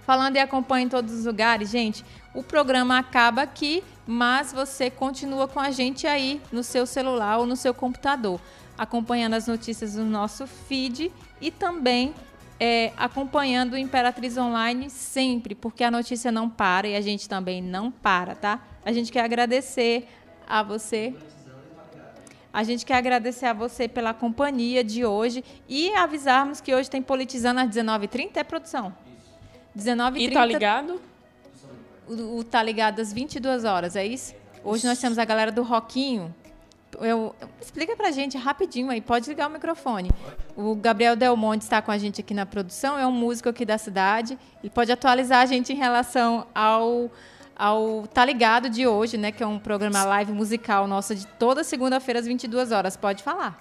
Falando 0.04 0.36
em 0.36 0.40
acompanha 0.40 0.86
em 0.86 0.88
todos 0.88 1.12
os 1.14 1.24
lugares, 1.24 1.70
gente, 1.70 2.04
o 2.34 2.42
programa 2.42 2.98
acaba 2.98 3.42
aqui, 3.42 3.82
mas 4.06 4.52
você 4.52 4.90
continua 4.90 5.46
com 5.46 5.60
a 5.60 5.70
gente 5.70 6.06
aí 6.06 6.40
no 6.50 6.62
seu 6.62 6.84
celular 6.84 7.38
ou 7.38 7.46
no 7.46 7.56
seu 7.56 7.72
computador, 7.72 8.40
acompanhando 8.80 9.34
as 9.34 9.46
notícias 9.46 9.92
do 9.92 10.04
nosso 10.06 10.46
feed 10.46 11.12
e 11.38 11.50
também 11.50 12.14
é, 12.58 12.94
acompanhando 12.96 13.74
o 13.74 13.76
Imperatriz 13.76 14.38
Online 14.38 14.88
sempre, 14.88 15.54
porque 15.54 15.84
a 15.84 15.90
notícia 15.90 16.32
não 16.32 16.48
para 16.48 16.88
e 16.88 16.96
a 16.96 17.00
gente 17.02 17.28
também 17.28 17.60
não 17.60 17.90
para, 17.90 18.34
tá? 18.34 18.66
A 18.82 18.90
gente 18.90 19.12
quer 19.12 19.22
agradecer 19.22 20.08
a 20.48 20.62
você. 20.62 21.14
A 22.50 22.64
gente 22.64 22.86
quer 22.86 22.94
agradecer 22.94 23.44
a 23.44 23.52
você 23.52 23.86
pela 23.86 24.14
companhia 24.14 24.82
de 24.82 25.04
hoje 25.04 25.44
e 25.68 25.94
avisarmos 25.94 26.62
que 26.62 26.74
hoje 26.74 26.88
tem 26.88 27.02
Politizando 27.02 27.60
às 27.60 27.68
19h30, 27.68 28.30
é 28.36 28.44
produção? 28.44 28.96
19h30. 29.76 30.20
E 30.20 30.30
tá 30.30 30.44
ligado? 30.46 31.02
O, 32.08 32.38
o 32.38 32.44
Tá 32.44 32.62
Ligado 32.62 32.98
às 32.98 33.12
22 33.12 33.66
horas, 33.66 33.94
é 33.94 34.06
isso? 34.06 34.34
Hoje 34.64 34.86
nós 34.86 34.98
temos 34.98 35.18
a 35.18 35.24
galera 35.26 35.52
do 35.52 35.62
Roquinho, 35.62 36.34
eu, 37.00 37.34
explica 37.60 37.96
pra 37.96 38.10
gente 38.10 38.36
rapidinho 38.36 38.90
aí, 38.90 39.00
pode 39.00 39.28
ligar 39.28 39.48
o 39.48 39.52
microfone. 39.52 40.10
O 40.56 40.74
Gabriel 40.74 41.16
Del 41.16 41.36
Monte 41.36 41.62
está 41.62 41.80
com 41.80 41.90
a 41.90 41.98
gente 41.98 42.20
aqui 42.20 42.34
na 42.34 42.44
produção, 42.44 42.98
é 42.98 43.06
um 43.06 43.12
músico 43.12 43.48
aqui 43.48 43.64
da 43.64 43.78
cidade. 43.78 44.38
Ele 44.62 44.70
pode 44.70 44.92
atualizar 44.92 45.40
a 45.40 45.46
gente 45.46 45.72
em 45.72 45.76
relação 45.76 46.46
ao, 46.54 47.10
ao 47.56 48.06
Tá 48.06 48.24
Ligado 48.24 48.68
de 48.68 48.86
hoje, 48.86 49.16
né? 49.16 49.32
Que 49.32 49.42
é 49.42 49.46
um 49.46 49.58
programa 49.58 50.04
live 50.04 50.32
musical 50.32 50.86
nosso 50.86 51.14
de 51.14 51.26
toda 51.26 51.64
segunda-feira 51.64 52.20
às 52.20 52.26
22 52.26 52.72
horas. 52.72 52.96
Pode 52.96 53.22
falar. 53.22 53.58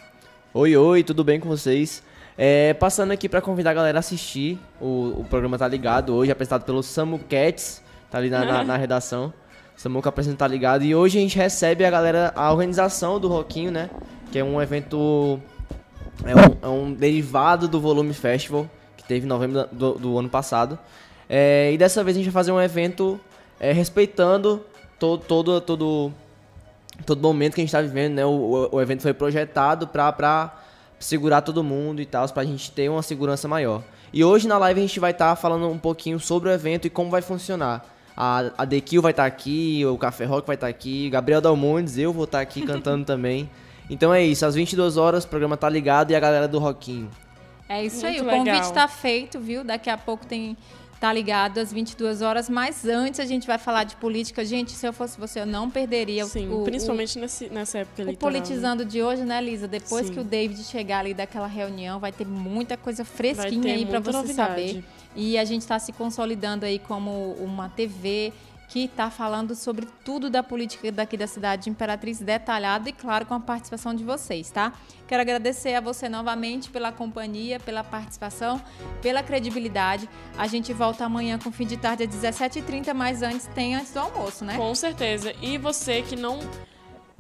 Oi, 0.54 0.76
oi, 0.76 1.04
tudo 1.04 1.24
bem 1.24 1.40
com 1.40 1.48
vocês? 1.48 2.04
É, 2.38 2.74
passando 2.74 3.12
aqui 3.12 3.28
para 3.28 3.42
convidar 3.42 3.72
a 3.72 3.74
galera 3.74 3.98
a 3.98 4.00
assistir 4.00 4.58
o, 4.80 5.20
o 5.20 5.26
programa 5.30 5.58
Tá 5.58 5.68
Ligado 5.68 6.14
hoje, 6.16 6.32
apresentado 6.32 6.64
pelo 6.64 6.82
Samu 6.82 7.20
Cats, 7.20 7.84
tá 8.10 8.18
ali 8.18 8.30
na, 8.30 8.46
na, 8.46 8.64
na 8.64 8.78
redação. 8.78 9.34
Samuca 9.80 10.10
apresenta 10.10 10.40
tá 10.40 10.48
ligado. 10.48 10.84
E 10.84 10.94
hoje 10.94 11.18
a 11.18 11.22
gente 11.22 11.38
recebe 11.38 11.86
a 11.86 11.90
galera, 11.90 12.34
a 12.36 12.52
organização 12.52 13.18
do 13.18 13.30
Roquinho, 13.30 13.72
né? 13.72 13.90
Que 14.30 14.40
é 14.40 14.44
um 14.44 14.62
evento. 14.62 15.40
É 16.26 16.36
um, 16.36 16.58
é 16.62 16.68
um 16.68 16.94
derivado 16.94 17.66
do 17.66 17.80
Volume 17.80 18.14
Festival, 18.14 18.70
que 18.98 19.06
teve 19.06 19.26
em 19.26 19.30
novembro 19.30 19.70
do, 19.72 19.94
do 19.94 20.20
ano 20.20 20.28
passado. 20.28 20.78
É, 21.30 21.72
e 21.72 21.78
dessa 21.78 22.04
vez 22.04 22.18
a 22.18 22.20
gente 22.20 22.26
vai 22.26 22.34
fazer 22.34 22.52
um 22.52 22.60
evento 22.60 23.18
é, 23.58 23.72
respeitando 23.72 24.66
todo, 25.00 25.24
todo, 25.24 25.62
todo, 25.62 26.12
todo 27.06 27.22
momento 27.22 27.56
que 27.56 27.62
a 27.62 27.64
gente 27.64 27.70
está 27.70 27.82
vivendo, 27.82 28.16
né? 28.16 28.26
O, 28.26 28.32
o, 28.32 28.76
o, 28.76 28.82
evento 28.82 29.02
foi 29.02 29.14
projetado 29.14 29.88
para 29.88 30.62
segurar 31.00 31.40
todo 31.40 31.64
mundo 31.64 32.02
e 32.02 32.06
tal, 32.06 32.28
para 32.28 32.44
a 32.44 32.46
gente 32.46 32.70
ter 32.70 32.90
uma 32.90 33.02
segurança 33.02 33.48
maior. 33.48 33.82
E 34.12 34.26
hoje 34.26 34.46
na 34.46 34.58
live 34.58 34.82
a 34.82 34.84
gente 34.86 35.00
vai 35.00 35.12
estar 35.12 35.30
tá 35.30 35.36
falando 35.38 35.70
um 35.70 35.80
pouquinho 35.80 36.20
sobre 36.20 36.50
o 36.50 36.52
evento 36.52 36.86
e 36.86 36.90
como 36.90 37.10
vai 37.10 37.22
funcionar. 37.22 37.98
A, 38.22 38.52
a 38.58 38.66
Dequil 38.66 39.02
vai 39.02 39.12
estar 39.12 39.24
tá 39.24 39.28
aqui, 39.28 39.86
o 39.86 39.98
Café 39.98 40.26
Rock 40.26 40.46
vai 40.46 40.58
estar 40.58 40.68
tá 40.68 40.70
aqui, 40.70 41.10
Gabriel 41.10 41.40
Dalmondes, 41.40 41.98
eu 41.98 42.12
vou 42.12 42.26
estar 42.26 42.40
tá 42.40 42.42
aqui 42.42 42.62
cantando 42.64 43.06
também. 43.08 43.50
Então 43.90 44.14
é 44.14 44.22
isso, 44.22 44.46
às 44.46 44.56
22 44.56 44.98
horas 44.98 45.24
o 45.24 45.28
programa 45.30 45.56
tá 45.56 45.70
ligado 45.70 46.12
e 46.12 46.16
a 46.16 46.20
galera 46.20 46.46
do 46.46 46.60
Rockinho. 46.60 47.10
É 47.70 47.86
isso 47.86 48.02
Muito 48.02 48.08
aí, 48.08 48.20
o 48.20 48.26
legal. 48.26 48.40
convite 48.40 48.64
está 48.66 48.90
feito, 48.90 49.40
viu? 49.40 49.64
Daqui 49.64 49.90
a 49.90 49.98
pouco 49.98 50.26
tem 50.26 50.58
tá 51.00 51.14
ligado 51.14 51.60
às 51.60 51.72
22 51.72 52.22
horas, 52.22 52.50
mas 52.50 52.86
antes 52.86 53.22
a 53.22 53.26
gente 53.26 53.48
vai 53.48 53.58
falar 53.58 53.86
de 53.86 53.96
política. 53.96 54.44
Gente, 54.44 54.72
se 54.74 54.86
eu 54.86 54.92
fosse 54.92 55.18
você, 55.18 55.40
eu 55.40 55.46
não 55.46 55.70
perderia 55.70 56.26
Sim, 56.26 56.52
o, 56.52 56.64
principalmente 56.64 57.18
o, 57.18 57.22
nesse, 57.22 57.48
nessa 57.48 57.80
época 57.80 58.12
O 58.12 58.18
politizando 58.18 58.84
de 58.84 59.02
hoje, 59.02 59.24
né, 59.24 59.40
Lisa? 59.40 59.66
Depois 59.66 60.08
Sim. 60.08 60.14
que 60.14 60.20
o 60.20 60.26
David 60.26 60.62
chegar 60.64 61.00
ali 61.00 61.14
daquela 61.14 61.48
reunião, 61.48 62.00
vai 62.00 62.12
ter 62.12 62.28
muita 62.28 62.76
coisa 62.76 63.06
fresquinha 63.06 63.74
aí 63.74 63.86
para 63.86 64.02
você 64.02 64.12
novidade. 64.12 64.50
saber. 64.50 64.84
E 65.16 65.38
a 65.38 65.46
gente 65.46 65.62
está 65.62 65.80
se 65.80 65.92
consolidando 65.92 66.66
aí 66.66 66.80
como 66.80 67.34
uma 67.34 67.70
TV 67.70 68.34
que 68.70 68.86
está 68.86 69.10
falando 69.10 69.56
sobre 69.56 69.88
tudo 70.06 70.30
da 70.30 70.44
política 70.44 70.92
daqui 70.92 71.18
da 71.18 71.26
cidade 71.26 71.64
de 71.64 71.70
Imperatriz, 71.72 72.20
detalhado 72.20 72.88
e, 72.88 72.94
claro, 72.94 73.26
com 73.26 73.34
a 73.34 73.40
participação 73.40 73.96
de 73.96 74.04
vocês, 74.04 74.52
tá? 74.52 74.72
Quero 75.08 75.22
agradecer 75.22 75.74
a 75.74 75.82
você 75.82 76.08
novamente 76.08 76.70
pela 76.70 76.92
companhia, 76.92 77.60
pela 77.60 77.84
participação, 77.84 78.62
pela 79.02 79.24
credibilidade. 79.24 80.08
A 80.38 80.46
gente 80.46 80.72
volta 80.72 81.04
amanhã 81.04 81.40
com 81.40 81.52
fim 81.52 81.66
de 81.66 81.78
tarde 81.78 82.04
às 82.04 82.10
17h30, 82.10 82.94
mas 82.94 83.24
antes 83.24 83.48
tem 83.48 83.76
antes 83.76 83.92
do 83.92 84.00
almoço, 84.00 84.46
né? 84.46 84.56
Com 84.56 84.76
certeza. 84.76 85.34
E 85.42 85.58
você 85.58 86.04
que 86.04 86.16
não 86.16 86.40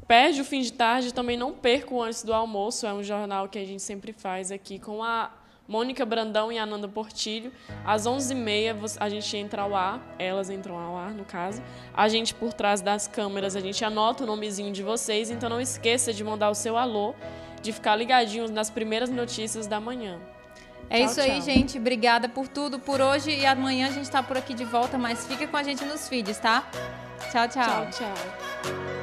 perde 0.07 0.41
o 0.41 0.45
fim 0.45 0.61
de 0.61 0.71
tarde, 0.71 1.11
também 1.11 1.35
não 1.35 1.51
perca 1.51 1.93
o 1.95 2.01
antes 2.01 2.23
do 2.23 2.31
almoço. 2.31 2.85
É 2.85 2.93
um 2.93 3.01
jornal 3.01 3.49
que 3.49 3.57
a 3.57 3.65
gente 3.65 3.81
sempre 3.81 4.13
faz 4.13 4.51
aqui 4.51 4.77
com 4.77 5.03
a 5.03 5.31
Mônica 5.70 6.03
Brandão 6.03 6.51
e 6.51 6.57
Ananda 6.57 6.88
Portilho. 6.88 7.51
Às 7.86 8.07
11h30 8.07 8.97
a 8.99 9.07
gente 9.07 9.38
entra 9.38 9.61
ao 9.61 9.76
ar, 9.76 10.01
elas 10.17 10.49
entram 10.49 10.80
ao 10.80 10.97
ar, 10.97 11.11
no 11.11 11.24
caso. 11.24 11.61
A 11.93 12.09
gente, 12.09 12.34
por 12.34 12.51
trás 12.51 12.82
das 12.82 13.07
câmeras, 13.07 13.55
a 13.55 13.59
gente 13.59 13.86
anota 13.86 14.24
o 14.24 14.28
nomezinho 14.28 14.74
de 14.74 14.82
vocês, 14.82 15.30
então 15.30 15.47
não 15.47 15.61
esqueça 15.61 16.11
de 16.11 16.24
mandar 16.24 16.49
o 16.49 16.55
seu 16.55 16.76
alô, 16.76 17.13
de 17.61 17.72
ficar 17.72 17.95
ligadinhos 17.95 18.49
nas 18.49 18.72
primeiras 18.72 19.11
notícias 19.11 19.67
da 19.67 19.80
manhã. 19.80 20.20
É 20.89 21.01
tchau, 21.01 21.05
isso 21.05 21.22
aí, 21.22 21.32
tchau. 21.34 21.41
gente. 21.41 21.78
Obrigada 21.78 22.28
por 22.28 22.47
tudo 22.47 22.80
por 22.80 22.99
hoje 22.99 23.30
e 23.30 23.45
amanhã 23.45 23.89
a 23.89 23.91
gente 23.91 24.05
está 24.05 24.24
por 24.24 24.38
aqui 24.38 24.55
de 24.55 24.65
volta, 24.65 24.97
mas 24.97 25.28
fica 25.28 25.45
com 25.45 25.55
a 25.55 25.61
gente 25.61 25.86
nos 25.86 26.09
feeds, 26.09 26.39
tá? 26.39 26.67
Tchau, 27.32 27.47
tchau. 27.47 27.88
Tchau, 27.91 27.91
tchau. 27.91 28.98